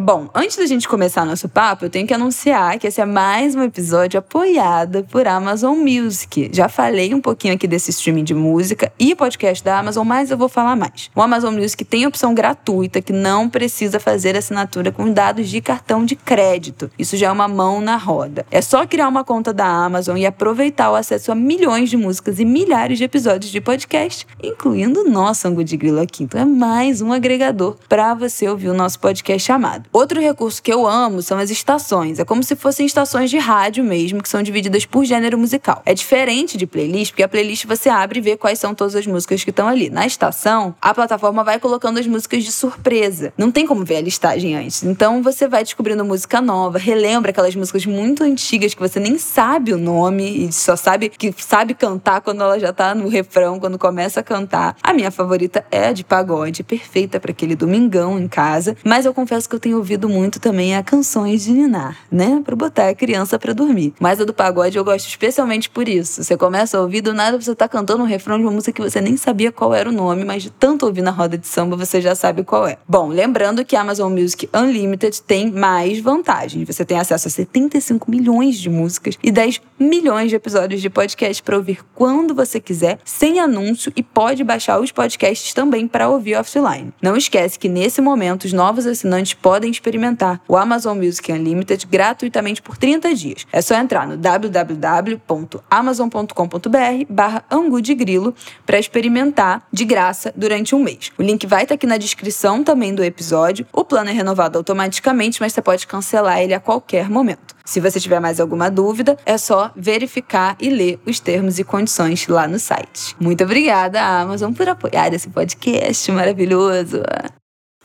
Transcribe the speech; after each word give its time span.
Bom, 0.00 0.28
antes 0.32 0.56
da 0.56 0.64
gente 0.64 0.86
começar 0.86 1.26
nosso 1.26 1.48
papo, 1.48 1.84
eu 1.84 1.90
tenho 1.90 2.06
que 2.06 2.14
anunciar 2.14 2.78
que 2.78 2.86
esse 2.86 3.00
é 3.00 3.04
mais 3.04 3.56
um 3.56 3.64
episódio 3.64 4.16
apoiado 4.16 5.04
por 5.10 5.26
Amazon 5.26 5.76
Music. 5.76 6.50
Já 6.52 6.68
falei 6.68 7.12
um 7.12 7.20
pouquinho 7.20 7.54
aqui 7.54 7.66
desse 7.66 7.90
streaming 7.90 8.22
de 8.22 8.32
música 8.32 8.92
e 8.96 9.12
podcast 9.12 9.62
da 9.64 9.76
Amazon, 9.76 10.06
mas 10.06 10.30
eu 10.30 10.38
vou 10.38 10.48
falar 10.48 10.76
mais. 10.76 11.10
O 11.16 11.20
Amazon 11.20 11.52
Music 11.52 11.84
tem 11.84 12.06
opção 12.06 12.32
gratuita 12.32 13.02
que 13.02 13.12
não 13.12 13.48
precisa 13.48 13.98
fazer 13.98 14.36
assinatura 14.36 14.92
com 14.92 15.12
dados 15.12 15.48
de 15.48 15.60
cartão 15.60 16.04
de 16.04 16.14
crédito. 16.14 16.88
Isso 16.96 17.16
já 17.16 17.26
é 17.26 17.32
uma 17.32 17.48
mão 17.48 17.80
na 17.80 17.96
roda. 17.96 18.46
É 18.52 18.62
só 18.62 18.86
criar 18.86 19.08
uma 19.08 19.24
conta 19.24 19.52
da 19.52 19.66
Amazon 19.66 20.16
e 20.16 20.24
aproveitar 20.24 20.92
o 20.92 20.94
acesso 20.94 21.32
a 21.32 21.34
milhões 21.34 21.90
de 21.90 21.96
músicas 21.96 22.38
e 22.38 22.44
milhares 22.44 22.98
de 22.98 23.04
episódios 23.04 23.50
de 23.50 23.60
podcast, 23.60 24.24
incluindo 24.40 25.00
o 25.00 25.10
nosso 25.10 25.48
Angu 25.48 25.64
de 25.64 25.76
Grilo 25.76 26.00
aqui. 26.00 26.22
Então 26.22 26.40
é 26.40 26.44
mais 26.44 27.00
um 27.00 27.12
agregador 27.12 27.76
para 27.88 28.14
você 28.14 28.48
ouvir 28.48 28.68
o 28.68 28.74
nosso 28.74 29.00
podcast 29.00 29.44
chamado. 29.44 29.87
Outro 29.92 30.20
recurso 30.20 30.62
que 30.62 30.72
eu 30.72 30.86
amo 30.86 31.22
são 31.22 31.38
as 31.38 31.50
estações. 31.50 32.18
É 32.18 32.24
como 32.24 32.42
se 32.42 32.54
fossem 32.54 32.86
estações 32.86 33.30
de 33.30 33.38
rádio 33.38 33.82
mesmo, 33.84 34.22
que 34.22 34.28
são 34.28 34.42
divididas 34.42 34.84
por 34.84 35.04
gênero 35.04 35.38
musical. 35.38 35.82
É 35.84 35.94
diferente 35.94 36.56
de 36.56 36.66
playlist, 36.66 37.12
porque 37.12 37.22
a 37.22 37.28
playlist 37.28 37.64
você 37.66 37.88
abre 37.88 38.18
e 38.18 38.22
vê 38.22 38.36
quais 38.36 38.58
são 38.58 38.74
todas 38.74 38.94
as 38.94 39.06
músicas 39.06 39.42
que 39.42 39.50
estão 39.50 39.66
ali. 39.66 39.90
Na 39.90 40.06
estação, 40.06 40.74
a 40.80 40.92
plataforma 40.94 41.42
vai 41.42 41.58
colocando 41.58 41.98
as 41.98 42.06
músicas 42.06 42.44
de 42.44 42.52
surpresa. 42.52 43.32
Não 43.36 43.50
tem 43.50 43.66
como 43.66 43.84
ver 43.84 43.96
a 43.96 44.00
listagem 44.00 44.54
antes. 44.56 44.82
Então 44.82 45.22
você 45.22 45.48
vai 45.48 45.64
descobrindo 45.64 46.04
música 46.04 46.40
nova, 46.40 46.78
relembra 46.78 47.30
aquelas 47.30 47.54
músicas 47.54 47.86
muito 47.86 48.22
antigas 48.22 48.74
que 48.74 48.80
você 48.80 49.00
nem 49.00 49.18
sabe 49.18 49.72
o 49.72 49.78
nome 49.78 50.46
e 50.46 50.52
só 50.52 50.76
sabe 50.76 51.08
que 51.08 51.34
sabe 51.38 51.74
cantar 51.74 52.20
quando 52.20 52.42
ela 52.42 52.58
já 52.58 52.72
tá 52.72 52.94
no 52.94 53.08
refrão, 53.08 53.58
quando 53.58 53.78
começa 53.78 54.20
a 54.20 54.22
cantar. 54.22 54.76
A 54.82 54.92
minha 54.92 55.10
favorita 55.10 55.64
é 55.70 55.88
a 55.88 55.92
de 55.92 56.04
pagode, 56.04 56.62
perfeita 56.62 57.18
para 57.18 57.30
aquele 57.30 57.56
domingão 57.56 58.18
em 58.18 58.28
casa, 58.28 58.76
mas 58.84 59.04
eu 59.04 59.14
confesso 59.14 59.48
que 59.48 59.54
eu 59.54 59.60
tenho 59.60 59.77
ouvido 59.78 60.08
muito 60.08 60.38
também 60.38 60.76
a 60.76 60.82
canções 60.82 61.44
de 61.44 61.52
ninar, 61.52 61.96
né? 62.10 62.42
Pra 62.44 62.54
botar 62.54 62.88
a 62.88 62.94
criança 62.94 63.38
para 63.38 63.52
dormir. 63.52 63.94
Mas 63.98 64.20
a 64.20 64.24
do 64.24 64.32
pagode 64.32 64.76
eu 64.76 64.84
gosto 64.84 65.08
especialmente 65.08 65.70
por 65.70 65.88
isso. 65.88 66.22
Você 66.22 66.36
começa 66.36 66.78
a 66.78 66.80
ouvir, 66.80 67.00
do 67.00 67.14
nada 67.14 67.40
você 67.40 67.54
tá 67.54 67.68
cantando 67.68 68.02
um 68.02 68.06
refrão 68.06 68.38
de 68.38 68.44
uma 68.44 68.52
música 68.52 68.72
que 68.72 68.82
você 68.82 69.00
nem 69.00 69.16
sabia 69.16 69.50
qual 69.50 69.74
era 69.74 69.88
o 69.88 69.92
nome, 69.92 70.24
mas 70.24 70.42
de 70.42 70.50
tanto 70.50 70.86
ouvir 70.86 71.02
na 71.02 71.10
roda 71.10 71.38
de 71.38 71.46
samba 71.46 71.76
você 71.76 72.00
já 72.00 72.14
sabe 72.14 72.44
qual 72.44 72.66
é. 72.66 72.76
Bom, 72.88 73.08
lembrando 73.08 73.64
que 73.64 73.76
a 73.76 73.80
Amazon 73.80 74.12
Music 74.12 74.48
Unlimited 74.54 75.22
tem 75.22 75.50
mais 75.50 76.00
vantagens. 76.00 76.66
Você 76.66 76.84
tem 76.84 76.98
acesso 76.98 77.28
a 77.28 77.30
75 77.30 78.10
milhões 78.10 78.58
de 78.58 78.68
músicas 78.68 79.18
e 79.22 79.30
10 79.30 79.60
milhões 79.78 80.30
de 80.30 80.36
episódios 80.36 80.80
de 80.80 80.90
podcast 80.90 81.42
para 81.42 81.56
ouvir 81.56 81.80
quando 81.94 82.34
você 82.34 82.60
quiser, 82.60 82.98
sem 83.04 83.38
anúncio 83.38 83.92
e 83.94 84.02
pode 84.02 84.42
baixar 84.44 84.80
os 84.80 84.92
podcasts 84.92 85.52
também 85.52 85.86
para 85.86 86.08
ouvir 86.08 86.36
offline. 86.36 86.92
Não 87.00 87.16
esquece 87.16 87.58
que 87.58 87.68
nesse 87.68 88.00
momento 88.00 88.44
os 88.44 88.52
novos 88.52 88.86
assinantes 88.86 89.34
podem 89.34 89.67
podem 89.68 89.70
experimentar 89.70 90.40
o 90.48 90.56
Amazon 90.56 90.98
Music 90.98 91.30
Unlimited 91.30 91.86
gratuitamente 91.86 92.60
por 92.62 92.76
30 92.76 93.14
dias. 93.14 93.46
É 93.52 93.60
só 93.60 93.76
entrar 93.76 94.06
no 94.06 94.16
www.amazon.com.br 94.16 97.04
barra 97.08 97.44
Angu 97.50 97.80
de 97.80 97.94
Grilo 97.94 98.34
para 98.66 98.78
experimentar 98.78 99.66
de 99.72 99.84
graça 99.84 100.32
durante 100.36 100.74
um 100.74 100.82
mês. 100.82 101.12
O 101.18 101.22
link 101.22 101.46
vai 101.46 101.64
estar 101.64 101.74
aqui 101.74 101.86
na 101.86 101.96
descrição 101.96 102.64
também 102.64 102.94
do 102.94 103.04
episódio. 103.04 103.66
O 103.72 103.84
plano 103.84 104.10
é 104.10 104.12
renovado 104.12 104.58
automaticamente, 104.58 105.40
mas 105.40 105.52
você 105.52 105.62
pode 105.62 105.86
cancelar 105.86 106.40
ele 106.40 106.54
a 106.54 106.60
qualquer 106.60 107.10
momento. 107.10 107.56
Se 107.64 107.80
você 107.80 108.00
tiver 108.00 108.18
mais 108.18 108.40
alguma 108.40 108.68
dúvida, 108.70 109.18
é 109.26 109.36
só 109.36 109.70
verificar 109.76 110.56
e 110.58 110.70
ler 110.70 110.98
os 111.04 111.20
termos 111.20 111.58
e 111.58 111.64
condições 111.64 112.26
lá 112.26 112.48
no 112.48 112.58
site. 112.58 113.14
Muito 113.20 113.44
obrigada, 113.44 114.02
Amazon, 114.02 114.54
por 114.54 114.66
apoiar 114.66 115.12
esse 115.12 115.28
podcast 115.28 116.10
maravilhoso. 116.10 117.02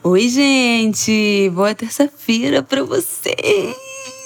Oi, 0.06 0.28
gente! 0.28 1.50
Boa 1.56 1.74
terça-feira 1.74 2.62
pra 2.62 2.84
vocês! 2.84 3.74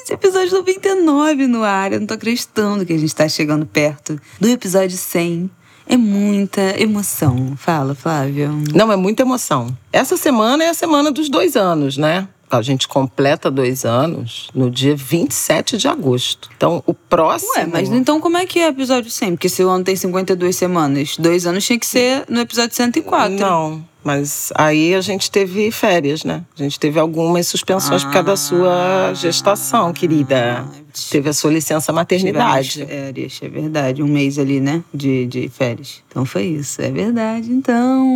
Episódio 0.09 0.57
99 0.57 1.45
no 1.45 1.63
ar. 1.63 1.93
Eu 1.93 1.99
não 1.99 2.07
tô 2.07 2.15
acreditando 2.15 2.83
que 2.83 2.93
a 2.93 2.97
gente 2.97 3.13
tá 3.13 3.29
chegando 3.29 3.63
perto 3.63 4.19
do 4.39 4.47
episódio 4.47 4.97
100. 4.97 5.47
É 5.85 5.95
muita 5.95 6.81
emoção. 6.81 7.55
Fala, 7.55 7.93
Flávio. 7.93 8.59
Não, 8.73 8.91
é 8.91 8.95
muita 8.95 9.21
emoção. 9.21 9.67
Essa 9.93 10.17
semana 10.17 10.63
é 10.63 10.69
a 10.69 10.73
semana 10.73 11.11
dos 11.11 11.29
dois 11.29 11.55
anos, 11.55 11.95
né? 11.95 12.27
A 12.49 12.63
gente 12.63 12.87
completa 12.87 13.51
dois 13.51 13.85
anos 13.85 14.49
no 14.55 14.71
dia 14.71 14.95
27 14.95 15.77
de 15.77 15.87
agosto. 15.87 16.49
Então, 16.57 16.81
o 16.87 16.93
próximo. 16.95 17.51
Ué, 17.55 17.67
mas 17.67 17.89
então 17.89 18.19
como 18.19 18.37
é 18.37 18.47
que 18.47 18.59
é 18.59 18.65
o 18.65 18.69
episódio 18.69 19.11
100? 19.11 19.31
Porque 19.33 19.47
se 19.47 19.63
o 19.63 19.69
ano 19.69 19.83
tem 19.83 19.95
52 19.95 20.55
semanas, 20.55 21.17
dois 21.19 21.45
anos 21.45 21.63
tinha 21.63 21.77
que 21.77 21.85
ser 21.85 22.25
no 22.27 22.39
episódio 22.39 22.75
104. 22.75 23.37
Não. 23.37 23.85
Mas 24.07 24.53
aí 24.55 24.95
a 24.95 25.01
gente 25.01 25.29
teve 25.29 25.69
férias, 25.69 26.23
né? 26.23 26.41
A 26.57 26.63
gente 26.63 26.79
teve 26.79 26.97
algumas 26.97 27.45
suspensões 27.45 28.03
ah, 28.03 28.05
por 28.05 28.13
causa 28.13 28.25
da 28.25 28.37
sua 28.37 29.13
gestação, 29.13 29.91
querida. 29.91 30.65
Ah, 30.65 30.87
teve 31.11 31.27
a 31.27 31.33
sua 31.33 31.51
licença 31.51 31.91
maternidade. 31.91 32.85
Férias, 32.85 33.39
é 33.41 33.49
verdade. 33.49 34.01
Um 34.01 34.07
mês 34.07 34.39
ali, 34.39 34.61
né? 34.61 34.81
De, 34.93 35.25
de 35.25 35.49
férias. 35.49 36.01
Então 36.09 36.23
foi 36.23 36.43
isso. 36.43 36.81
É 36.81 36.89
verdade. 36.89 37.51
Então. 37.51 38.07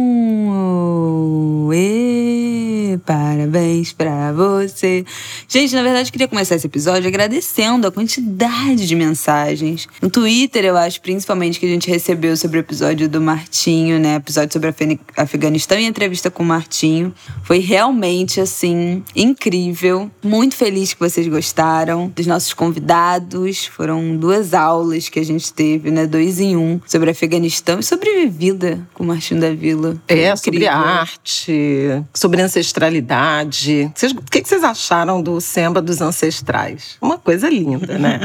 E, 1.73 2.97
parabéns 3.05 3.91
pra 3.91 4.31
você. 4.31 5.03
Gente, 5.47 5.75
na 5.75 5.83
verdade, 5.83 6.09
queria 6.09 6.27
começar 6.29 6.55
esse 6.55 6.67
episódio 6.67 7.07
agradecendo 7.07 7.85
a 7.85 7.91
quantidade 7.91 8.87
de 8.87 8.95
mensagens. 8.95 9.89
No 10.01 10.09
Twitter, 10.09 10.63
eu 10.63 10.77
acho, 10.77 11.01
principalmente, 11.01 11.59
que 11.59 11.65
a 11.65 11.69
gente 11.69 11.89
recebeu 11.89 12.37
sobre 12.37 12.59
o 12.59 12.61
episódio 12.61 13.09
do 13.09 13.19
Martinho, 13.19 13.99
né? 13.99 14.15
Episódio 14.15 14.53
sobre 14.53 14.73
Afeganistão 15.17 15.80
e 15.81 15.85
entrevista 15.85 16.29
com 16.29 16.43
o 16.43 16.45
Martinho. 16.45 17.13
Foi 17.43 17.59
realmente, 17.59 18.39
assim, 18.39 19.03
incrível. 19.15 20.09
Muito 20.23 20.55
feliz 20.55 20.93
que 20.93 20.99
vocês 20.99 21.27
gostaram 21.27 22.11
dos 22.15 22.27
nossos 22.27 22.53
convidados. 22.53 23.65
Foram 23.65 24.15
duas 24.15 24.53
aulas 24.53 25.09
que 25.09 25.19
a 25.19 25.25
gente 25.25 25.51
teve, 25.53 25.91
né? 25.91 26.05
Dois 26.05 26.39
em 26.39 26.55
um, 26.55 26.79
sobre 26.85 27.09
Afeganistão 27.09 27.79
e 27.79 27.83
sobre 27.83 28.27
vida 28.27 28.87
com 28.93 29.03
o 29.03 29.07
Martinho 29.07 29.41
da 29.41 29.51
Vila. 29.51 30.01
É, 30.07 30.13
incrível. 30.13 30.37
sobre 30.37 30.67
arte, 30.67 32.03
sobre 32.13 32.41
ancestralidade. 32.41 33.91
Vocês, 33.95 34.11
o 34.11 34.21
que 34.21 34.43
vocês 34.43 34.63
acharam 34.63 35.21
do 35.21 35.41
Semba 35.41 35.81
dos 35.81 36.01
Ancestrais? 36.01 36.97
Uma 37.01 37.17
coisa 37.17 37.49
linda, 37.49 37.97
né? 37.97 38.19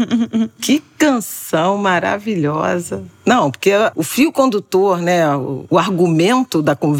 que 0.60 0.82
canção 0.98 1.76
maravilhosa. 1.76 3.04
Não, 3.26 3.50
porque 3.50 3.72
o 3.94 4.02
fio 4.02 4.30
condutor, 4.30 5.00
né, 5.00 5.34
o, 5.34 5.64
o, 5.70 5.78
argumento 5.78 6.62
da 6.62 6.76
conversa 6.76 6.93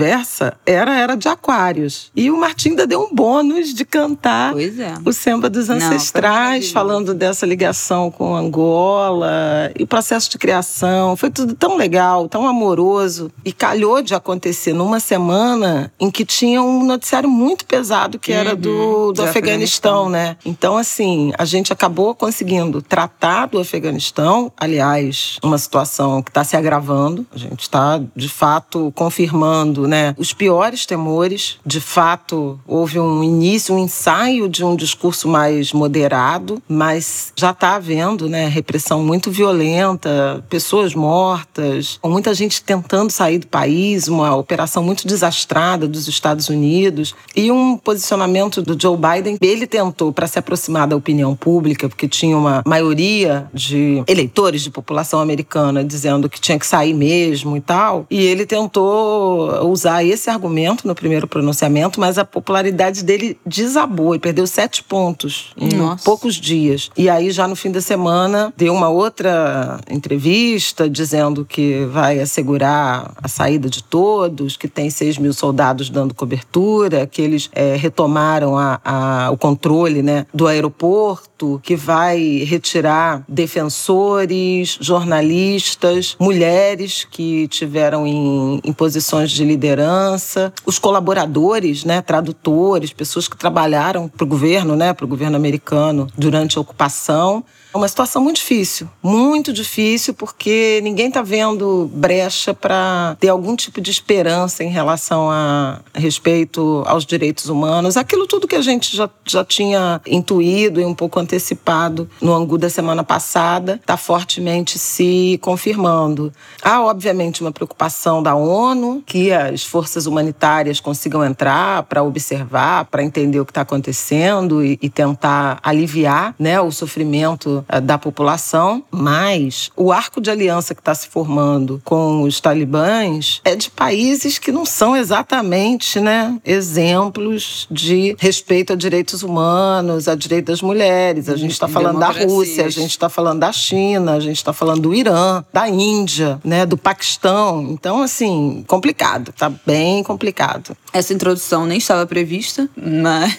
era 0.65 0.99
era 0.99 1.17
de 1.17 1.29
Aquários. 1.29 2.11
E 2.15 2.31
o 2.31 2.37
Martim 2.37 2.71
ainda 2.71 2.87
deu 2.87 3.03
um 3.03 3.15
bônus 3.15 3.73
de 3.75 3.85
cantar 3.85 4.55
é. 4.59 4.95
o 5.05 5.13
Samba 5.13 5.49
dos 5.51 5.69
Ancestrais, 5.71 6.67
Não, 6.67 6.73
falando 6.73 7.15
dessa 7.15 7.47
ligação 7.47 8.11
com 8.11 8.35
Angola 8.35 9.73
e 9.79 9.83
o 9.83 9.87
processo 9.87 10.31
de 10.31 10.39
criação. 10.39 11.17
Foi 11.17 11.31
tudo 11.31 11.55
tão 11.55 11.77
legal, 11.77 12.29
tão 12.29 12.47
amoroso. 12.47 13.31
E 13.45 13.53
calhou 13.53 14.03
de 14.03 14.15
acontecer 14.15 14.73
numa 14.73 15.01
semana 15.01 15.93
em 15.99 16.11
que 16.11 16.25
tinha 16.25 16.63
um 16.63 16.85
noticiário 16.85 17.29
muito 17.29 17.65
pesado 17.67 18.19
que 18.19 18.33
era 18.33 18.55
do, 18.55 18.71
uhum. 18.71 19.13
do, 19.13 19.23
Afeganistão, 19.23 20.05
Afeganistão, 20.05 20.09
né? 20.09 20.37
Então, 20.45 20.77
assim, 20.77 21.33
a 21.39 21.45
gente 21.45 21.73
acabou 21.73 22.15
conseguindo 22.15 22.81
tratar 22.83 23.47
do 23.47 23.59
Afeganistão, 23.59 24.53
aliás, 24.57 25.39
uma 25.43 25.59
situação 25.59 26.23
que 26.23 26.31
está 26.31 26.45
se 26.45 26.57
agravando. 26.57 27.27
A 27.35 27.39
gente 27.39 27.63
está, 27.63 28.01
de 28.15 28.29
fato, 28.29 28.93
confirmando 28.95 29.84
né, 29.87 30.15
os 30.19 30.33
piores 30.33 30.87
temores. 30.87 31.59
De 31.65 31.81
fato, 31.81 32.59
houve 32.67 32.99
um 32.99 33.23
início, 33.23 33.75
um 33.75 33.79
ensaio 33.79 34.49
de 34.49 34.65
um 34.65 34.77
discurso 34.77 35.29
mais 35.29 35.73
moderado, 35.73 36.63
mas 36.69 37.33
já 37.37 37.51
está 37.51 37.77
havendo 37.77 38.29
né, 38.29 38.49
repressão 38.49 39.03
muito 39.03 39.31
violenta, 39.31 40.45
pessoas 40.49 40.95
mortas, 40.95 41.99
muita 42.05 42.35
gente 42.35 42.63
tentando 42.63 43.11
sair 43.11 43.39
do 43.39 43.47
país, 43.47 44.09
uma 44.09 44.35
operação 44.37 44.83
muito 44.83 45.07
desastrada 45.07 45.87
dos 45.87 46.09
Estados 46.09 46.49
Unidos 46.49 47.15
e 47.35 47.51
um 47.51 47.77
posicionamento 47.77 48.63
do 48.63 48.81
Joe 48.81 48.97
Biden. 48.97 49.37
Ele 49.41 49.67
tentou, 49.67 50.13
para 50.13 50.27
se 50.27 50.39
aproximar 50.39 50.87
da 50.87 50.97
opinião 50.97 51.35
pública, 51.35 51.89
porque 51.89 52.09
tinha 52.09 52.37
uma 52.37 52.63
maioria 52.67 53.49
de 53.53 54.03
eleitores 54.07 54.63
de 54.63 54.71
população 54.71 55.21
americana 55.21 55.85
dizendo 55.85 56.29
que 56.29 56.41
tinha 56.41 56.59
que 56.59 56.67
sair 56.67 56.95
mesmo 56.95 57.57
e 57.57 57.61
tal. 57.61 58.07
E 58.11 58.25
ele 58.25 58.47
tentou 58.47 59.64
usar 59.69 60.05
esse 60.05 60.31
argumento 60.31 60.87
no 60.87 60.95
primeiro 60.95 61.27
pronunciamento, 61.27 62.01
mas 62.01 62.19
a 62.19 62.25
popularidade 62.25 63.03
dele 63.03 63.39
desabou 63.45 64.15
e 64.15 64.19
perdeu 64.19 64.47
sete 64.47 64.83
pontos 64.83 65.53
em 65.57 65.75
Nossa. 65.75 66.05
poucos 66.05 66.35
dias. 66.35 66.91
E 66.97 67.09
aí, 67.09 67.31
já 67.31 67.47
no 67.47 67.57
fim 67.57 67.71
da 67.71 67.81
semana, 67.81 68.53
deu 68.57 68.73
uma 68.73 68.89
outra 68.89 69.81
entrevista 69.91 70.89
dizendo 70.89 71.45
que 71.45 71.85
vai 71.87 72.21
assegurar 72.21 73.13
a 73.23 73.29
saída 73.29 73.69
de 73.69 73.83
todos, 73.83 74.57
que 74.57 74.69
tem 74.69 74.91
seis 74.91 75.19
mil 75.19 75.33
soldados 75.33 75.91
dando 75.91 76.15
cobertura 76.15 77.07
que 77.07 77.23
eles 77.23 77.51
é, 77.53 77.77
retomaram 77.77 78.59
a, 78.59 78.81
a, 78.85 79.31
o 79.31 79.37
controle 79.37 80.03
né, 80.03 80.27
do 80.33 80.47
aeroporto, 80.47 81.61
que 81.63 81.77
vai 81.77 82.45
retirar 82.45 83.25
defensores, 83.29 84.79
jornalistas, 84.81 86.17
mulheres 86.19 87.07
que 87.11 87.49
tiveram 87.49 88.07
em, 88.07 88.61
em 88.65 88.73
posições 88.73 89.31
de 89.31 89.45
liderança, 89.55 90.53
os 90.67 90.79
colaboradores, 90.79 91.85
né, 91.85 92.03
tradutores, 92.03 92.93
pessoas 92.93 93.29
que 93.29 93.37
trabalharam 93.37 94.09
para 94.09 94.25
o 94.25 94.27
governo, 94.27 94.77
né, 94.77 94.93
para 94.93 95.05
o 95.05 95.09
governo 95.09 95.37
americano 95.37 96.07
durante 96.17 96.59
a 96.59 96.61
ocupação. 96.61 97.45
É 97.75 97.77
uma 97.77 97.89
situação 97.89 98.23
muito 98.23 98.37
difícil, 98.37 98.89
muito 99.03 99.53
difícil, 99.53 100.15
porque 100.15 100.79
ninguém 100.85 101.09
está 101.09 101.23
vendo 101.23 101.91
brecha 101.93 102.55
para 102.55 103.17
ter 103.19 103.29
algum 103.29 103.57
tipo 103.57 103.81
de 103.81 103.91
esperança 103.91 104.63
em 104.63 104.69
relação 104.69 105.29
a, 105.29 105.81
respeito 105.93 106.85
aos 106.87 107.05
direitos 107.05 107.49
humanos. 107.49 107.97
Aquilo 107.97 108.29
tudo 108.29 108.47
que 108.47 108.55
a 108.55 108.63
gente 108.63 108.97
já, 108.97 109.11
já 109.25 109.45
tinha 109.45 110.01
intuído 110.07 110.81
e 110.81 110.85
um 110.85 110.95
pouco 110.95 111.19
antecipado 111.19 112.09
no 112.23 112.33
Angu 112.33 112.57
da 112.57 112.71
semana 112.71 113.03
passada 113.03 113.81
está 113.81 113.97
fortemente 113.97 114.79
se 114.79 115.37
confirmando. 115.43 116.33
Há, 116.63 116.81
obviamente, 116.81 117.41
uma 117.41 117.51
preocupação 117.51 118.23
da 118.23 118.37
ONU 118.37 119.03
que 119.05 119.33
as 119.33 119.65
forças 119.65 120.07
humanitárias 120.07 120.79
consigam 120.79 121.25
entrar 121.25 121.83
para 121.83 122.05
observar, 122.05 122.85
para 122.85 123.03
entender 123.03 123.41
o 123.41 123.45
que 123.45 123.51
está 123.51 123.63
acontecendo 123.63 124.65
e, 124.65 124.79
e 124.81 124.89
tentar 124.89 125.59
aliviar 125.61 126.37
né, 126.39 126.61
o 126.61 126.71
sofrimento 126.71 127.64
eh, 127.69 127.81
da 127.81 127.99
população, 127.99 128.83
mas 128.91 129.71
o 129.77 129.93
arco 129.93 130.21
de 130.21 130.31
aliança 130.31 130.75
que 130.75 130.81
está 130.81 130.95
se 130.95 131.09
formando 131.09 131.81
com 131.85 132.23
os 132.23 132.41
talibãs 132.41 133.41
é 133.45 133.55
de 133.55 133.71
países 133.71 134.39
que 134.39 134.53
não 134.53 134.65
são 134.65 134.97
exatamente 134.97 136.01
né, 136.01 136.39
exemplos 136.45 137.67
de 137.71 138.17
respeito 138.19 138.73
a 138.73 138.77
direitos 138.77 139.23
humanos, 139.23 140.09
a 140.09 140.15
direitos 140.15 140.55
das 140.55 140.63
mulheres. 140.63 141.29
A 141.29 141.37
gente 141.37 141.53
está 141.53 141.69
falando 141.69 141.99
da 141.99 142.11
Rússia, 142.11 142.67
a 142.67 142.71
gente 142.71 142.91
está 142.91 143.09
falando 143.09 143.41
da 143.41 143.53
China, 143.53 144.13
a 144.13 144.21
gente 144.21 144.37
está 144.37 144.53
falando 144.53 144.83
do 144.83 144.95
Irã, 144.95 145.45
da 145.53 145.69
Índia, 145.69 146.41
né, 146.45 146.67
do 146.67 146.77
Paquistão. 146.77 147.63
Então, 147.71 148.03
assim, 148.03 148.65
complicado, 148.67 149.33
tá 149.33 149.51
bem 149.65 150.03
complicado. 150.03 150.77
Essa 150.93 151.13
introdução 151.13 151.67
nem 151.67 151.79
estava 151.79 152.07
prevista, 152.07 152.69
mas. 152.77 153.35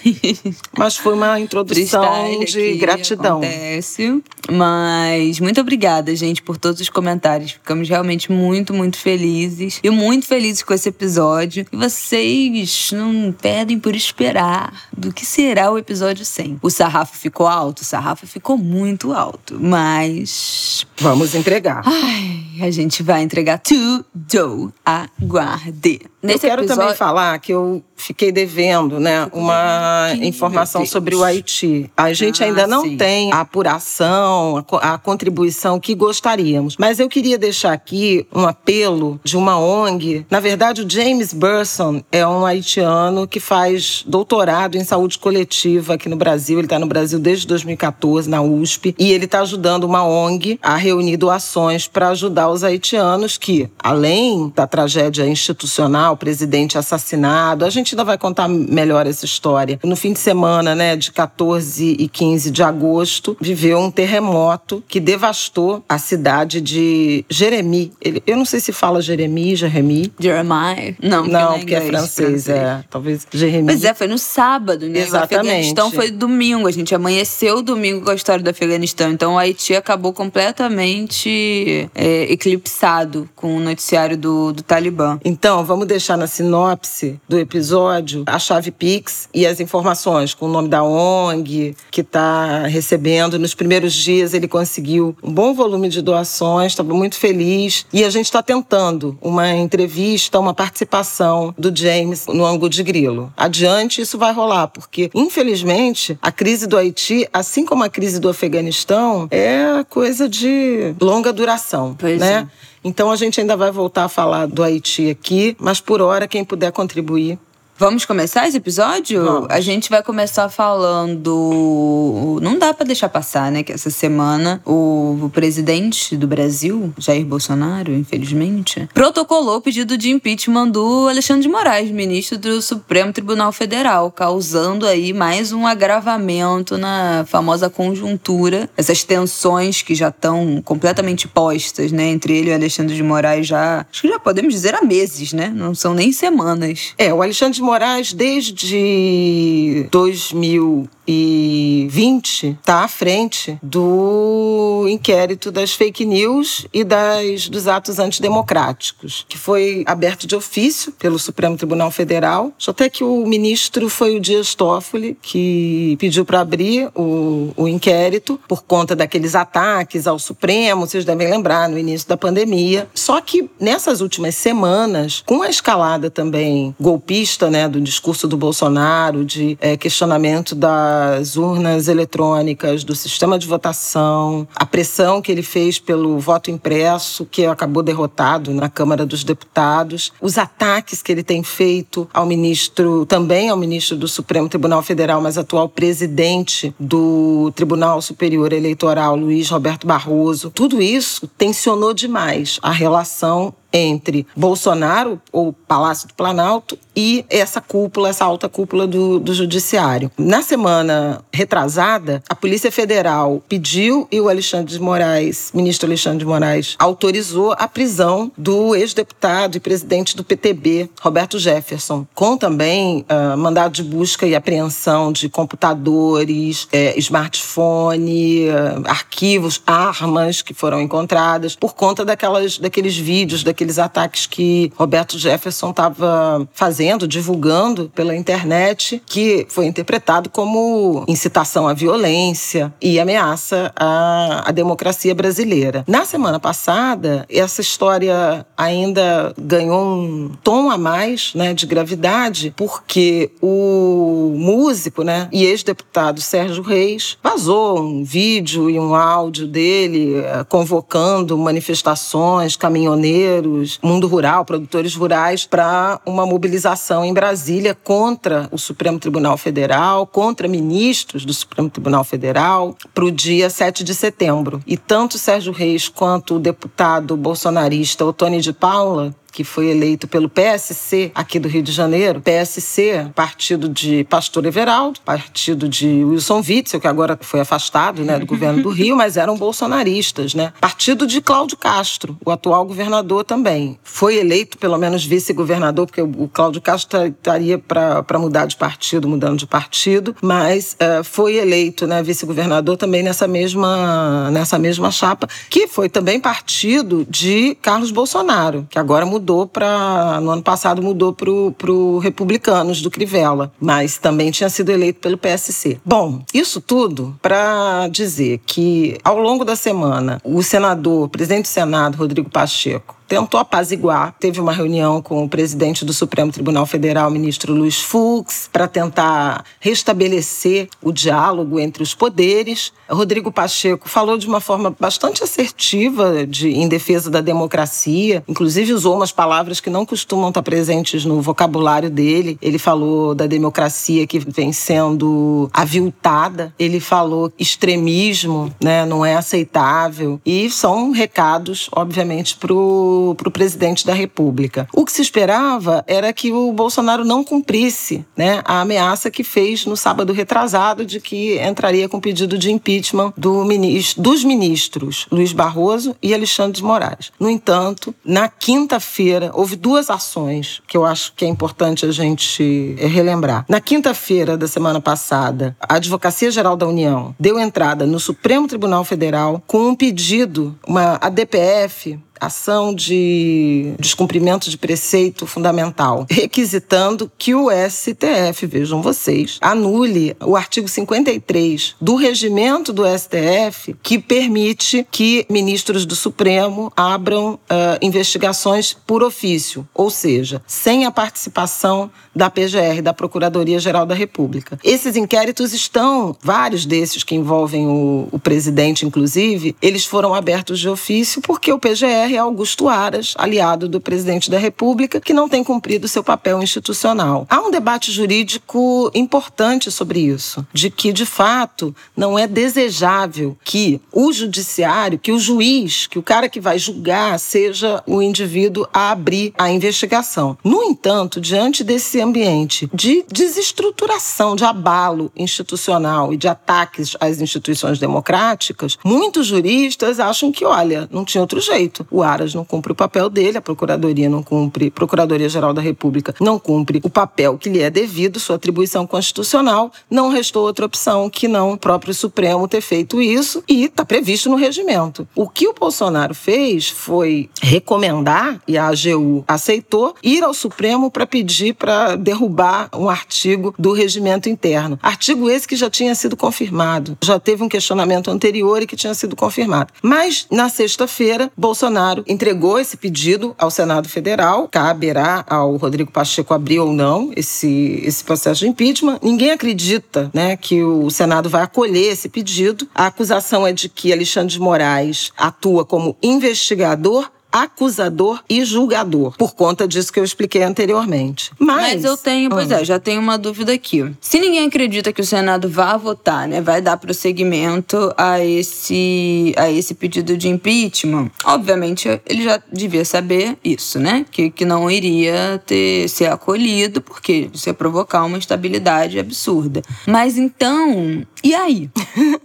Mas 0.78 0.98
foi 0.98 1.14
uma 1.14 1.40
introdução 1.40 2.44
de 2.46 2.74
gratidão. 2.76 3.38
Acontece. 3.38 4.15
Mas 4.52 5.40
muito 5.40 5.60
obrigada, 5.60 6.16
gente, 6.16 6.42
por 6.42 6.58
todos 6.58 6.80
os 6.82 6.90
comentários. 6.90 7.52
Ficamos 7.52 7.90
realmente 7.90 8.32
muito, 8.32 8.74
muito 8.74 8.98
felizes. 8.98 9.80
E 9.84 9.90
muito 9.90 10.28
felizes 10.28 10.64
com 10.64 10.74
esse 10.74 10.90
episódio. 10.90 11.66
E 11.72 11.76
vocês 11.76 12.92
não 12.92 13.32
perdem 13.32 13.80
por 13.80 13.96
esperar 13.96 14.74
do 14.96 15.12
que 15.12 15.26
será 15.26 15.72
o 15.72 15.78
episódio 15.78 16.26
100. 16.26 16.60
O 16.62 16.70
sarrafo 16.70 17.18
ficou 17.18 17.48
alto? 17.48 17.82
O 17.82 17.86
sarrafo 17.86 18.28
ficou 18.28 18.58
muito 18.58 19.14
alto. 19.14 19.58
Mas. 19.60 20.86
Vamos 20.98 21.34
entregar. 21.34 21.82
Ai, 21.86 22.62
a 22.62 22.72
gente 22.72 23.02
vai 23.02 23.22
entregar 23.22 23.60
tudo. 23.60 24.74
Aguarde. 24.86 26.02
Nesse 26.26 26.46
eu 26.46 26.50
quero 26.50 26.62
episódio... 26.64 26.82
também 26.82 26.96
falar 26.96 27.40
que 27.40 27.52
eu 27.52 27.84
fiquei 27.96 28.32
devendo, 28.32 29.00
né, 29.00 29.28
uma 29.34 30.10
informação 30.22 30.86
sobre 30.86 31.16
o 31.16 31.24
Haiti. 31.24 31.90
A 31.96 32.14
gente 32.14 32.44
ah, 32.44 32.48
ainda 32.48 32.68
não 32.68 32.84
sim. 32.84 32.98
tem 32.98 33.32
a 33.34 33.40
apuração, 33.42 34.64
a, 34.72 34.94
a, 34.94 34.98
contribuição 34.98 35.80
que 35.80 35.96
gostaríamos. 35.96 36.76
Mas 36.78 37.00
eu 37.00 37.08
queria 37.08 37.38
deixar 37.38 37.74
aqui 37.74 38.28
um 38.34 38.46
apelo 38.46 39.20
de 39.24 39.38
uma 39.38 39.58
ONG. 39.58 40.26
Na 40.30 40.40
verdade, 40.40 40.82
o 40.82 40.90
James 40.90 41.34
Burson 41.34 42.02
é 42.12 42.26
um 42.28 42.46
haitiano 42.46 43.28
que 43.28 43.40
faz 43.40 44.04
doutorado 44.06 44.76
em 44.76 44.84
saúde 44.84 45.18
coletiva 45.18 45.96
aqui 45.96 46.10
no 46.10 46.16
Brasil. 46.16 46.60
Ele 46.60 46.66
está 46.66 46.78
no 46.78 46.88
Brasil 46.88 47.20
desde 47.20 47.48
2014, 47.48 48.30
na 48.30 48.42
USP, 48.42 48.96
e 49.00 49.12
ele 49.12 49.26
está 49.26 49.42
ajudando 49.42 49.86
uma 49.86 50.06
ONG 50.06 50.60
a 50.62 50.76
reunir 50.76 51.18
doações 51.18 51.88
para 51.88 52.10
ajudar 52.10 52.50
os 52.50 52.64
haitianos 52.64 53.38
que, 53.38 53.70
além 53.80 54.52
da 54.56 54.68
tragédia 54.68 55.28
institucional, 55.28 56.15
presidente 56.16 56.78
assassinado, 56.78 57.66
a 57.66 57.70
gente 57.70 57.96
ainda 57.96 58.04
vai 58.04 58.18
contar 58.18 58.48
melhor 58.48 59.08
essa 59.08 59.26
história. 59.26 59.80
No 59.84 59.96
fim 59.96 60.14
de 60.14 60.20
semana, 60.20 60.76
né, 60.76 60.96
de 60.96 61.12
14 61.12 61.96
e 62.00 62.08
15 62.08 62.52
de 62.52 62.64
agosto, 62.64 63.38
viveu 63.40 63.80
um 63.80 63.92
terremoto 63.92 64.84
que 64.88 65.00
devastou 65.00 65.84
a 65.88 65.98
cidade 65.98 66.62
de 66.62 67.26
Jeremi. 67.30 67.92
Ele, 68.02 68.22
eu 68.26 68.38
não 68.38 68.46
sei 68.46 68.60
se 68.60 68.72
fala 68.72 69.02
Jeremi, 69.02 69.56
Jeremi. 69.56 70.12
Jeremiah. 70.20 70.96
Não, 71.02 71.24
porque, 71.24 71.34
não, 71.34 71.54
é 71.54 71.58
porque 71.58 71.76
é, 71.76 71.82
francês, 71.82 72.50
é. 72.50 72.84
Talvez 72.90 73.28
Jeremi. 73.32 73.64
Mas 73.64 73.84
é, 73.84 73.94
foi 73.94 74.08
no 74.08 74.18
sábado, 74.18 74.88
né? 74.88 75.00
Exatamente. 75.00 75.36
O 75.36 75.40
Afeganistão 75.40 75.92
foi 75.92 76.12
domingo. 76.12 76.68
A 76.68 76.72
gente 76.72 76.94
amanheceu 76.94 77.62
domingo 77.62 78.06
com 78.06 78.12
a 78.12 78.16
história 78.16 78.44
do 78.44 78.50
Afeganistão. 78.50 79.12
Então 79.12 79.36
o 79.36 79.38
Haiti 79.38 79.76
acabou 79.76 80.14
completamente 80.14 81.90
é, 81.94 82.32
eclipsado 82.32 83.30
com 83.36 83.58
o 83.58 83.60
noticiário 83.60 84.18
do, 84.18 84.54
do 84.54 84.64
Talibã. 84.64 85.20
Então, 85.24 85.64
vamos 85.66 85.88
deixar 85.88 86.05
na 86.14 86.28
sinopse 86.28 87.20
do 87.28 87.38
episódio 87.38 87.66
episódio 87.66 88.24
a 88.26 88.38
chave 88.38 88.72
Pix 88.72 89.28
e 89.34 89.46
as 89.46 89.60
informações 89.60 90.34
com 90.34 90.46
o 90.46 90.50
nome 90.50 90.68
da 90.68 90.84
ONG 90.84 91.76
que 91.90 92.02
está 92.02 92.68
recebendo. 92.68 93.40
Nos 93.40 93.54
primeiros 93.54 93.94
dias 93.94 94.34
ele 94.34 94.48
conseguiu 94.48 95.16
um 95.24 95.32
bom 95.32 95.54
volume 95.54 95.90
de 95.90 96.02
doações, 96.02 96.72
estava 96.72 96.94
muito 96.94 97.16
feliz. 97.16 97.86
E 97.92 98.04
a 98.04 98.10
gente 98.10 98.26
está 98.26 98.44
tentando 98.44 99.18
uma 99.22 99.50
entrevista, 99.52 100.40
uma 100.40 100.54
participação 100.54 101.54
do 101.58 101.76
James 101.76 102.28
no 102.28 102.46
ângulo 102.46 102.70
de 102.70 102.84
grilo. 102.84 103.34
Adiante 103.36 104.02
isso 104.02 104.18
vai 104.18 104.34
rolar, 104.34 104.68
porque 104.68 105.10
infelizmente 105.14 106.18
a 106.22 106.32
crise 106.32 106.68
do 106.68 106.78
Haiti, 106.78 107.28
assim 107.34 107.66
como 107.66 107.84
a 107.84 107.90
crise 107.90 108.20
do 108.20 108.30
Afeganistão, 108.30 109.28
é 109.32 109.84
coisa 109.90 110.30
de 110.30 110.96
longa 111.02 111.34
duração, 111.34 111.96
pois 111.98 112.20
né? 112.20 112.48
É. 112.62 112.75
Então 112.88 113.10
a 113.10 113.16
gente 113.16 113.42
ainda 113.42 113.58
vai 113.58 113.72
voltar 113.72 114.04
a 114.04 114.08
falar 114.08 114.46
do 114.46 114.62
Haiti 114.62 115.10
aqui, 115.10 115.58
mas 115.60 115.82
por 115.82 116.04
hora 116.04 116.28
quem 116.28 116.46
puder 116.46 116.72
contribuir 116.72 117.40
Vamos 117.78 118.06
começar 118.06 118.48
esse 118.48 118.56
episódio? 118.56 119.26
Vamos. 119.26 119.50
A 119.50 119.60
gente 119.60 119.90
vai 119.90 120.02
começar 120.02 120.48
falando. 120.48 122.40
Não 122.42 122.58
dá 122.58 122.74
para 122.74 122.86
deixar 122.86 123.10
passar, 123.10 123.52
né? 123.52 123.64
Que 123.64 123.74
essa 123.74 123.90
semana 123.90 124.62
o, 124.66 125.30
presidente 125.34 126.16
do 126.16 126.26
Brasil, 126.26 126.94
Jair 126.98 127.26
Bolsonaro, 127.26 127.92
infelizmente, 127.92 128.88
protocolou 128.94 129.58
o 129.58 129.62
pedido 129.62 129.98
de 129.98 130.10
impeachment 130.10 130.70
do 130.70 131.10
Alexandre 131.10 131.42
de 131.42 131.50
Moraes, 131.50 131.92
ministro 131.92 132.38
do 132.38 132.62
Supremo 132.62 133.12
Tribunal 133.12 133.52
Federal, 133.52 134.10
causando 134.10 134.88
aí 134.88 135.12
mais 135.12 135.52
um 135.52 135.68
agravamento 135.68 136.78
na 136.78 137.26
famosa 137.28 137.70
conjuntura, 137.70 138.70
essas 138.78 139.04
tensões 139.04 139.82
que 139.82 139.94
já 139.94 140.08
estão 140.08 140.62
completamente 140.64 141.28
postas, 141.28 141.92
né? 141.92 142.08
Entre 142.08 142.38
ele 142.38 142.52
e 142.52 142.54
o 142.54 142.56
Alexandre 142.56 142.96
de 142.96 143.04
Moraes 143.04 143.46
já. 143.48 143.86
Acho 143.92 144.04
que 144.04 144.08
já 144.08 144.20
podemos 144.20 144.54
dizer 144.54 144.76
há 144.76 144.82
meses, 144.82 145.34
né? 145.34 145.52
Não 145.54 145.76
são 145.76 145.94
nem 145.94 146.14
semanas. 146.14 146.94
É, 146.98 147.14
o 147.14 147.22
Alexandre 147.22 147.56
de 147.56 147.65
Moraes, 147.66 148.14
desde 148.14 149.88
2000 149.92 150.88
2020 151.06 152.58
está 152.60 152.84
à 152.84 152.88
frente 152.88 153.58
do 153.62 154.88
inquérito 154.90 155.52
das 155.52 155.74
fake 155.74 156.06
news 156.06 156.68
e 156.74 156.84
das, 156.84 157.48
dos 157.48 157.68
atos 157.68 158.00
antidemocráticos, 158.00 159.26
que 159.30 159.38
foi 159.38 159.84
aberto 159.86 160.26
de 160.26 160.36
ofício 160.36 160.92
pelo 160.94 161.20
Supremo 161.20 161.56
Tribunal 161.56 161.92
Federal. 161.92 162.52
Até 162.68 162.90
que 162.90 163.04
o 163.04 163.26
ministro 163.26 163.90
foi 163.90 164.18
o 164.18 164.20
Dias 164.20 164.56
Toffoli, 164.56 165.18
que 165.22 165.96
pediu 166.00 166.26
para 166.26 166.42
abrir 166.42 166.90
o, 166.96 167.54
o 167.56 167.68
inquérito 167.68 168.40
por 168.48 168.64
conta 168.64 168.96
daqueles 168.96 169.36
ataques 169.36 170.08
ao 170.08 170.20
Supremo, 170.20 170.88
vocês 170.88 171.06
devem 171.06 171.30
lembrar, 171.30 171.70
no 171.70 171.78
início 171.78 172.08
da 172.08 172.18
pandemia. 172.18 172.88
Só 172.94 173.22
que 173.22 173.50
nessas 173.60 174.02
últimas 174.02 174.36
semanas, 174.36 175.24
com 175.26 175.42
a 175.42 175.50
escalada 175.50 176.10
também 176.10 176.76
golpista 176.80 177.50
né, 177.56 177.70
do 177.70 177.80
discurso 177.80 178.28
do 178.28 178.36
Bolsonaro, 178.36 179.24
de 179.24 179.58
é, 179.62 179.78
questionamento 179.78 180.54
da 180.54 181.06
das 181.06 181.38
urnas 181.38 181.88
eletrônicas, 181.88 182.84
do 182.84 182.96
sistema 182.96 183.40
de 183.40 183.48
votação, 183.48 184.48
a 184.56 184.66
pressão 184.66 185.22
que 185.22 185.32
ele 185.32 185.42
fez 185.42 185.80
pelo 185.80 186.20
voto 186.20 186.52
impresso, 186.52 187.26
que 187.26 187.46
acabou 187.46 187.82
derrotado 187.82 188.54
na 188.54 188.68
Câmara 188.70 189.06
dos 189.06 189.24
Deputados, 189.24 190.12
os 190.20 190.38
ataques 190.38 191.02
que 191.02 191.12
ele 191.12 191.24
tem 191.24 191.44
feito 191.44 192.10
ao 192.14 192.26
ministro, 192.26 193.06
também 193.06 193.50
ao 193.50 193.58
ministro 193.58 193.96
do 193.96 194.08
Supremo 194.08 194.50
Tribunal 194.50 194.82
Federal, 194.82 195.22
mas 195.22 195.38
atual 195.38 195.70
presidente 195.70 196.74
do 196.80 197.52
Tribunal 197.56 198.02
Superior 198.02 198.52
Eleitoral, 198.52 199.16
Luiz 199.16 199.50
Roberto 199.50 199.88
Barroso. 199.88 200.50
Tudo 200.50 200.82
isso 200.82 201.28
tensionou 201.38 201.94
demais 201.94 202.60
a 202.62 202.72
relação 202.72 203.54
entre 203.76 204.26
Bolsonaro, 204.36 205.22
ou 205.34 205.52
Palácio 205.52 206.08
do 206.08 206.14
Planalto, 206.14 206.80
e 206.96 207.26
essa 207.30 207.60
cúpula, 207.60 208.10
essa 208.10 208.24
alta 208.24 208.48
cúpula 208.48 208.88
do, 208.88 209.20
do 209.20 209.34
Judiciário. 209.34 210.10
Na 210.18 210.42
semana 210.42 211.22
retrasada, 211.34 212.24
a 212.30 212.36
Polícia 212.36 212.72
Federal 212.72 213.44
pediu 213.50 214.08
e 214.10 214.22
o 214.22 214.30
Alexandre 214.30 214.74
de 214.74 214.80
Moraes, 214.80 215.52
ministro 215.54 215.88
Alexandre 215.88 216.20
de 216.20 216.26
Moraes, 216.26 216.76
autorizou 216.80 217.54
a 217.58 217.68
prisão 217.68 218.32
do 218.38 218.76
ex-deputado 218.76 219.58
e 219.58 219.60
presidente 219.60 220.16
do 220.16 220.24
PTB, 220.24 220.90
Roberto 221.02 221.38
Jefferson, 221.38 222.08
com 222.16 222.38
também 222.38 223.06
uh, 223.10 223.38
mandado 223.38 223.74
de 223.74 223.84
busca 223.84 224.26
e 224.26 224.34
apreensão 224.34 225.12
de 225.12 225.28
computadores, 225.28 226.68
eh, 226.72 226.94
smartphone, 226.98 228.48
uh, 228.48 228.88
arquivos, 228.88 229.62
armas 229.68 230.42
que 230.42 230.54
foram 230.54 230.82
encontradas 230.82 231.56
por 231.56 231.76
conta 231.76 232.06
daquelas, 232.06 232.58
daqueles 232.58 232.96
vídeos, 232.96 233.44
daqueles 233.44 233.65
ataques 233.80 234.26
que 234.26 234.72
Roberto 234.76 235.18
Jefferson 235.18 235.72
estava 235.72 236.48
fazendo 236.54 236.76
fazendo, 236.76 237.08
divulgando 237.08 237.92
pela 237.96 238.16
internet, 238.16 239.02
que 239.06 239.46
foi 239.50 239.66
interpretado 239.66 240.30
como 240.30 241.06
incitação 241.08 241.68
à 241.68 241.74
violência 241.74 242.74
e 242.82 243.00
ameaça 243.00 243.72
à, 243.76 244.50
à 244.50 244.52
democracia 244.52 245.16
brasileira. 245.16 245.84
Na 245.88 246.06
semana 246.06 246.40
passada, 246.40 247.26
essa 247.30 247.62
história 247.62 248.46
ainda 248.58 249.34
ganhou 249.38 249.86
um 249.86 250.32
tom 250.44 250.70
a 250.70 250.78
mais 250.78 251.34
né, 251.34 251.54
de 251.54 251.66
gravidade, 251.66 252.54
porque 252.58 253.32
o 253.42 254.34
músico 254.38 255.02
né, 255.04 255.30
e 255.32 255.46
ex-deputado 255.46 256.20
Sérgio 256.20 256.62
Reis 256.62 257.18
vazou 257.24 257.80
um 257.80 258.04
vídeo 258.04 258.70
e 258.70 258.80
um 258.80 258.94
áudio 258.94 259.48
dele 259.48 260.18
eh, 260.18 260.46
convocando 260.50 261.38
manifestações, 261.38 262.56
caminhoneiros, 262.56 263.55
mundo 263.82 264.08
rural, 264.08 264.46
produtores 264.46 264.96
rurais, 264.96 265.46
para 265.46 266.00
uma 266.06 266.26
mobilização 266.26 267.04
em 267.04 267.14
Brasília 267.14 267.76
contra 267.76 268.48
o 268.52 268.58
Supremo 268.58 269.00
Tribunal 269.00 269.38
Federal, 269.38 270.06
contra 270.08 270.48
ministros 270.48 271.26
do 271.26 271.34
Supremo 271.34 271.70
Tribunal 271.70 272.04
Federal, 272.04 272.76
para 272.94 273.06
o 273.06 273.12
dia 273.12 273.50
7 273.50 273.84
de 273.84 273.94
setembro. 273.94 274.62
E 274.66 274.78
tanto 274.78 275.18
Sérgio 275.18 275.54
Reis 275.54 275.88
quanto 275.88 276.36
o 276.36 276.40
deputado 276.40 277.16
bolsonarista 277.16 278.06
Otônio 278.06 278.42
de 278.42 278.54
Paula 278.54 279.14
que 279.36 279.44
foi 279.44 279.68
eleito 279.68 280.08
pelo 280.08 280.30
PSC 280.30 281.12
aqui 281.14 281.40
do 281.40 281.50
Rio 281.50 281.62
de 281.62 281.74
Janeiro. 281.74 282.22
PSC, 282.22 283.12
partido 283.14 283.68
de 283.68 284.06
Pastor 284.06 284.46
Everaldo, 284.46 285.02
partido 285.04 285.68
de 285.68 286.06
Wilson 286.06 286.42
Witzel, 286.48 286.80
que 286.80 286.88
agora 286.88 287.20
foi 287.20 287.42
afastado 287.42 288.02
né, 288.06 288.18
do 288.18 288.26
governo 288.26 288.64
do 288.64 288.70
Rio, 288.70 288.96
mas 288.96 289.18
eram 289.18 289.36
bolsonaristas. 289.36 290.34
Né? 290.34 290.54
Partido 290.62 291.06
de 291.06 291.20
Cláudio 291.20 291.58
Castro, 291.58 292.18
o 292.26 292.32
atual 292.32 292.66
governador 292.66 293.26
também. 293.26 293.78
Foi 293.84 294.16
eleito 294.16 294.58
pelo 294.58 294.78
menos 294.78 295.04
vice-governador, 295.04 295.86
porque 295.86 296.02
o 296.02 296.30
Cláudio 296.32 296.62
Castro 296.62 297.08
estaria 297.08 297.60
para 297.60 298.18
mudar 298.18 298.46
de 298.46 298.56
partido, 298.56 299.06
mudando 299.06 299.38
de 299.38 299.46
partido, 299.46 300.16
mas 300.22 300.78
uh, 300.80 301.04
foi 301.04 301.36
eleito 301.36 301.86
né, 301.86 302.02
vice-governador 302.02 302.78
também 302.78 303.04
nessa 303.04 303.28
mesma, 303.28 304.32
nessa 304.32 304.58
mesma 304.58 304.92
chapa, 304.92 305.28
que 305.50 305.68
foi 305.68 305.90
também 305.90 306.22
partido 306.22 307.06
de 307.10 307.58
Carlos 307.62 307.92
Bolsonaro, 307.92 308.66
que 308.70 308.80
agora 308.80 309.06
mudou 309.06 309.25
mudou 309.26 309.48
para. 309.48 310.20
No 310.22 310.30
ano 310.30 310.44
passado 310.44 310.82
mudou 310.84 311.12
para 311.12 311.32
o 311.32 311.98
Republicanos 311.98 312.82
do 312.82 312.92
Crivella, 312.92 313.52
mas 313.60 313.98
também 313.98 314.30
tinha 314.30 314.50
sido 314.50 314.70
eleito 314.70 315.00
pelo 315.00 315.18
PSC. 315.18 315.80
Bom, 315.84 316.22
isso 316.32 316.62
tudo 316.62 317.18
para 317.22 317.88
dizer 317.88 318.40
que 318.46 318.98
ao 319.04 319.18
longo 319.18 319.44
da 319.44 319.56
semana, 319.56 320.22
o 320.24 320.44
senador, 320.44 321.10
presidente 321.10 321.44
do 321.44 321.48
Senado, 321.48 321.98
Rodrigo 321.98 322.30
Pacheco, 322.30 322.96
tentou 323.08 323.40
apaziguar. 323.40 324.16
Teve 324.20 324.40
uma 324.40 324.52
reunião 324.52 325.02
com 325.02 325.24
o 325.24 325.30
presidente 325.30 325.86
do 325.86 325.94
Supremo 325.94 326.32
Tribunal 326.32 326.66
Federal, 326.66 327.10
ministro 327.10 327.54
Luiz 327.54 327.82
Fux, 327.82 328.50
para 328.52 328.68
tentar 328.68 329.44
restabelecer 329.60 330.70
o 330.82 330.92
diálogo 330.92 331.60
entre 331.60 331.84
os 331.84 331.94
poderes. 331.94 332.72
Rodrigo 332.90 333.32
Pacheco 333.32 333.88
falou 333.90 334.18
de 334.18 334.28
uma 334.28 334.40
forma 334.40 334.76
bastante 334.80 335.24
assertiva 335.24 336.26
de, 336.26 336.50
em 336.50 336.68
defesa 336.68 337.10
da 337.10 337.22
democracia, 337.22 338.24
inclusive 338.28 338.74
usou 338.74 338.96
umas 338.96 339.12
palavras 339.12 339.60
que 339.60 339.70
não 339.70 339.86
costumam 339.86 340.30
estar 340.30 340.44
presentes 340.44 341.06
no 341.06 341.22
vocabulário 341.22 341.90
dele. 341.90 342.38
Ele 342.42 342.58
falou 342.58 343.14
da 343.14 343.28
democracia 343.28 344.08
que 344.08 344.20
vem 344.20 344.52
sendo 344.52 345.50
aviltada, 345.54 346.54
ele 346.58 346.80
falou 346.80 347.32
extremismo, 347.38 348.54
né, 348.62 348.86
não 348.86 349.06
é 349.06 349.16
aceitável. 349.16 350.20
E 350.26 350.50
são 350.50 350.92
recados, 350.92 351.70
obviamente, 351.72 352.36
para 352.38 352.54
o 352.54 352.95
o 352.96 353.32
presidente 353.32 353.86
da 353.86 353.94
República. 353.94 354.68
O 354.74 354.86
que 354.86 354.92
se 354.92 355.02
esperava 355.02 355.84
era 355.88 356.12
que 356.14 356.32
o 356.32 356.52
Bolsonaro 356.52 357.04
não 357.04 357.24
cumprisse 357.24 358.06
né, 358.16 358.42
a 358.46 358.62
ameaça 358.62 359.12
que 359.12 359.24
fez 359.24 359.66
no 359.66 359.76
sábado 359.76 360.14
retrasado 360.14 360.86
de 360.86 361.00
que 361.00 361.40
entraria 361.40 361.90
com 361.90 362.00
pedido 362.00 362.38
de 362.38 362.52
impeachment 362.52 363.14
do 363.18 363.44
ministro, 363.46 364.02
dos 364.02 364.24
ministros 364.24 365.08
Luiz 365.12 365.34
Barroso 365.34 365.96
e 366.02 366.14
Alexandre 366.14 366.58
de 366.58 366.64
Moraes. 366.64 367.12
No 367.20 367.30
entanto, 367.30 367.94
na 368.04 368.28
quinta-feira, 368.28 369.32
houve 369.34 369.56
duas 369.56 369.90
ações 369.90 370.62
que 370.68 370.78
eu 370.78 370.86
acho 370.86 371.14
que 371.16 371.26
é 371.26 371.28
importante 371.28 371.86
a 371.86 371.92
gente 371.92 372.76
eh, 372.78 372.88
relembrar. 372.88 373.46
Na 373.50 373.60
quinta-feira 373.60 374.38
da 374.38 374.48
semana 374.48 374.80
passada, 374.80 375.56
a 375.60 375.76
Advocacia 375.76 376.32
Geral 376.32 376.56
da 376.56 376.68
União 376.68 377.16
deu 377.20 377.40
entrada 377.40 377.86
no 377.86 378.00
Supremo 378.00 378.48
Tribunal 378.48 378.84
Federal 378.84 379.42
com 379.48 379.68
um 379.68 379.76
pedido, 379.76 380.58
uma 380.68 380.98
ADPF, 381.02 382.00
ação 382.20 382.74
de 382.74 383.74
descumprimento 383.80 384.50
de 384.50 384.58
preceito 384.58 385.26
fundamental, 385.26 386.06
requisitando 386.10 387.12
que 387.18 387.34
o 387.34 387.50
STF, 387.50 388.46
vejam 388.46 388.82
vocês, 388.82 389.38
anule 389.42 390.16
o 390.24 390.36
artigo 390.36 390.68
53 390.68 391.76
do 391.80 391.96
regimento 391.96 392.72
do 392.74 392.84
STF 392.86 393.76
que 393.82 394.00
permite 394.00 394.86
que 394.92 395.26
ministros 395.30 395.86
do 395.86 395.96
Supremo 395.96 396.72
abram 396.76 397.34
uh, 397.34 397.38
investigações 397.82 398.74
por 398.86 399.04
ofício, 399.04 399.68
ou 399.74 399.90
seja, 399.90 400.42
sem 400.48 400.86
a 400.86 400.92
participação 400.92 401.92
da 402.16 402.30
PGR, 402.30 402.82
da 402.82 402.94
Procuradoria-Geral 402.94 403.86
da 403.86 403.96
República. 403.96 404.58
Esses 404.64 404.96
inquéritos 404.96 405.54
estão, 405.54 406.16
vários 406.22 406.66
desses 406.66 407.04
que 407.04 407.16
envolvem 407.16 407.68
o, 407.68 408.08
o 408.12 408.20
presidente, 408.20 408.86
inclusive, 408.86 409.56
eles 409.62 409.86
foram 409.86 410.14
abertos 410.14 410.60
de 410.60 410.70
ofício 410.70 411.22
porque 411.22 411.52
o 411.52 411.60
PGR 411.60 412.05
é 412.14 412.18
Augusto 412.18 412.68
Aras, 412.68 413.14
aliado 413.18 413.68
do 413.68 413.82
presidente 413.82 414.30
da 414.30 414.38
República, 414.38 415.00
que 415.00 415.14
não 415.14 415.30
tem 415.30 415.44
cumprido 415.44 415.88
seu 415.88 416.04
papel 416.04 416.42
institucional. 416.42 417.26
Há 417.30 417.40
um 417.40 417.52
debate 417.52 417.92
jurídico 417.92 418.92
importante 418.94 419.72
sobre 419.72 420.00
isso, 420.00 420.46
de 420.54 420.70
que, 420.70 420.92
de 420.92 421.06
fato, 421.06 421.76
não 421.96 422.18
é 422.18 422.28
desejável 422.28 423.38
que 423.44 423.82
o 423.92 424.12
judiciário, 424.12 425.00
que 425.00 425.12
o 425.12 425.20
juiz, 425.20 425.88
que 425.88 426.00
o 426.00 426.04
cara 426.04 426.30
que 426.30 426.40
vai 426.40 426.60
julgar, 426.60 427.20
seja 427.20 427.82
o 427.86 428.02
indivíduo 428.02 428.68
a 428.74 428.92
abrir 428.92 429.34
a 429.38 429.50
investigação. 429.50 430.38
No 430.44 430.64
entanto, 430.64 431.22
diante 431.22 431.64
desse 431.64 432.02
ambiente 432.02 432.70
de 432.74 433.06
desestruturação, 433.12 434.36
de 434.36 434.44
abalo 434.44 435.12
institucional 435.16 436.14
e 436.14 436.18
de 436.18 436.28
ataques 436.28 436.96
às 437.00 437.22
instituições 437.22 437.80
democráticas, 437.80 438.78
muitos 438.84 439.28
juristas 439.28 440.00
acham 440.00 440.32
que, 440.32 440.46
olha, 440.46 440.88
não 440.92 441.06
tinha 441.06 441.22
outro 441.22 441.40
jeito. 441.40 441.86
O 441.96 442.04
Aras 442.04 442.34
não 442.34 442.44
cumpre 442.44 442.74
o 442.74 442.76
papel 442.76 443.10
dele, 443.10 443.38
a 443.38 443.42
Procuradoria 443.42 444.10
não 444.10 444.22
cumpre, 444.22 444.70
Procuradoria-Geral 444.70 445.54
da 445.54 445.62
República 445.62 446.14
não 446.20 446.38
cumpre 446.38 446.82
o 446.84 446.90
papel 446.90 447.38
que 447.38 447.48
lhe 447.48 447.62
é 447.62 447.70
devido, 447.70 448.20
sua 448.20 448.36
atribuição 448.36 448.86
constitucional, 448.86 449.72
não 449.90 450.10
restou 450.10 450.44
outra 450.44 450.66
opção 450.66 451.10
que 451.10 451.26
não 451.26 451.54
o 451.54 451.58
próprio 451.58 451.94
Supremo 451.94 452.50
ter 452.50 452.60
feito 452.60 453.02
isso 453.02 453.42
e 453.48 453.64
está 453.64 453.86
previsto 453.86 454.30
no 454.30 454.36
regimento. 454.36 455.08
O 455.16 455.30
que 455.30 455.48
o 455.48 455.54
Bolsonaro 455.54 456.14
fez 456.14 456.68
foi 456.68 457.30
recomendar, 457.42 458.42
e 458.46 458.58
a 458.58 458.68
AGU 458.68 459.24
aceitou, 459.26 459.96
ir 460.04 460.22
ao 460.22 460.34
Supremo 460.34 460.92
para 460.92 461.08
pedir 461.08 461.54
para 461.54 461.96
derrubar 461.96 462.68
um 462.76 462.90
artigo 462.90 463.56
do 463.58 463.72
regimento 463.72 464.28
interno. 464.28 464.78
Artigo 464.84 465.30
esse 465.30 465.48
que 465.48 465.56
já 465.56 465.70
tinha 465.70 465.96
sido 465.96 466.18
confirmado, 466.18 466.98
já 467.02 467.18
teve 467.18 467.42
um 467.42 467.48
questionamento 467.48 468.12
anterior 468.12 468.62
e 468.62 468.68
que 468.68 468.76
tinha 468.76 468.94
sido 468.94 469.16
confirmado. 469.16 469.72
Mas, 469.82 470.28
na 470.30 470.50
sexta-feira, 470.50 471.32
Bolsonaro 471.38 471.85
Bolsonaro 471.86 472.04
entregou 472.08 472.60
esse 472.60 472.78
pedido 472.78 473.36
ao 473.38 473.52
Senado 473.52 473.88
Federal. 473.88 474.48
Caberá 474.50 475.24
ao 475.28 475.56
Rodrigo 475.58 475.92
Pacheco 475.92 476.34
abrir 476.34 476.60
ou 476.60 476.74
não 476.74 477.12
esse, 477.16 477.82
esse 477.84 478.04
processo 478.04 478.40
de 478.40 478.48
impeachment. 478.48 479.00
Ninguém 479.04 479.32
acredita 479.32 480.10
né, 480.14 480.36
que 480.36 480.64
o 480.64 480.90
Senado 480.90 481.30
vai 481.30 481.44
acolher 481.44 481.92
esse 481.92 482.10
pedido. 482.10 482.68
A 482.74 482.88
acusação 482.88 483.46
é 483.46 483.54
de 483.54 483.70
que 483.70 483.94
Alexandre 483.94 484.34
de 484.34 484.40
Moraes 484.40 485.12
atua 485.18 485.64
como 485.64 485.96
investigador 486.02 487.12
acusador 487.36 488.24
e 488.30 488.46
julgador, 488.46 489.16
por 489.18 489.36
conta 489.36 489.68
disso 489.68 489.92
que 489.92 490.00
eu 490.00 490.04
expliquei 490.06 490.42
anteriormente. 490.44 491.32
Mas, 491.38 491.74
Mas 491.74 491.84
eu 491.84 491.98
tenho, 491.98 492.30
pois 492.30 492.50
Ah. 492.52 492.62
é, 492.62 492.66
já 492.66 492.80
tenho 492.80 493.02
uma 493.02 493.18
dúvida 493.18 493.52
aqui. 493.52 493.92
Se 494.00 494.20
ninguém 494.20 494.46
acredita 494.48 494.94
que 494.94 495.02
o 495.02 495.06
Senado 495.06 495.50
vá 495.50 495.76
votar, 495.76 496.28
né, 496.28 496.40
vai 496.40 496.62
dar 496.62 496.78
prosseguimento 496.78 497.94
a 497.98 498.24
esse, 498.24 499.34
a 499.36 499.52
esse 499.52 499.74
pedido 499.74 500.18
de 500.18 500.30
impeachment, 500.30 501.12
obviamente 501.26 501.90
ele 502.06 502.24
já 502.24 502.42
devia 502.52 502.86
saber 502.86 503.38
isso, 503.44 503.80
né? 503.80 504.06
Que, 504.10 504.30
que 504.30 504.46
não 504.46 504.72
iria 504.72 505.42
ter, 505.46 505.90
ser 505.90 506.06
acolhido, 506.06 506.80
porque 506.82 507.30
isso 507.34 507.50
ia 507.50 507.54
provocar 507.54 508.04
uma 508.06 508.18
instabilidade 508.18 508.98
absurda. 508.98 509.62
Mas 509.86 510.18
então, 510.18 511.06
e 511.24 511.36
aí? 511.36 511.70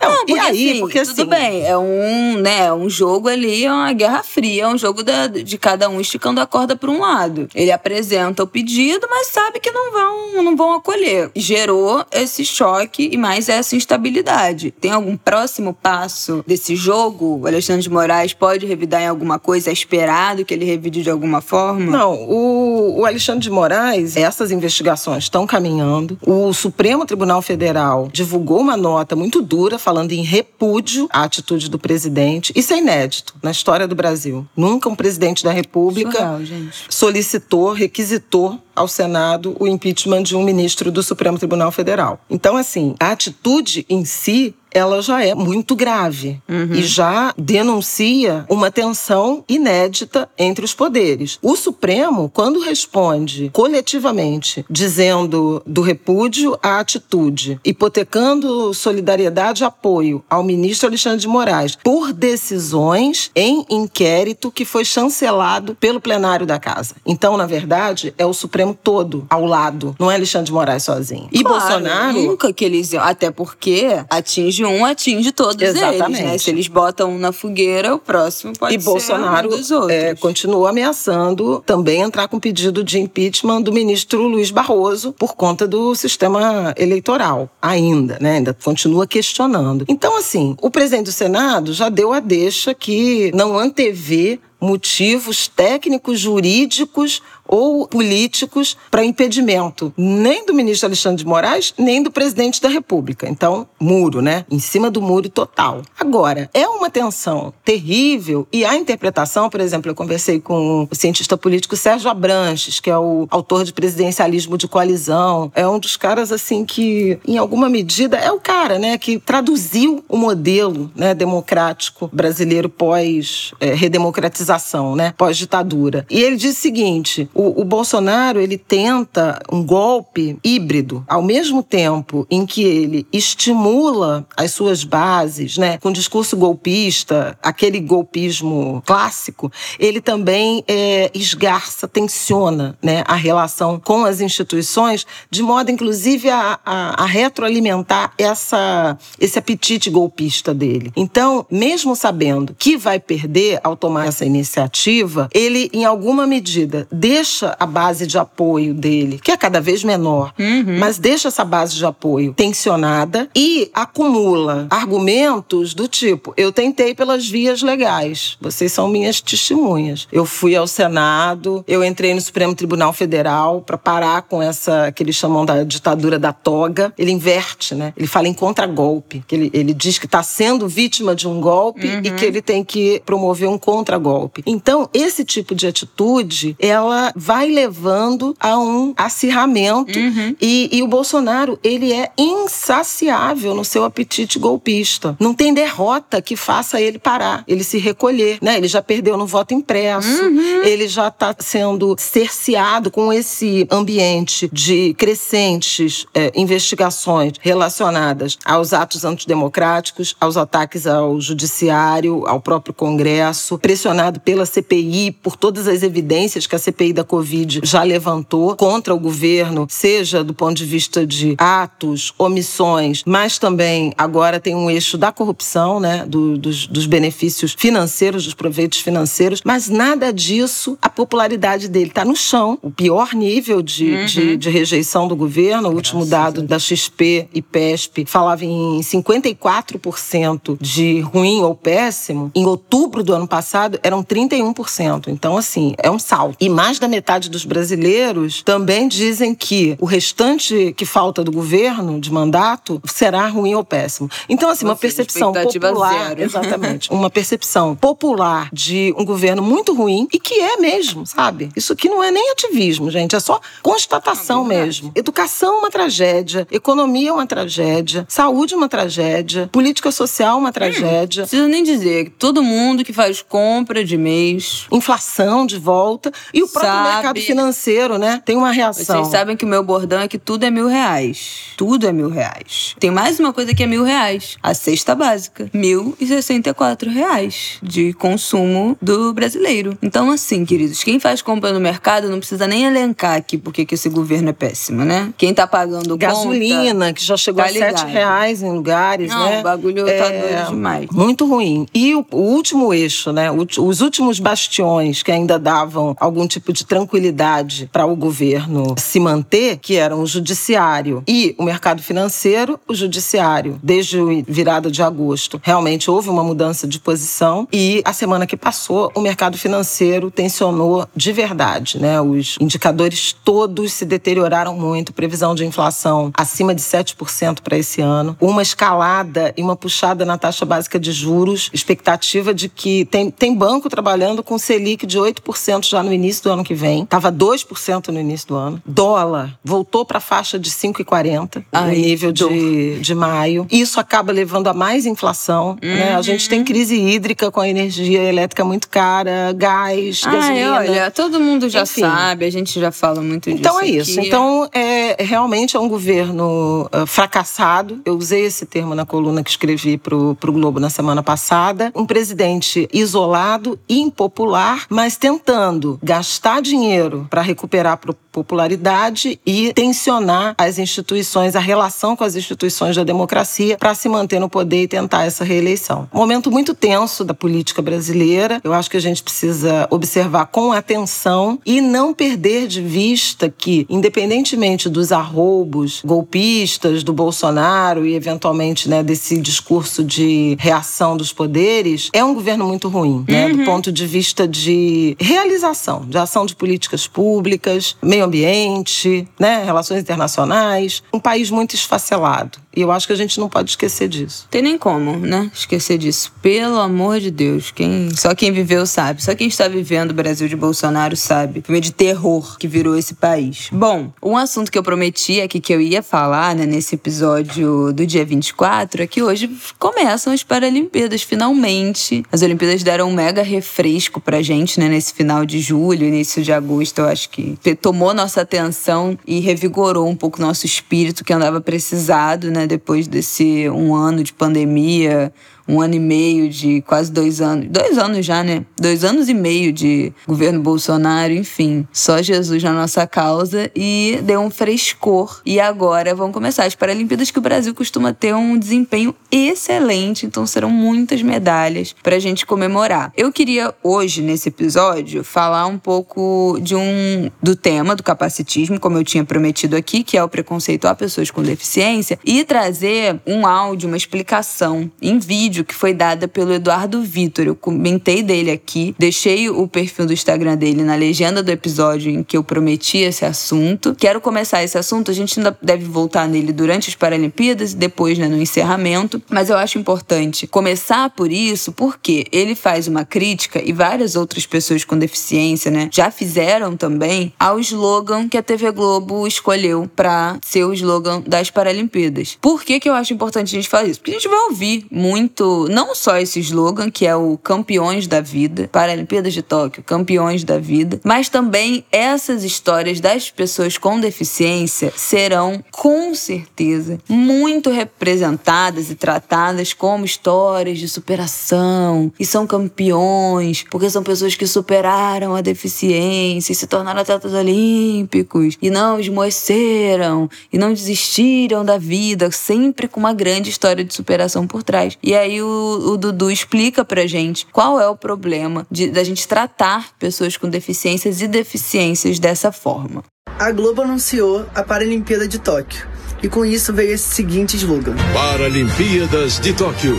Não, 0.00 0.16
porque 0.18 0.32
e 0.32 0.38
aí, 0.38 0.70
assim, 0.70 0.80
porque 0.80 1.02
tudo 1.02 1.20
assim, 1.22 1.30
bem, 1.30 1.64
é 1.64 1.78
um, 1.78 2.34
né, 2.38 2.72
um 2.72 2.90
jogo 2.90 3.28
ali, 3.28 3.64
é 3.64 3.72
uma 3.72 3.92
guerra 3.92 4.22
fria, 4.22 4.43
é 4.60 4.68
um 4.68 4.76
jogo 4.78 5.02
da- 5.02 5.26
de 5.26 5.58
cada 5.58 5.88
um 5.88 6.00
esticando 6.00 6.40
a 6.40 6.46
corda 6.46 6.76
para 6.76 6.90
um 6.90 7.00
lado. 7.00 7.48
Ele 7.54 7.70
apresenta 7.72 8.42
o 8.42 8.46
pedido, 8.46 9.06
mas 9.10 9.28
sabe 9.28 9.60
que 9.60 9.70
não 9.70 9.92
vão, 9.92 10.42
não 10.42 10.56
vão 10.56 10.72
acolher. 10.74 11.30
Gerou 11.34 12.04
esse 12.10 12.44
choque 12.44 13.08
e 13.12 13.16
mais 13.16 13.48
essa 13.48 13.76
instabilidade. 13.76 14.70
Tem 14.70 14.90
algum 14.90 15.16
próximo 15.16 15.72
passo 15.74 16.44
desse 16.46 16.74
jogo? 16.76 17.40
O 17.42 17.46
Alexandre 17.46 17.82
de 17.82 17.90
Moraes 17.90 18.32
pode 18.34 18.66
revidar 18.66 19.02
em 19.02 19.06
alguma 19.06 19.38
coisa? 19.38 19.70
É 19.70 19.72
esperado 19.72 20.44
que 20.44 20.52
ele 20.54 20.64
revide 20.64 21.02
de 21.02 21.10
alguma 21.10 21.40
forma? 21.40 21.90
Não, 21.90 22.14
o, 22.28 23.00
o 23.00 23.06
Alexandre 23.06 23.40
de 23.42 23.50
Moraes, 23.50 24.16
essas 24.16 24.50
investigações 24.50 25.24
estão 25.24 25.46
caminhando. 25.46 26.18
O 26.26 26.52
Supremo 26.52 27.04
Tribunal 27.06 27.42
Federal 27.42 28.08
divulgou 28.12 28.60
uma 28.60 28.76
nota 28.76 29.14
muito 29.16 29.40
dura 29.42 29.78
falando 29.78 30.12
em 30.12 30.22
repúdio 30.22 31.08
à 31.10 31.22
atitude 31.24 31.68
do 31.68 31.78
presidente. 31.78 32.52
Isso 32.56 32.72
é 32.72 32.78
inédito 32.78 33.34
na 33.42 33.50
história 33.50 33.86
do 33.86 33.94
Brasil. 33.94 34.33
Nunca 34.56 34.88
um 34.88 34.94
presidente 34.94 35.44
da 35.44 35.52
República 35.52 36.38
Surreal, 36.38 36.40
solicitou, 36.88 37.72
requisitou 37.72 38.58
ao 38.74 38.88
Senado 38.88 39.56
o 39.58 39.66
impeachment 39.66 40.22
de 40.22 40.36
um 40.36 40.42
ministro 40.42 40.90
do 40.90 41.02
Supremo 41.02 41.38
Tribunal 41.38 41.70
Federal. 41.70 42.20
Então, 42.28 42.56
assim, 42.56 42.94
a 42.98 43.10
atitude 43.10 43.84
em 43.88 44.04
si 44.04 44.54
ela 44.74 45.00
já 45.00 45.24
é 45.24 45.34
muito 45.34 45.76
grave 45.76 46.42
e 46.72 46.82
já 46.82 47.32
denuncia 47.38 48.44
uma 48.50 48.70
tensão 48.70 49.44
inédita 49.48 50.28
entre 50.36 50.64
os 50.64 50.74
poderes. 50.74 51.38
O 51.40 51.56
Supremo, 51.56 52.28
quando 52.28 52.60
responde 52.60 53.50
coletivamente, 53.52 54.64
dizendo 54.68 55.62
do 55.64 55.80
repúdio 55.80 56.58
à 56.62 56.80
atitude, 56.80 57.60
hipotecando 57.64 58.74
solidariedade 58.74 59.62
e 59.62 59.64
apoio 59.64 60.24
ao 60.28 60.42
ministro 60.42 60.88
Alexandre 60.88 61.20
de 61.20 61.28
Moraes 61.28 61.76
por 61.76 62.12
decisões 62.12 63.30
em 63.34 63.64
inquérito 63.70 64.50
que 64.50 64.64
foi 64.64 64.84
chancelado 64.84 65.76
pelo 65.76 66.00
plenário 66.00 66.44
da 66.44 66.58
casa. 66.58 66.96
Então, 67.06 67.36
na 67.36 67.46
verdade, 67.46 68.12
é 68.18 68.26
o 68.26 68.34
Supremo 68.34 68.74
todo 68.74 69.26
ao 69.30 69.44
lado, 69.44 69.94
não 69.98 70.10
é 70.10 70.16
Alexandre 70.16 70.46
de 70.46 70.52
Moraes 70.52 70.82
sozinho. 70.82 71.28
E 71.30 71.44
Claro, 71.44 71.60
Bolsonaro 71.60 72.22
Nunca 72.22 72.52
que 72.52 72.64
eles 72.64 72.92
iam. 72.92 73.04
Até 73.04 73.30
porque 73.30 74.04
atinge 74.10 74.63
um, 74.64 74.84
atinge 74.84 75.32
todos 75.32 75.60
eles, 75.60 75.76
Exatamente. 75.76 76.22
né? 76.22 76.38
Se 76.38 76.50
eles 76.50 76.68
botam 76.68 77.12
um 77.12 77.18
na 77.18 77.32
fogueira, 77.32 77.94
o 77.94 77.98
próximo 77.98 78.52
pode 78.58 78.76
e 78.76 78.80
ser 78.80 78.84
Bolsonaro 78.84 79.48
um 79.48 79.56
dos 79.56 79.70
outros. 79.70 79.92
é, 79.92 80.14
continua 80.14 80.70
ameaçando 80.70 81.62
também 81.66 82.00
entrar 82.02 82.28
com 82.28 82.38
pedido 82.38 82.82
de 82.82 82.98
impeachment 82.98 83.62
do 83.62 83.72
ministro 83.72 84.22
Luiz 84.22 84.50
Barroso 84.50 85.12
por 85.12 85.34
conta 85.34 85.66
do 85.66 85.94
sistema 85.94 86.74
eleitoral 86.76 87.48
ainda, 87.60 88.18
né? 88.20 88.36
Ainda 88.36 88.54
continua 88.54 89.06
questionando. 89.06 89.84
Então, 89.88 90.16
assim, 90.16 90.56
o 90.60 90.70
presidente 90.70 91.06
do 91.06 91.12
Senado 91.12 91.72
já 91.72 91.88
deu 91.88 92.12
a 92.12 92.20
deixa 92.20 92.74
que 92.74 93.30
não 93.34 93.58
antevê 93.58 94.38
motivos 94.60 95.46
técnicos, 95.46 96.18
jurídicos 96.18 97.20
ou 97.46 97.86
políticos 97.86 98.76
para 98.90 99.04
impedimento 99.04 99.92
nem 99.96 100.44
do 100.44 100.54
ministro 100.54 100.86
Alexandre 100.86 101.18
de 101.18 101.28
Moraes, 101.28 101.74
nem 101.78 102.02
do 102.02 102.10
presidente 102.10 102.60
da 102.60 102.68
República. 102.68 103.28
Então, 103.28 103.66
muro, 103.78 104.20
né? 104.20 104.44
Em 104.50 104.58
cima 104.58 104.90
do 104.90 105.00
muro 105.00 105.28
total. 105.28 105.82
Agora, 105.98 106.50
é 106.52 106.66
uma 106.66 106.90
tensão 106.90 107.52
terrível 107.64 108.46
e 108.52 108.64
a 108.64 108.76
interpretação, 108.76 109.48
por 109.48 109.60
exemplo, 109.60 109.90
eu 109.90 109.94
conversei 109.94 110.40
com 110.40 110.88
o 110.90 110.94
cientista 110.94 111.36
político 111.36 111.76
Sérgio 111.76 112.10
Abranches, 112.10 112.80
que 112.80 112.90
é 112.90 112.98
o 112.98 113.26
autor 113.30 113.64
de 113.64 113.72
Presidencialismo 113.72 114.56
de 114.56 114.68
Coalizão, 114.68 115.50
é 115.54 115.66
um 115.66 115.78
dos 115.78 115.96
caras 115.96 116.32
assim 116.32 116.64
que, 116.64 117.18
em 117.26 117.38
alguma 117.38 117.68
medida, 117.68 118.16
é 118.16 118.30
o 118.30 118.40
cara, 118.40 118.78
né, 118.78 118.98
que 118.98 119.18
traduziu 119.18 120.04
o 120.08 120.16
modelo, 120.16 120.90
né, 120.94 121.14
democrático 121.14 122.10
brasileiro 122.12 122.68
pós 122.68 123.52
eh, 123.60 123.74
redemocratização, 123.74 124.94
né, 124.96 125.14
pós 125.16 125.36
ditadura. 125.36 126.06
E 126.10 126.20
ele 126.20 126.36
diz 126.36 126.56
o 126.56 126.60
seguinte: 126.60 127.28
o, 127.34 127.60
o 127.60 127.64
Bolsonaro 127.64 128.40
ele 128.40 128.56
tenta 128.56 129.40
um 129.50 129.62
golpe 129.62 130.38
híbrido, 130.42 131.04
ao 131.08 131.22
mesmo 131.22 131.62
tempo 131.62 132.26
em 132.30 132.46
que 132.46 132.62
ele 132.62 133.06
estimula 133.12 134.26
as 134.36 134.52
suas 134.52 134.84
bases, 134.84 135.58
né, 135.58 135.78
com 135.78 135.90
discurso 135.90 136.36
golpista, 136.36 137.36
aquele 137.42 137.80
golpismo 137.80 138.82
clássico, 138.86 139.50
ele 139.78 140.00
também 140.00 140.62
é, 140.68 141.10
esgarça, 141.12 141.88
tensiona, 141.88 142.78
né, 142.82 143.02
a 143.06 143.14
relação 143.14 143.80
com 143.80 144.04
as 144.04 144.20
instituições, 144.20 145.06
de 145.30 145.42
modo, 145.42 145.70
inclusive, 145.70 146.30
a, 146.30 146.58
a, 146.64 147.02
a 147.02 147.06
retroalimentar 147.06 148.12
essa, 148.16 148.96
esse 149.18 149.38
apetite 149.38 149.90
golpista 149.90 150.54
dele. 150.54 150.92
Então, 150.96 151.46
mesmo 151.50 151.96
sabendo 151.96 152.54
que 152.56 152.76
vai 152.76 153.00
perder 153.00 153.60
ao 153.64 153.76
tomar 153.76 154.06
essa 154.06 154.24
iniciativa, 154.24 155.28
ele, 155.32 155.70
em 155.72 155.84
alguma 155.84 156.26
medida, 156.26 156.86
deixa 156.92 157.23
a 157.58 157.66
base 157.66 158.06
de 158.06 158.18
apoio 158.18 158.74
dele, 158.74 159.20
que 159.22 159.30
é 159.30 159.36
cada 159.36 159.60
vez 159.60 159.82
menor, 159.84 160.32
mas 160.78 160.98
deixa 160.98 161.28
essa 161.28 161.44
base 161.44 161.74
de 161.74 161.84
apoio 161.84 162.32
tensionada 162.34 163.28
e 163.34 163.70
acumula 163.74 164.66
argumentos 164.70 165.74
do 165.74 165.88
tipo: 165.88 166.32
eu 166.36 166.52
tentei 166.52 166.94
pelas 166.94 167.28
vias 167.28 167.62
legais, 167.62 168.36
vocês 168.40 168.72
são 168.72 168.88
minhas 168.88 169.20
testemunhas. 169.20 170.08
Eu 170.12 170.24
fui 170.24 170.54
ao 170.56 170.66
Senado, 170.66 171.64
eu 171.66 171.84
entrei 171.84 172.14
no 172.14 172.20
Supremo 172.20 172.54
Tribunal 172.54 172.92
Federal 172.92 173.60
para 173.60 173.78
parar 173.78 174.22
com 174.22 174.42
essa 174.42 174.92
que 174.92 175.02
eles 175.02 175.16
chamam 175.16 175.44
da 175.44 175.62
ditadura 175.64 176.18
da 176.18 176.32
toga. 176.32 176.92
Ele 176.98 177.10
inverte, 177.10 177.74
né? 177.74 177.92
Ele 177.96 178.06
fala 178.06 178.28
em 178.28 178.34
contragolpe, 178.34 179.24
que 179.26 179.34
ele, 179.34 179.50
ele 179.52 179.72
diz 179.72 179.98
que 179.98 180.06
está 180.06 180.22
sendo 180.22 180.68
vítima 180.68 181.14
de 181.14 181.28
um 181.28 181.40
golpe 181.40 181.86
e 182.02 182.10
que 182.10 182.24
ele 182.24 182.42
tem 182.42 182.64
que 182.64 183.02
promover 183.06 183.48
um 183.48 183.58
contragolpe. 183.58 184.42
Então, 184.46 184.88
esse 184.92 185.24
tipo 185.24 185.54
de 185.54 185.66
atitude, 185.66 186.56
ela 186.58 187.12
vai 187.14 187.48
levando 187.48 188.34
a 188.40 188.58
um 188.58 188.92
acirramento 188.96 189.98
e, 190.40 190.68
e 190.72 190.82
o 190.82 190.86
Bolsonaro, 190.86 191.58
ele 191.62 191.92
é 191.92 192.10
insaciável 192.18 193.54
no 193.54 193.64
seu 193.64 193.84
apetite 193.84 194.38
golpista. 194.38 195.16
Não 195.20 195.34
tem 195.34 195.52
derrota 195.52 196.20
que 196.20 196.36
faça 196.36 196.80
ele 196.80 196.98
parar, 196.98 197.44
ele 197.46 197.64
se 197.64 197.78
recolher, 197.78 198.38
né? 198.40 198.56
Ele 198.56 198.68
já 198.68 198.82
perdeu 198.82 199.16
no 199.16 199.26
voto 199.26 199.54
impresso, 199.54 200.24
ele 200.64 200.88
já 200.88 201.08
está 201.08 201.34
sendo 201.38 201.94
cerceado 201.98 202.90
com 202.90 203.12
esse 203.12 203.66
ambiente 203.70 204.48
de 204.52 204.94
crescentes 204.94 206.06
eh, 206.14 206.32
investigações 206.34 207.34
relacionadas 207.40 208.38
aos 208.44 208.72
atos 208.72 209.04
antidemocráticos, 209.04 210.16
aos 210.20 210.36
ataques 210.36 210.86
ao 210.86 211.20
judiciário, 211.20 212.26
ao 212.26 212.40
próprio 212.40 212.74
Congresso, 212.74 213.58
pressionado 213.58 214.20
pela 214.20 214.46
CPI 214.46 215.12
por 215.22 215.36
todas 215.36 215.68
as 215.68 215.82
evidências 215.82 216.46
que 216.46 216.56
a 216.56 216.58
CPI 216.58 216.92
da 216.92 217.03
Covid 217.04 217.60
já 217.62 217.82
levantou 217.82 218.56
contra 218.56 218.94
o 218.94 218.98
governo, 218.98 219.66
seja 219.70 220.22
do 220.24 220.34
ponto 220.34 220.54
de 220.54 220.64
vista 220.64 221.06
de 221.06 221.34
atos, 221.38 222.12
omissões, 222.18 223.02
mas 223.06 223.38
também 223.38 223.92
agora 223.96 224.40
tem 224.40 224.54
um 224.54 224.70
eixo 224.70 224.96
da 224.98 225.12
corrupção, 225.12 225.78
né, 225.80 226.04
do- 226.06 226.36
dos, 226.38 226.66
dos 226.66 226.86
benefícios 226.86 227.54
financeiros, 227.56 228.24
dos 228.24 228.34
proveitos 228.34 228.78
financeiros, 228.80 229.40
mas 229.44 229.68
nada 229.68 230.12
disso, 230.12 230.76
a 230.80 230.88
popularidade 230.88 231.68
dele 231.68 231.88
está 231.88 232.04
no 232.04 232.16
chão. 232.16 232.58
O 232.62 232.70
pior 232.70 233.14
nível 233.14 233.62
de, 233.62 234.06
de, 234.06 234.36
de 234.36 234.50
rejeição 234.50 235.06
do 235.08 235.16
governo, 235.16 235.68
o 235.70 235.74
último 235.74 236.04
dado 236.06 236.42
da 236.42 236.58
XP 236.58 237.28
e 237.32 237.40
PESP 237.42 238.04
falava 238.06 238.44
em 238.44 238.80
54% 238.80 240.56
de 240.60 241.00
ruim 241.00 241.42
ou 241.42 241.54
péssimo. 241.54 242.30
Em 242.34 242.44
outubro 242.46 243.02
do 243.02 243.12
ano 243.12 243.26
passado 243.26 243.78
eram 243.82 244.02
31%. 244.02 245.08
Então, 245.08 245.36
assim, 245.36 245.74
é 245.78 245.90
um 245.90 245.98
salto. 245.98 246.36
E 246.40 246.48
mais 246.48 246.78
da 246.78 246.88
metade 246.94 247.28
dos 247.28 247.44
brasileiros 247.44 248.42
também 248.42 248.86
dizem 248.86 249.34
que 249.34 249.76
o 249.80 249.84
restante 249.84 250.72
que 250.76 250.86
falta 250.86 251.24
do 251.24 251.32
governo, 251.32 252.00
de 252.00 252.12
mandato, 252.12 252.80
será 252.84 253.26
ruim 253.26 253.54
ou 253.54 253.64
péssimo. 253.64 254.08
Então, 254.28 254.48
assim, 254.48 254.64
uma 254.64 254.76
percepção 254.76 255.32
popular. 255.32 256.08
zero. 256.08 256.22
Exatamente. 256.22 256.90
Uma 256.94 257.10
percepção 257.10 257.74
popular 257.74 258.48
de 258.52 258.94
um 258.96 259.04
governo 259.04 259.42
muito 259.42 259.74
ruim 259.74 260.06
e 260.12 260.18
que 260.18 260.34
é 260.34 260.56
mesmo, 260.56 261.06
sabe? 261.06 261.48
Isso 261.56 261.72
aqui 261.72 261.88
não 261.88 262.02
é 262.02 262.10
nem 262.10 262.30
ativismo, 262.30 262.90
gente. 262.90 263.16
É 263.16 263.20
só 263.20 263.40
constatação 263.62 264.44
É 264.44 264.48
mesmo. 264.48 264.92
Educação 264.94 265.56
é 265.56 265.58
uma 265.58 265.70
tragédia, 265.70 266.46
economia 266.50 267.10
é 267.10 267.12
uma 267.12 267.26
tragédia, 267.26 268.06
saúde 268.08 268.54
é 268.54 268.56
uma 268.56 268.68
tragédia, 268.68 269.48
política 269.52 269.90
social 269.90 270.36
é 270.36 270.40
uma 270.40 270.52
tragédia. 270.52 271.22
Não 271.22 271.28
precisa 271.28 271.48
nem 271.48 271.62
dizer 271.64 272.04
que 272.04 272.10
todo 272.10 272.42
mundo 272.42 272.84
que 272.84 272.92
faz 272.92 273.22
compra 273.22 273.84
de 273.84 273.96
mês. 273.96 274.66
Inflação 274.70 275.46
de 275.46 275.58
volta. 275.58 276.12
E 276.32 276.42
o 276.42 276.48
próprio. 276.48 276.72
Mercado 276.84 277.20
financeiro, 277.20 277.98
né? 277.98 278.22
Tem 278.24 278.36
uma 278.36 278.50
reação. 278.50 278.96
Vocês 278.96 279.08
sabem 279.08 279.36
que 279.36 279.44
o 279.44 279.48
meu 279.48 279.62
bordão 279.62 280.00
é 280.00 280.08
que 280.08 280.18
tudo 280.18 280.44
é 280.44 280.50
mil 280.50 280.66
reais. 280.66 281.52
Tudo 281.56 281.86
é 281.86 281.92
mil 281.92 282.08
reais. 282.08 282.74
Tem 282.78 282.90
mais 282.90 283.18
uma 283.18 283.32
coisa 283.32 283.54
que 283.54 283.62
é 283.62 283.66
mil 283.66 283.84
reais. 283.84 284.36
A 284.42 284.54
cesta 284.54 284.94
básica. 284.94 285.48
Mil 285.52 285.96
e 286.00 286.06
sessenta 286.06 286.50
e 286.50 286.54
quatro 286.54 286.90
reais 286.90 287.58
de 287.62 287.92
consumo 287.94 288.76
do 288.80 289.12
brasileiro. 289.12 289.76
Então, 289.82 290.10
assim, 290.10 290.44
queridos, 290.44 290.82
quem 290.82 290.98
faz 290.98 291.22
compra 291.22 291.52
no 291.52 291.60
mercado 291.60 292.08
não 292.08 292.18
precisa 292.18 292.46
nem 292.46 292.64
elencar 292.64 293.16
aqui 293.16 293.38
porque 293.38 293.64
que 293.64 293.74
esse 293.74 293.88
governo 293.88 294.30
é 294.30 294.32
péssimo, 294.32 294.84
né? 294.84 295.12
Quem 295.16 295.32
tá 295.32 295.46
pagando 295.46 295.96
Gasolina, 295.96 296.92
que 296.92 297.04
já 297.04 297.16
chegou 297.16 297.42
Tá 297.42 297.50
a 297.50 297.52
sete 297.52 297.86
reais 297.86 298.42
em 298.42 298.50
lugares, 298.50 299.10
Não, 299.10 299.30
né? 299.30 299.40
o 299.40 299.42
bagulho 299.42 299.84
tá 299.84 300.08
doido 300.08 300.48
demais. 300.50 300.86
Muito 300.90 301.26
ruim. 301.26 301.66
E 301.74 301.94
o, 301.94 302.04
o 302.10 302.16
último 302.16 302.72
eixo, 302.72 303.12
né? 303.12 303.28
Os 303.30 303.80
últimos 303.80 304.18
bastiões 304.18 305.02
que 305.02 305.12
ainda 305.12 305.38
davam 305.38 305.96
algum 305.98 306.26
tipo 306.26 306.52
de 306.52 306.64
tranquilidade 306.74 307.70
para 307.72 307.86
o 307.86 307.94
governo 307.94 308.74
se 308.76 308.98
manter, 308.98 309.58
que 309.58 309.76
eram 309.76 310.00
o 310.00 310.06
judiciário. 310.06 311.04
E 311.06 311.32
o 311.38 311.44
mercado 311.44 311.80
financeiro, 311.80 312.58
o 312.66 312.74
judiciário, 312.74 313.60
desde 313.62 314.00
o 314.00 314.24
virada 314.26 314.68
de 314.68 314.82
agosto, 314.82 315.40
realmente 315.44 315.88
houve 315.88 316.08
uma 316.08 316.24
mudança 316.24 316.66
de 316.66 316.80
posição. 316.80 317.46
E 317.52 317.80
a 317.84 317.92
semana 317.92 318.26
que 318.26 318.36
passou, 318.36 318.90
o 318.92 319.00
mercado 319.00 319.38
financeiro 319.38 320.10
tensionou 320.10 320.84
de 320.96 321.12
verdade, 321.12 321.78
né? 321.78 322.00
Os 322.00 322.36
indicadores 322.40 323.14
todos 323.24 323.72
se 323.72 323.84
deterioraram 323.84 324.56
muito, 324.56 324.92
previsão 324.92 325.32
de 325.32 325.44
inflação 325.44 326.10
acima 326.16 326.52
de 326.52 326.62
7% 326.62 327.40
para 327.40 327.56
esse 327.56 327.80
ano, 327.80 328.16
uma 328.20 328.42
escalada 328.42 329.32
e 329.36 329.42
uma 329.42 329.54
puxada 329.54 330.04
na 330.04 330.18
taxa 330.18 330.44
básica 330.44 330.80
de 330.80 330.90
juros, 330.90 331.50
expectativa 331.52 332.34
de 332.34 332.48
que 332.48 332.84
tem, 332.86 333.12
tem 333.12 333.32
banco 333.32 333.70
trabalhando 333.70 334.24
com 334.24 334.36
Selic 334.38 334.84
de 334.84 334.98
8% 334.98 335.68
já 335.68 335.80
no 335.84 335.92
início 335.92 336.24
do 336.24 336.30
ano 336.30 336.42
que 336.42 336.53
vem, 336.54 336.82
estava 336.82 337.12
2% 337.12 337.88
no 337.88 338.00
início 338.00 338.28
do 338.28 338.34
ano. 338.36 338.62
Dólar 338.64 339.38
voltou 339.44 339.84
para 339.84 339.98
a 339.98 340.00
faixa 340.00 340.38
de 340.38 340.50
5,40 340.50 341.44
no 341.52 341.68
nível 341.68 342.12
de, 342.12 342.78
de 342.80 342.94
maio. 342.94 343.46
Isso 343.50 343.80
acaba 343.80 344.12
levando 344.12 344.48
a 344.48 344.54
mais 344.54 344.86
inflação, 344.86 345.56
né? 345.62 345.94
A 345.94 346.02
gente 346.02 346.28
tem 346.28 346.44
crise 346.44 346.76
hídrica 346.76 347.30
com 347.30 347.40
a 347.40 347.48
energia 347.48 348.02
elétrica 348.02 348.44
muito 348.44 348.68
cara, 348.68 349.32
gás, 349.32 350.02
Ai, 350.04 350.12
gasolina. 350.12 350.56
olha, 350.56 350.90
todo 350.90 351.20
mundo 351.20 351.48
já 351.48 351.62
Enfim. 351.62 351.80
sabe, 351.82 352.24
a 352.24 352.30
gente 352.30 352.58
já 352.58 352.70
fala 352.70 353.00
muito 353.00 353.30
disso. 353.30 353.40
Então 353.40 353.60
é 353.60 353.66
isso. 353.66 353.98
aqui. 353.98 354.08
Então, 354.08 354.48
é, 354.52 355.02
realmente 355.02 355.56
é 355.56 355.60
um 355.60 355.68
governo 355.68 356.68
ah, 356.72 356.86
fracassado. 356.86 357.80
Eu 357.84 357.96
usei 357.96 358.24
esse 358.24 358.46
termo 358.46 358.74
na 358.74 358.84
coluna 358.84 359.22
que 359.22 359.30
escrevi 359.30 359.76
para 359.76 359.94
o 359.94 360.14
Globo 360.14 360.60
na 360.60 360.70
semana 360.70 361.02
passada. 361.02 361.70
Um 361.74 361.86
presidente 361.86 362.68
isolado, 362.72 363.58
impopular, 363.68 364.66
mas 364.68 364.96
tentando 364.96 365.78
gastar 365.82 366.40
dinheiro 366.44 367.06
para 367.10 367.22
recuperar 367.22 367.76
pro- 367.78 367.96
popularidade 368.12 369.18
e 369.26 369.52
tensionar 369.52 370.34
as 370.38 370.58
instituições, 370.58 371.34
a 371.34 371.40
relação 371.40 371.96
com 371.96 372.04
as 372.04 372.14
instituições 372.14 372.76
da 372.76 372.84
democracia 372.84 373.56
para 373.58 373.74
se 373.74 373.88
manter 373.88 374.20
no 374.20 374.28
poder 374.28 374.62
e 374.62 374.68
tentar 374.68 375.04
essa 375.04 375.24
reeleição. 375.24 375.88
Momento 375.92 376.30
muito 376.30 376.54
tenso 376.54 377.04
da 377.04 377.12
política 377.12 377.60
brasileira. 377.60 378.40
Eu 378.44 378.52
acho 378.52 378.70
que 378.70 378.76
a 378.76 378.80
gente 378.80 379.02
precisa 379.02 379.66
observar 379.70 380.26
com 380.26 380.52
atenção 380.52 381.40
e 381.44 381.60
não 381.60 381.92
perder 381.92 382.46
de 382.46 382.62
vista 382.62 383.28
que, 383.28 383.66
independentemente 383.68 384.68
dos 384.68 384.92
arroubos 384.92 385.82
golpistas 385.84 386.84
do 386.84 386.92
Bolsonaro 386.92 387.84
e 387.84 387.94
eventualmente 387.94 388.68
né, 388.68 388.82
desse 388.82 389.18
discurso 389.18 389.82
de 389.82 390.36
reação 390.38 390.96
dos 390.96 391.12
poderes, 391.12 391.88
é 391.92 392.04
um 392.04 392.14
governo 392.14 392.46
muito 392.46 392.68
ruim, 392.68 393.04
né, 393.08 393.28
do 393.28 393.44
ponto 393.44 393.72
de 393.72 393.86
vista 393.86 394.28
de 394.28 394.96
realização, 395.00 395.84
de 395.88 395.98
ação 395.98 396.26
de 396.26 396.33
políticas 396.34 396.86
públicas, 396.86 397.76
meio 397.82 398.04
ambiente, 398.04 399.08
né, 399.18 399.42
relações 399.44 399.80
internacionais, 399.80 400.82
um 400.92 401.00
país 401.00 401.30
muito 401.30 401.54
esfacelado. 401.54 402.38
E 402.56 402.60
eu 402.60 402.70
acho 402.70 402.86
que 402.86 402.92
a 402.92 402.96
gente 402.96 403.18
não 403.18 403.28
pode 403.28 403.50
esquecer 403.50 403.88
disso. 403.88 404.26
Tem 404.30 404.40
nem 404.40 404.56
como, 404.56 404.96
né? 404.96 405.30
Esquecer 405.34 405.76
disso. 405.76 406.12
Pelo 406.22 406.60
amor 406.60 407.00
de 407.00 407.10
Deus. 407.10 407.50
Quem, 407.50 407.90
só 407.96 408.14
quem 408.14 408.30
viveu 408.30 408.64
sabe. 408.64 409.02
Só 409.02 409.14
quem 409.14 409.26
está 409.26 409.48
vivendo 409.48 409.90
o 409.90 409.94
Brasil 409.94 410.28
de 410.28 410.36
Bolsonaro 410.36 410.96
sabe. 410.96 411.42
Filme 411.44 411.60
de 411.60 411.72
terror 411.72 412.38
que 412.38 412.46
virou 412.46 412.78
esse 412.78 412.94
país. 412.94 413.48
Bom, 413.50 413.92
um 414.02 414.16
assunto 414.16 414.52
que 414.52 414.58
eu 414.58 414.62
prometi 414.62 415.20
aqui 415.20 415.40
que 415.40 415.52
eu 415.52 415.60
ia 415.60 415.82
falar, 415.82 416.34
né, 416.34 416.46
nesse 416.46 416.76
episódio 416.76 417.72
do 417.72 417.84
dia 417.84 418.04
24, 418.04 418.82
é 418.82 418.86
que 418.86 419.02
hoje 419.02 419.28
começam 419.58 420.12
as 420.12 420.22
Paralimpíadas, 420.22 421.02
finalmente. 421.02 422.04
As 422.10 422.22
Olimpíadas 422.22 422.62
deram 422.62 422.88
um 422.88 422.94
mega 422.94 423.22
refresco 423.22 424.00
pra 424.00 424.22
gente, 424.22 424.60
né, 424.60 424.68
nesse 424.68 424.94
final 424.94 425.26
de 425.26 425.40
julho, 425.40 425.86
início 425.86 426.22
de 426.24 426.32
agosto. 426.32 426.80
Eu 426.80 426.86
acho 426.86 427.08
que 427.10 427.36
tomou 427.60 427.94
nossa 427.94 428.22
atenção 428.22 428.98
e 429.06 429.20
revigorou 429.20 429.88
um 429.88 429.94
pouco 429.94 430.20
nosso 430.20 430.46
espírito 430.46 431.04
que 431.04 431.12
andava 431.12 431.40
precisado, 431.40 432.30
né, 432.30 432.46
depois 432.46 432.88
desse 432.88 433.48
um 433.50 433.74
ano 433.74 434.02
de 434.02 434.12
pandemia, 434.12 435.12
um 435.46 435.60
ano 435.60 435.74
e 435.74 435.80
meio 435.80 436.28
de 436.28 436.62
quase 436.62 436.90
dois 436.90 437.20
anos. 437.20 437.48
Dois 437.48 437.78
anos 437.78 438.04
já, 438.04 438.22
né? 438.22 438.44
Dois 438.58 438.84
anos 438.84 439.08
e 439.08 439.14
meio 439.14 439.52
de 439.52 439.92
governo 440.06 440.40
Bolsonaro, 440.40 441.12
enfim. 441.12 441.66
Só 441.72 442.02
Jesus 442.02 442.42
na 442.42 442.52
nossa 442.52 442.86
causa 442.86 443.50
e 443.54 443.98
deu 444.02 444.20
um 444.20 444.30
frescor. 444.30 445.20
E 445.24 445.40
agora 445.40 445.94
vão 445.94 446.12
começar 446.12 446.44
as 446.44 446.54
Paralimpíadas 446.54 447.10
que 447.10 447.18
o 447.18 447.22
Brasil 447.22 447.54
costuma 447.54 447.92
ter 447.92 448.14
um 448.14 448.38
desempenho 448.38 448.94
excelente, 449.10 450.06
então 450.06 450.26
serão 450.26 450.50
muitas 450.50 451.02
medalhas 451.02 451.74
pra 451.82 451.98
gente 451.98 452.24
comemorar. 452.24 452.92
Eu 452.96 453.12
queria 453.12 453.54
hoje, 453.62 454.02
nesse 454.02 454.28
episódio, 454.28 455.04
falar 455.04 455.46
um 455.46 455.58
pouco 455.58 456.38
de 456.40 456.54
um 456.54 457.10
do 457.22 457.34
tema 457.34 457.74
do 457.74 457.82
capacitismo, 457.82 458.60
como 458.60 458.78
eu 458.78 458.84
tinha 458.84 459.04
prometido 459.04 459.56
aqui, 459.56 459.82
que 459.82 459.96
é 459.96 460.02
o 460.02 460.08
preconceito 460.08 460.66
a 460.66 460.74
pessoas 460.74 461.10
com 461.10 461.22
deficiência, 461.22 461.98
e 462.04 462.24
trazer 462.24 463.00
um 463.06 463.26
áudio, 463.26 463.68
uma 463.68 463.76
explicação 463.76 464.70
em 464.80 464.98
vídeo 464.98 465.33
que 465.42 465.54
foi 465.54 465.72
dada 465.72 466.06
pelo 466.06 466.34
Eduardo 466.34 466.82
Vitor. 466.82 467.26
Eu 467.26 467.34
comentei 467.34 468.02
dele 468.02 468.30
aqui, 468.30 468.74
deixei 468.78 469.30
o 469.30 469.48
perfil 469.48 469.86
do 469.86 469.94
Instagram 469.94 470.36
dele 470.36 470.62
na 470.62 470.74
legenda 470.74 471.22
do 471.22 471.30
episódio 471.30 471.90
em 471.90 472.02
que 472.02 472.16
eu 472.16 472.22
prometi 472.22 472.78
esse 472.78 473.06
assunto. 473.06 473.74
Quero 473.74 474.00
começar 474.00 474.44
esse 474.44 474.58
assunto, 474.58 474.90
a 474.90 474.94
gente 474.94 475.18
ainda 475.18 475.36
deve 475.40 475.64
voltar 475.64 476.06
nele 476.06 476.32
durante 476.32 476.68
as 476.68 476.74
Paralimpíadas 476.74 477.52
e 477.52 477.56
depois 477.56 477.98
né, 477.98 478.08
no 478.08 478.20
encerramento, 478.20 479.02
mas 479.08 479.30
eu 479.30 479.38
acho 479.38 479.58
importante 479.58 480.26
começar 480.26 480.90
por 480.90 481.10
isso 481.10 481.52
porque 481.52 482.04
ele 482.12 482.34
faz 482.34 482.68
uma 482.68 482.84
crítica 482.84 483.40
e 483.42 483.52
várias 483.52 483.96
outras 483.96 484.26
pessoas 484.26 484.64
com 484.64 484.76
deficiência, 484.76 485.50
né, 485.50 485.70
já 485.72 485.90
fizeram 485.90 486.56
também 486.56 487.12
ao 487.18 487.40
slogan 487.40 488.08
que 488.08 488.18
a 488.18 488.22
TV 488.22 488.50
Globo 488.50 489.06
escolheu 489.06 489.70
para 489.74 490.18
ser 490.22 490.44
o 490.44 490.52
slogan 490.52 491.02
das 491.06 491.30
Paralimpíadas. 491.30 492.18
Por 492.20 492.42
que 492.42 492.60
que 492.60 492.68
eu 492.68 492.74
acho 492.74 492.92
importante 492.92 493.28
a 493.34 493.38
gente 493.40 493.48
falar 493.48 493.64
isso? 493.64 493.80
Porque 493.80 493.92
a 493.92 493.94
gente 493.94 494.08
vai 494.08 494.20
ouvir 494.26 494.66
muito, 494.70 495.23
não 495.48 495.74
só 495.74 495.98
esse 495.98 496.20
slogan, 496.20 496.70
que 496.70 496.86
é 496.86 496.94
o 496.94 497.16
Campeões 497.18 497.86
da 497.86 498.00
Vida, 498.00 498.48
Paralimpíadas 498.50 499.12
de 499.12 499.22
Tóquio, 499.22 499.62
Campeões 499.62 500.24
da 500.24 500.38
Vida, 500.38 500.80
mas 500.84 501.08
também 501.08 501.64
essas 501.70 502.24
histórias 502.24 502.80
das 502.80 503.10
pessoas 503.10 503.58
com 503.58 503.80
deficiência 503.80 504.72
serão, 504.76 505.42
com 505.50 505.94
certeza, 505.94 506.78
muito 506.88 507.50
representadas 507.50 508.70
e 508.70 508.74
tratadas 508.74 509.52
como 509.52 509.84
histórias 509.84 510.58
de 510.58 510.68
superação 510.68 511.92
e 511.98 512.04
são 512.04 512.26
campeões, 512.26 513.44
porque 513.50 513.70
são 513.70 513.82
pessoas 513.82 514.14
que 514.14 514.26
superaram 514.26 515.14
a 515.14 515.20
deficiência 515.20 516.32
e 516.32 516.34
se 516.34 516.46
tornaram 516.46 516.80
atletas 516.80 517.12
olímpicos 517.12 518.36
e 518.40 518.50
não 518.50 518.78
esmoeceram 518.78 520.08
e 520.32 520.38
não 520.38 520.52
desistiram 520.52 521.44
da 521.44 521.58
vida, 521.58 522.10
sempre 522.10 522.68
com 522.68 522.80
uma 522.80 522.92
grande 522.92 523.30
história 523.30 523.64
de 523.64 523.74
superação 523.74 524.26
por 524.26 524.42
trás. 524.42 524.78
E 524.82 524.94
aí 524.94 525.13
o, 525.22 525.72
o 525.72 525.76
Dudu 525.76 526.10
explica 526.10 526.64
pra 526.64 526.86
gente 526.86 527.26
qual 527.32 527.60
é 527.60 527.68
o 527.68 527.76
problema 527.76 528.46
de, 528.50 528.70
da 528.70 528.84
gente 528.84 529.06
tratar 529.06 529.70
pessoas 529.78 530.16
com 530.16 530.28
deficiências 530.28 531.00
e 531.00 531.08
deficiências 531.08 531.98
dessa 531.98 532.30
forma. 532.32 532.82
A 533.18 533.30
Globo 533.30 533.62
anunciou 533.62 534.26
a 534.34 534.42
Paralimpíada 534.42 535.06
de 535.06 535.18
Tóquio. 535.18 535.66
E 536.02 536.08
com 536.08 536.24
isso 536.24 536.52
veio 536.52 536.74
esse 536.74 536.94
seguinte 536.94 537.36
slogan: 537.36 537.74
Paralimpíadas 537.92 539.20
de 539.20 539.32
Tóquio. 539.32 539.78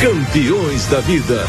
Campeões 0.00 0.86
da 0.86 1.00
vida. 1.00 1.44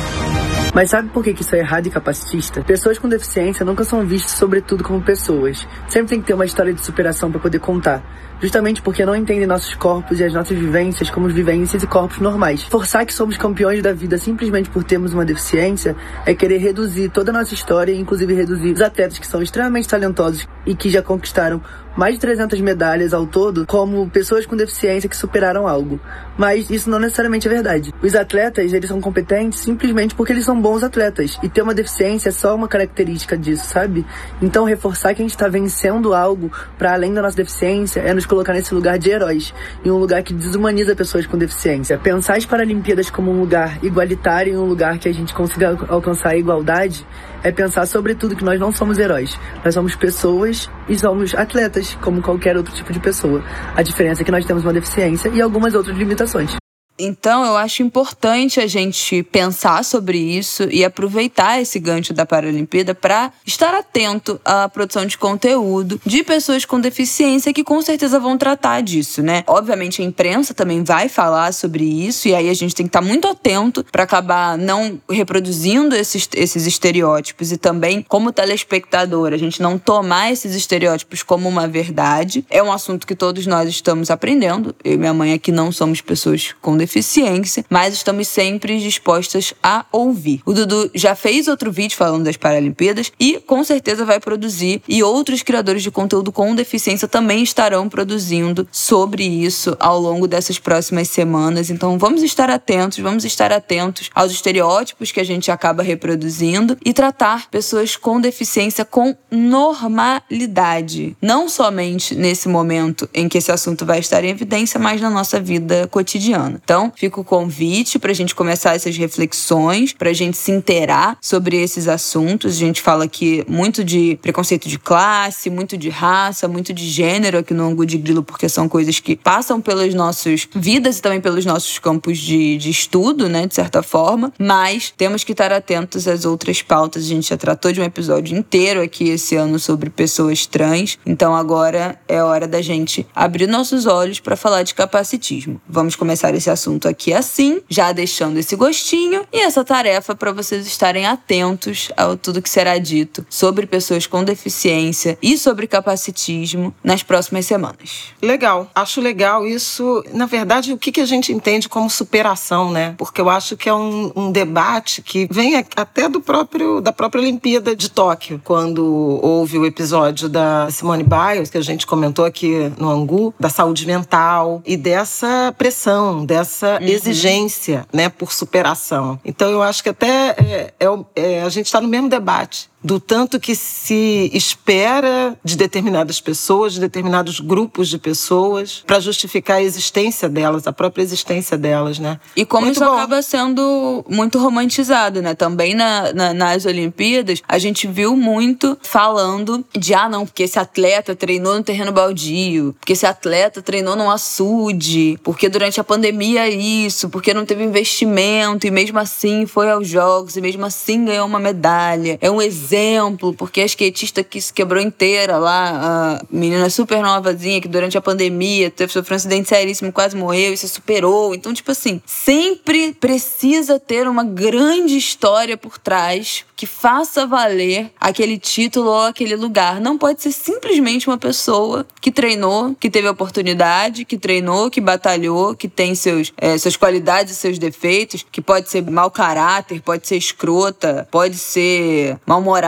Mas 0.75 0.89
sabe 0.89 1.09
por 1.09 1.23
que 1.23 1.33
que 1.33 1.41
isso 1.41 1.55
é 1.55 1.59
errado 1.59 1.87
e 1.87 1.89
capacitista? 1.89 2.61
Pessoas 2.61 2.99
com 2.99 3.07
deficiência 3.07 3.65
nunca 3.65 3.85
são 3.85 4.05
vistas, 4.05 4.33
sobretudo, 4.33 4.83
como 4.83 5.01
pessoas. 5.01 5.65
Sempre 5.87 6.09
tem 6.09 6.19
que 6.19 6.27
ter 6.27 6.33
uma 6.33 6.45
história 6.45 6.73
de 6.73 6.83
superação 6.83 7.31
para 7.31 7.39
poder 7.39 7.59
contar. 7.59 8.03
Justamente 8.41 8.81
porque 8.81 9.05
não 9.05 9.15
entendem 9.15 9.47
nossos 9.47 9.73
corpos 9.75 10.19
e 10.19 10.23
as 10.23 10.33
nossas 10.33 10.57
vivências 10.57 11.09
como 11.09 11.27
vivências 11.27 11.83
e 11.83 11.87
corpos 11.87 12.19
normais. 12.19 12.63
Forçar 12.63 13.05
que 13.05 13.13
somos 13.13 13.37
campeões 13.37 13.81
da 13.81 13.93
vida 13.93 14.17
simplesmente 14.17 14.69
por 14.69 14.83
termos 14.83 15.13
uma 15.13 15.25
deficiência 15.25 15.95
é 16.25 16.33
querer 16.33 16.57
reduzir 16.57 17.09
toda 17.09 17.31
a 17.31 17.33
nossa 17.33 17.53
história, 17.53 17.93
inclusive 17.93 18.33
reduzir 18.33 18.71
os 18.71 18.81
atletas 18.81 19.19
que 19.19 19.27
são 19.27 19.41
extremamente 19.41 19.87
talentosos 19.87 20.47
e 20.65 20.75
que 20.75 20.89
já 20.89 21.01
conquistaram 21.01 21.61
mais 21.95 22.15
de 22.15 22.19
300 22.19 22.59
medalhas 22.61 23.13
ao 23.13 23.25
todo 23.25 23.65
como 23.65 24.09
pessoas 24.09 24.45
com 24.45 24.55
deficiência 24.55 25.09
que 25.09 25.15
superaram 25.15 25.67
algo. 25.67 25.99
Mas 26.37 26.69
isso 26.69 26.89
não 26.89 26.99
necessariamente 26.99 27.47
é 27.47 27.51
verdade. 27.51 27.93
Os 28.01 28.15
atletas, 28.15 28.73
eles 28.73 28.89
são 28.89 28.99
competentes 28.99 29.59
simplesmente 29.59 30.15
porque 30.15 30.33
eles 30.33 30.45
são 30.45 30.59
bons 30.59 30.83
atletas. 30.83 31.37
E 31.41 31.47
ter 31.47 31.61
uma 31.61 31.73
deficiência 31.73 32.29
é 32.29 32.31
só 32.31 32.55
uma 32.55 32.67
característica 32.67 33.37
disso, 33.37 33.67
sabe? 33.67 34.05
Então, 34.41 34.65
reforçar 34.65 35.13
que 35.13 35.21
a 35.21 35.25
gente 35.25 35.35
está 35.35 35.47
vencendo 35.47 36.13
algo 36.13 36.51
para 36.77 36.93
além 36.93 37.13
da 37.13 37.21
nossa 37.21 37.37
deficiência 37.37 38.01
é 38.01 38.13
nos 38.13 38.25
colocar 38.25 38.53
nesse 38.53 38.73
lugar 38.73 38.97
de 38.97 39.09
heróis. 39.09 39.53
Em 39.83 39.91
um 39.91 39.97
lugar 39.97 40.23
que 40.23 40.33
desumaniza 40.33 40.95
pessoas 40.95 41.25
com 41.25 41.37
deficiência. 41.37 41.97
Pensar 41.97 42.35
as 42.35 42.45
Paralimpíadas 42.45 43.09
como 43.09 43.31
um 43.31 43.39
lugar 43.39 43.79
igualitário 43.83 44.55
um 44.55 44.65
lugar 44.65 44.97
que 44.97 45.07
a 45.07 45.13
gente 45.13 45.33
consiga 45.33 45.77
alcançar 45.87 46.29
a 46.29 46.37
igualdade 46.37 47.05
é 47.43 47.51
pensar 47.51 47.85
sobretudo 47.85 48.35
que 48.35 48.43
nós 48.43 48.59
não 48.59 48.71
somos 48.71 48.97
heróis. 48.97 49.39
Nós 49.63 49.73
somos 49.73 49.95
pessoas 49.95 50.69
e 50.87 50.97
somos 50.97 51.33
atletas, 51.35 51.95
como 52.01 52.21
qualquer 52.21 52.57
outro 52.57 52.73
tipo 52.73 52.91
de 52.91 52.99
pessoa. 52.99 53.43
A 53.75 53.81
diferença 53.81 54.21
é 54.21 54.25
que 54.25 54.31
nós 54.31 54.45
temos 54.45 54.63
uma 54.63 54.73
deficiência 54.73 55.29
e 55.29 55.41
algumas 55.41 55.73
outras 55.73 55.97
limitações. 55.97 56.55
Então, 56.97 57.45
eu 57.45 57.57
acho 57.57 57.83
importante 57.83 58.59
a 58.59 58.67
gente 58.67 59.21
pensar 59.23 59.83
sobre 59.83 60.17
isso 60.17 60.63
e 60.71 60.83
aproveitar 60.85 61.61
esse 61.61 61.77
gancho 61.77 62.13
da 62.13 62.25
Paralimpíada 62.25 62.95
para 62.95 63.33
estar 63.45 63.73
atento 63.73 64.39
à 64.45 64.69
produção 64.69 65.05
de 65.05 65.17
conteúdo 65.17 65.99
de 66.05 66.23
pessoas 66.23 66.63
com 66.63 66.79
deficiência 66.79 67.53
que 67.53 67.63
com 67.63 67.81
certeza 67.81 68.17
vão 68.19 68.37
tratar 68.37 68.81
disso, 68.81 69.21
né? 69.21 69.43
Obviamente, 69.45 70.01
a 70.01 70.05
imprensa 70.05 70.53
também 70.53 70.83
vai 70.83 71.09
falar 71.09 71.53
sobre 71.53 71.83
isso 71.83 72.29
e 72.29 72.35
aí 72.35 72.49
a 72.49 72.53
gente 72.53 72.73
tem 72.73 72.85
que 72.85 72.89
estar 72.89 73.01
muito 73.01 73.27
atento 73.27 73.85
para 73.91 74.03
acabar 74.03 74.57
não 74.57 74.99
reproduzindo 75.09 75.95
esses, 75.95 76.29
esses 76.33 76.65
estereótipos 76.65 77.51
e 77.51 77.57
também, 77.57 78.05
como 78.07 78.31
telespectador, 78.31 79.33
a 79.33 79.37
gente 79.37 79.61
não 79.61 79.77
tomar 79.77 80.31
esses 80.31 80.55
estereótipos 80.55 81.23
como 81.23 81.49
uma 81.49 81.67
verdade. 81.67 82.45
É 82.49 82.63
um 82.63 82.71
assunto 82.71 83.05
que 83.05 83.15
todos 83.15 83.45
nós 83.45 83.67
estamos 83.67 84.09
aprendendo. 84.09 84.73
Eu 84.83 84.93
e 84.93 84.97
minha 84.97 85.13
mãe 85.13 85.33
aqui 85.33 85.51
não 85.51 85.71
somos 85.71 85.99
pessoas 85.99 86.55
com 86.61 86.77
deficiência 86.77 86.84
deficiência, 86.85 87.65
mas 87.69 87.93
estamos 87.93 88.27
sempre 88.27 88.79
dispostas 88.79 89.53
a 89.61 89.85
ouvir. 89.91 90.41
O 90.45 90.53
Dudu 90.53 90.89
já 90.93 91.15
fez 91.15 91.47
outro 91.47 91.71
vídeo 91.71 91.97
falando 91.97 92.23
das 92.23 92.37
Paralimpíadas 92.37 93.11
e 93.19 93.39
com 93.39 93.63
certeza 93.63 94.05
vai 94.05 94.19
produzir 94.19 94.81
e 94.87 95.03
outros 95.03 95.41
criadores 95.41 95.83
de 95.83 95.91
conteúdo 95.91 96.31
com 96.31 96.55
deficiência 96.55 97.07
também 97.07 97.43
estarão 97.43 97.89
produzindo 97.89 98.67
sobre 98.71 99.23
isso 99.23 99.75
ao 99.79 99.99
longo 99.99 100.27
dessas 100.27 100.59
próximas 100.59 101.09
semanas. 101.09 101.69
Então 101.69 101.97
vamos 101.97 102.21
estar 102.21 102.49
atentos, 102.49 102.99
vamos 102.99 103.25
estar 103.25 103.51
atentos 103.51 104.09
aos 104.13 104.31
estereótipos 104.31 105.11
que 105.11 105.19
a 105.19 105.25
gente 105.25 105.51
acaba 105.51 105.81
reproduzindo 105.81 106.77
e 106.85 106.93
tratar 106.93 107.49
pessoas 107.49 107.95
com 107.95 108.21
deficiência 108.21 108.85
com 108.85 109.15
normalidade, 109.31 111.17
não 111.21 111.49
somente 111.49 112.13
nesse 112.15 112.47
momento 112.47 113.09
em 113.13 113.27
que 113.27 113.37
esse 113.37 113.51
assunto 113.51 113.85
vai 113.85 113.99
estar 113.99 114.23
em 114.23 114.29
evidência, 114.29 114.79
mas 114.79 115.01
na 115.01 115.09
nossa 115.09 115.39
vida 115.39 115.87
cotidiana. 115.87 116.59
Então, 116.63 116.74
então, 116.75 116.91
fica 116.93 117.21
o 117.21 117.23
convite 117.23 117.97
para 117.97 118.11
a 118.11 118.13
gente 118.13 118.35
começar 118.35 118.75
essas 118.75 118.97
reflexões, 118.97 119.93
para 119.93 120.09
a 120.09 120.13
gente 120.13 120.35
se 120.35 120.51
inteirar 120.51 121.17
sobre 121.21 121.55
esses 121.55 121.87
assuntos. 121.87 122.57
A 122.57 122.59
gente 122.59 122.81
fala 122.81 123.05
aqui 123.05 123.45
muito 123.47 123.81
de 123.81 124.19
preconceito 124.21 124.67
de 124.67 124.77
classe, 124.77 125.49
muito 125.49 125.77
de 125.77 125.87
raça, 125.87 126.49
muito 126.49 126.73
de 126.73 126.85
gênero 126.85 127.37
aqui 127.37 127.53
no 127.53 127.63
Angu 127.63 127.85
de 127.85 127.97
Grilo, 127.97 128.21
porque 128.21 128.49
são 128.49 128.67
coisas 128.67 128.99
que 128.99 129.15
passam 129.15 129.61
pelas 129.61 129.93
nossas 129.93 130.49
vidas 130.53 130.97
e 130.97 131.01
também 131.01 131.21
pelos 131.21 131.45
nossos 131.45 131.79
campos 131.79 132.17
de, 132.17 132.57
de 132.57 132.69
estudo, 132.69 133.29
né, 133.29 133.47
de 133.47 133.55
certa 133.55 133.81
forma. 133.81 134.33
Mas 134.37 134.93
temos 134.97 135.23
que 135.23 135.31
estar 135.31 135.53
atentos 135.53 136.09
às 136.09 136.25
outras 136.25 136.61
pautas. 136.61 137.05
A 137.05 137.07
gente 137.07 137.29
já 137.29 137.37
tratou 137.37 137.71
de 137.71 137.79
um 137.79 137.85
episódio 137.85 138.37
inteiro 138.37 138.81
aqui 138.81 139.07
esse 139.07 139.37
ano 139.37 139.59
sobre 139.59 139.89
pessoas 139.89 140.45
trans. 140.45 140.99
Então 141.05 141.33
agora 141.33 141.97
é 142.05 142.21
hora 142.21 142.45
da 142.45 142.61
gente 142.61 143.07
abrir 143.15 143.47
nossos 143.47 143.85
olhos 143.85 144.19
para 144.19 144.35
falar 144.35 144.63
de 144.63 144.73
capacitismo. 144.73 145.61
Vamos 145.69 145.95
começar 145.95 146.35
esse 146.35 146.49
assunto 146.49 146.64
assunto 146.65 146.87
aqui 146.87 147.13
assim, 147.13 147.61
já 147.69 147.91
deixando 147.91 148.37
esse 148.37 148.55
gostinho 148.55 149.23
e 149.31 149.39
essa 149.39 149.63
tarefa 149.63 150.15
para 150.15 150.31
vocês 150.31 150.65
estarem 150.65 151.05
atentos 151.05 151.91
ao 151.95 152.17
tudo 152.17 152.41
que 152.41 152.49
será 152.49 152.77
dito 152.79 153.25
sobre 153.29 153.67
pessoas 153.67 154.07
com 154.07 154.23
deficiência 154.23 155.17
e 155.21 155.37
sobre 155.37 155.67
capacitismo 155.67 156.73
nas 156.83 157.03
próximas 157.03 157.45
semanas. 157.45 158.05
Legal, 158.21 158.69
acho 158.73 158.99
legal 158.99 159.45
isso. 159.45 160.03
Na 160.11 160.25
verdade, 160.25 160.73
o 160.73 160.77
que, 160.77 160.95
a 160.99 161.05
gente 161.05 161.31
entende 161.31 161.67
como 161.67 161.89
superação, 161.89 162.71
né? 162.71 162.95
Porque 162.97 163.19
eu 163.19 163.29
acho 163.29 163.57
que 163.57 163.67
é 163.67 163.73
um, 163.73 164.11
um 164.15 164.31
debate 164.31 165.01
que 165.01 165.27
vem 165.29 165.55
até 165.75 166.07
do 166.07 166.21
próprio 166.21 166.79
da 166.79 166.93
própria 166.93 167.21
Olimpíada 167.21 167.75
de 167.75 167.91
Tóquio, 167.91 168.41
quando 168.43 169.19
houve 169.21 169.57
o 169.57 169.65
episódio 169.65 170.29
da 170.29 170.69
Simone 170.71 171.03
Biles 171.03 171.49
que 171.49 171.57
a 171.57 171.61
gente 171.61 171.85
comentou 171.85 172.23
aqui 172.23 172.71
no 172.77 172.89
Angu, 172.89 173.33
da 173.37 173.49
saúde 173.49 173.85
mental 173.85 174.61
e 174.65 174.77
dessa 174.77 175.53
pressão, 175.57 176.25
dessa 176.25 176.54
essa 176.55 176.79
uhum. 176.79 176.87
exigência 176.87 177.85
né, 177.91 178.07
por 178.07 178.31
superação. 178.31 179.19
Então, 179.25 179.49
eu 179.51 179.61
acho 179.61 179.83
que 179.83 179.89
até 179.89 180.29
é, 180.31 180.73
é, 180.79 180.85
é, 181.15 181.41
a 181.41 181.49
gente 181.49 181.65
está 181.65 181.81
no 181.81 181.87
mesmo 181.87 182.07
debate 182.07 182.69
do 182.85 182.99
tanto 182.99 183.39
que 183.39 183.55
se 183.55 184.29
espera 184.31 185.35
de 185.43 185.57
determinadas 185.57 186.21
pessoas, 186.21 186.73
de 186.73 186.79
determinados 186.79 187.39
grupos 187.39 187.89
de 187.89 187.97
pessoas, 187.97 188.83
para 188.85 188.99
justificar 188.99 189.57
a 189.57 189.63
existência 189.63 190.29
delas, 190.29 190.67
a 190.67 190.71
própria 190.71 191.01
existência 191.01 191.57
delas, 191.57 191.97
né? 191.97 192.19
E 192.35 192.45
como 192.45 192.67
muito 192.67 192.75
isso 192.75 192.85
bom. 192.85 192.93
acaba 192.93 193.23
sendo 193.23 194.05
muito 194.07 194.37
romantizado, 194.37 195.19
né? 195.19 195.33
Também 195.33 195.73
na, 195.73 196.13
na, 196.13 196.31
nas 196.31 196.67
Olimpíadas, 196.67 197.41
a 197.47 197.57
gente 197.57 197.87
viu 197.87 198.15
muito 198.15 198.77
falando 198.83 199.65
de, 199.75 199.95
ah, 199.95 200.07
não, 200.07 200.23
porque 200.23 200.43
esse 200.43 200.59
atleta 200.59 201.15
treinou 201.15 201.55
no 201.55 201.63
terreno 201.63 201.91
baldio, 201.91 202.75
porque 202.79 202.93
esse 202.93 203.07
atleta 203.07 203.63
treinou 203.63 203.95
num 203.95 204.11
açude, 204.11 205.19
porque 205.23 205.49
durante 205.49 205.79
a 205.79 205.83
pandemia 205.83 206.47
isso, 206.47 207.09
porque 207.09 207.33
não 207.33 207.47
teve 207.47 207.63
investimento 207.63 208.67
e 208.67 208.69
mesmo 208.69 208.99
assim 208.99 209.47
foi 209.47 209.71
aos 209.71 209.87
Jogos 209.87 210.37
e 210.37 210.41
mesmo 210.41 210.63
assim 210.65 211.03
ganhou 211.03 211.25
uma 211.25 211.39
medalha. 211.39 212.19
É 212.21 212.29
um 212.29 212.39
exemplo 212.39 212.74
exemplo, 212.75 213.33
porque 213.33 213.61
a 213.61 213.65
skatista 213.65 214.23
que 214.23 214.39
se 214.41 214.53
quebrou 214.53 214.81
inteira 214.81 215.37
lá, 215.37 216.19
a 216.19 216.25
menina 216.29 216.69
super 216.69 217.01
novazinha 217.01 217.61
que 217.61 217.67
durante 217.67 217.97
a 217.97 218.01
pandemia 218.01 218.69
teve 218.69 218.91
sofreu 218.91 219.15
um 219.15 219.17
acidente 219.17 219.49
seríssimo, 219.49 219.91
quase 219.91 220.15
morreu 220.15 220.53
e 220.53 220.57
se 220.57 220.67
superou. 220.67 221.33
Então, 221.33 221.53
tipo 221.53 221.71
assim, 221.71 222.01
sempre 222.05 222.93
precisa 222.93 223.79
ter 223.79 224.07
uma 224.07 224.23
grande 224.23 224.97
história 224.97 225.57
por 225.57 225.77
trás 225.77 226.45
que 226.55 226.65
faça 226.65 227.27
valer 227.27 227.91
aquele 227.99 228.37
título 228.37 228.89
ou 228.89 229.01
aquele 229.01 229.35
lugar. 229.35 229.81
Não 229.81 229.97
pode 229.97 230.21
ser 230.21 230.31
simplesmente 230.31 231.07
uma 231.07 231.17
pessoa 231.17 231.85
que 231.99 232.11
treinou, 232.11 232.75
que 232.79 232.89
teve 232.89 233.07
oportunidade, 233.07 234.05
que 234.05 234.17
treinou, 234.17 234.69
que 234.69 234.79
batalhou, 234.79 235.55
que 235.55 235.67
tem 235.67 235.93
seus, 235.95 236.31
é, 236.37 236.57
suas 236.57 236.77
qualidades 236.77 237.33
e 237.33 237.35
seus 237.35 237.59
defeitos, 237.59 238.25
que 238.31 238.41
pode 238.41 238.69
ser 238.69 238.81
mau 238.89 239.11
caráter, 239.11 239.81
pode 239.81 240.07
ser 240.07 240.15
escrota, 240.15 241.07
pode 241.11 241.37
ser 241.37 242.17
mal-humorada, 242.25 242.64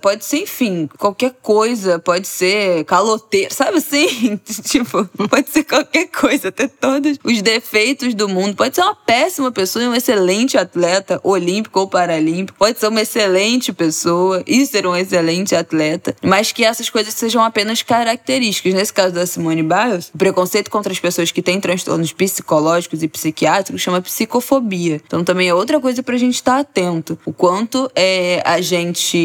pode 0.00 0.24
ser, 0.24 0.38
enfim, 0.38 0.88
qualquer 0.98 1.34
coisa, 1.42 1.98
pode 1.98 2.26
ser 2.26 2.84
caloteira, 2.84 3.52
sabe 3.52 3.78
assim? 3.78 4.36
tipo, 4.64 5.04
pode 5.28 5.50
ser 5.50 5.64
qualquer 5.64 6.08
coisa, 6.08 6.50
ter 6.50 6.68
todos 6.68 7.18
os 7.22 7.42
defeitos 7.42 8.14
do 8.14 8.28
mundo. 8.28 8.56
Pode 8.56 8.74
ser 8.74 8.82
uma 8.82 8.94
péssima 8.94 9.50
pessoa 9.50 9.84
e 9.84 9.88
um 9.88 9.94
excelente 9.94 10.56
atleta 10.56 11.20
olímpico 11.22 11.80
ou 11.80 11.88
paralímpico, 11.88 12.58
pode 12.58 12.78
ser 12.78 12.88
uma 12.88 13.02
excelente 13.02 13.72
pessoa 13.72 14.42
e 14.46 14.64
ser 14.66 14.86
um 14.86 14.96
excelente 14.96 15.54
atleta, 15.54 16.16
mas 16.22 16.52
que 16.52 16.64
essas 16.64 16.88
coisas 16.90 17.14
sejam 17.14 17.42
apenas 17.42 17.82
características. 17.82 18.74
Nesse 18.74 18.92
caso 18.92 19.14
da 19.14 19.26
Simone 19.26 19.62
Biles, 19.62 20.10
o 20.14 20.18
preconceito 20.18 20.70
contra 20.70 20.92
as 20.92 21.00
pessoas 21.00 21.30
que 21.30 21.42
têm 21.42 21.60
transtornos 21.60 22.12
psicológicos 22.12 23.02
e 23.02 23.08
psiquiátricos 23.08 23.80
chama 23.80 24.00
psicofobia. 24.00 25.00
Então 25.06 25.24
também 25.24 25.48
é 25.48 25.54
outra 25.54 25.80
coisa 25.80 26.02
pra 26.02 26.16
gente 26.16 26.34
estar 26.34 26.58
atento. 26.58 27.18
O 27.24 27.32
quanto 27.32 27.90
é, 27.94 28.42
a 28.44 28.60
gente 28.60 29.19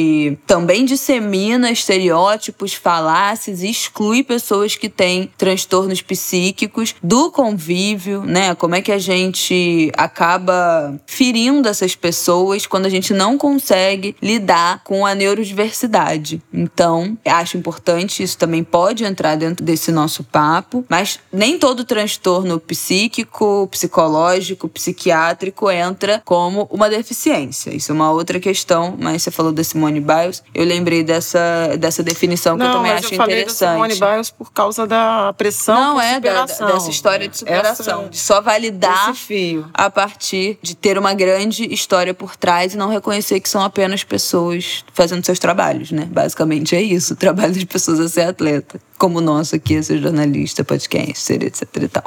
também 0.46 0.86
dissemina 0.86 1.72
estereótipos, 1.72 2.74
falácias 2.74 3.62
e 3.62 3.70
exclui 3.70 4.24
pessoas 4.24 4.76
que 4.76 4.90
têm 4.90 5.30
transtornos 5.38 6.02
psíquicos 6.02 6.96
do 7.02 7.32
convívio, 7.32 8.24
né? 8.24 8.56
Como 8.56 8.76
é 8.76 8.82
que 8.82 8.92
a 8.92 9.00
gente 9.00 9.92
acaba 9.98 11.00
ferindo 11.06 11.68
essas 11.68 11.96
pessoas 11.96 12.66
quando 12.66 12.86
a 12.86 12.90
gente 12.90 13.14
não 13.14 13.38
consegue 13.38 14.16
lidar 14.22 14.82
com 14.84 15.06
a 15.06 15.16
neurodiversidade. 15.16 16.42
Então, 16.54 17.18
acho 17.26 17.58
importante, 17.58 18.24
isso 18.24 18.38
também 18.38 18.64
pode 18.64 19.04
entrar 19.04 19.36
dentro 19.36 19.64
desse 19.64 19.92
nosso 19.92 20.24
papo, 20.24 20.86
mas 20.90 21.20
nem 21.32 21.58
todo 21.58 21.84
transtorno 21.84 22.60
psíquico, 22.60 23.68
psicológico, 23.72 24.68
psiquiátrico 24.68 25.70
entra 25.70 26.22
como 26.26 26.68
uma 26.72 26.90
deficiência. 26.90 27.76
Isso 27.76 27.92
é 27.92 27.96
uma 27.96 28.12
outra 28.12 28.40
questão, 28.40 28.96
mas 29.00 29.24
você 29.24 29.32
falou 29.32 29.52
da 29.52 29.62
Simone 29.86 30.00
Biles, 30.00 30.44
eu 30.54 30.66
lembrei 30.66 31.04
dessa, 31.04 31.76
dessa 31.78 32.02
definição 32.02 32.58
que 32.58 32.64
Não, 32.64 32.70
eu 32.72 32.74
também 32.78 32.92
acho 32.92 33.14
eu 33.14 33.18
falei 33.18 33.36
interessante. 33.42 33.80
da 33.80 33.96
Simone 33.96 34.14
Biles 34.16 34.32
por 34.32 34.52
causa 34.52 34.88
da 34.88 35.34
pressão 35.38 35.76
Não 35.94 36.02
é 36.02 36.20
da- 36.20 36.46
dessa 36.46 36.90
história 36.90 37.28
de 37.28 37.38
superação, 37.38 38.02
Essa- 38.02 38.10
de 38.10 38.18
só 38.18 38.42
validar 38.42 39.14
a 39.74 39.90
partir 39.90 40.58
de 40.62 40.76
ter 40.76 40.98
uma 40.98 41.14
grande 41.14 41.72
história 41.74 42.14
por 42.14 42.36
trás 42.36 42.74
e 42.74 42.78
não 42.78 42.90
reconhecer 42.90 43.40
que 43.40 43.50
são 43.50 43.62
apenas 43.64 44.04
pessoas 44.04 44.84
fazendo 44.94 45.26
seus 45.26 45.40
trabalhos, 45.40 45.92
né? 45.92 46.08
Basicamente 46.12 46.76
é 46.76 46.82
isso, 46.82 47.14
o 47.14 47.16
trabalho 47.18 47.54
das 47.54 47.64
pessoas 47.64 48.00
é 48.00 48.08
ser 48.08 48.22
atleta. 48.28 48.80
Como 48.98 49.18
o 49.18 49.22
nosso 49.22 49.56
aqui, 49.58 49.76
é 49.76 49.82
ser 49.82 50.00
jornalista, 50.02 50.64
podcaster, 50.64 51.44
etc 51.44 51.64
e 51.82 51.88
tal. 51.90 52.04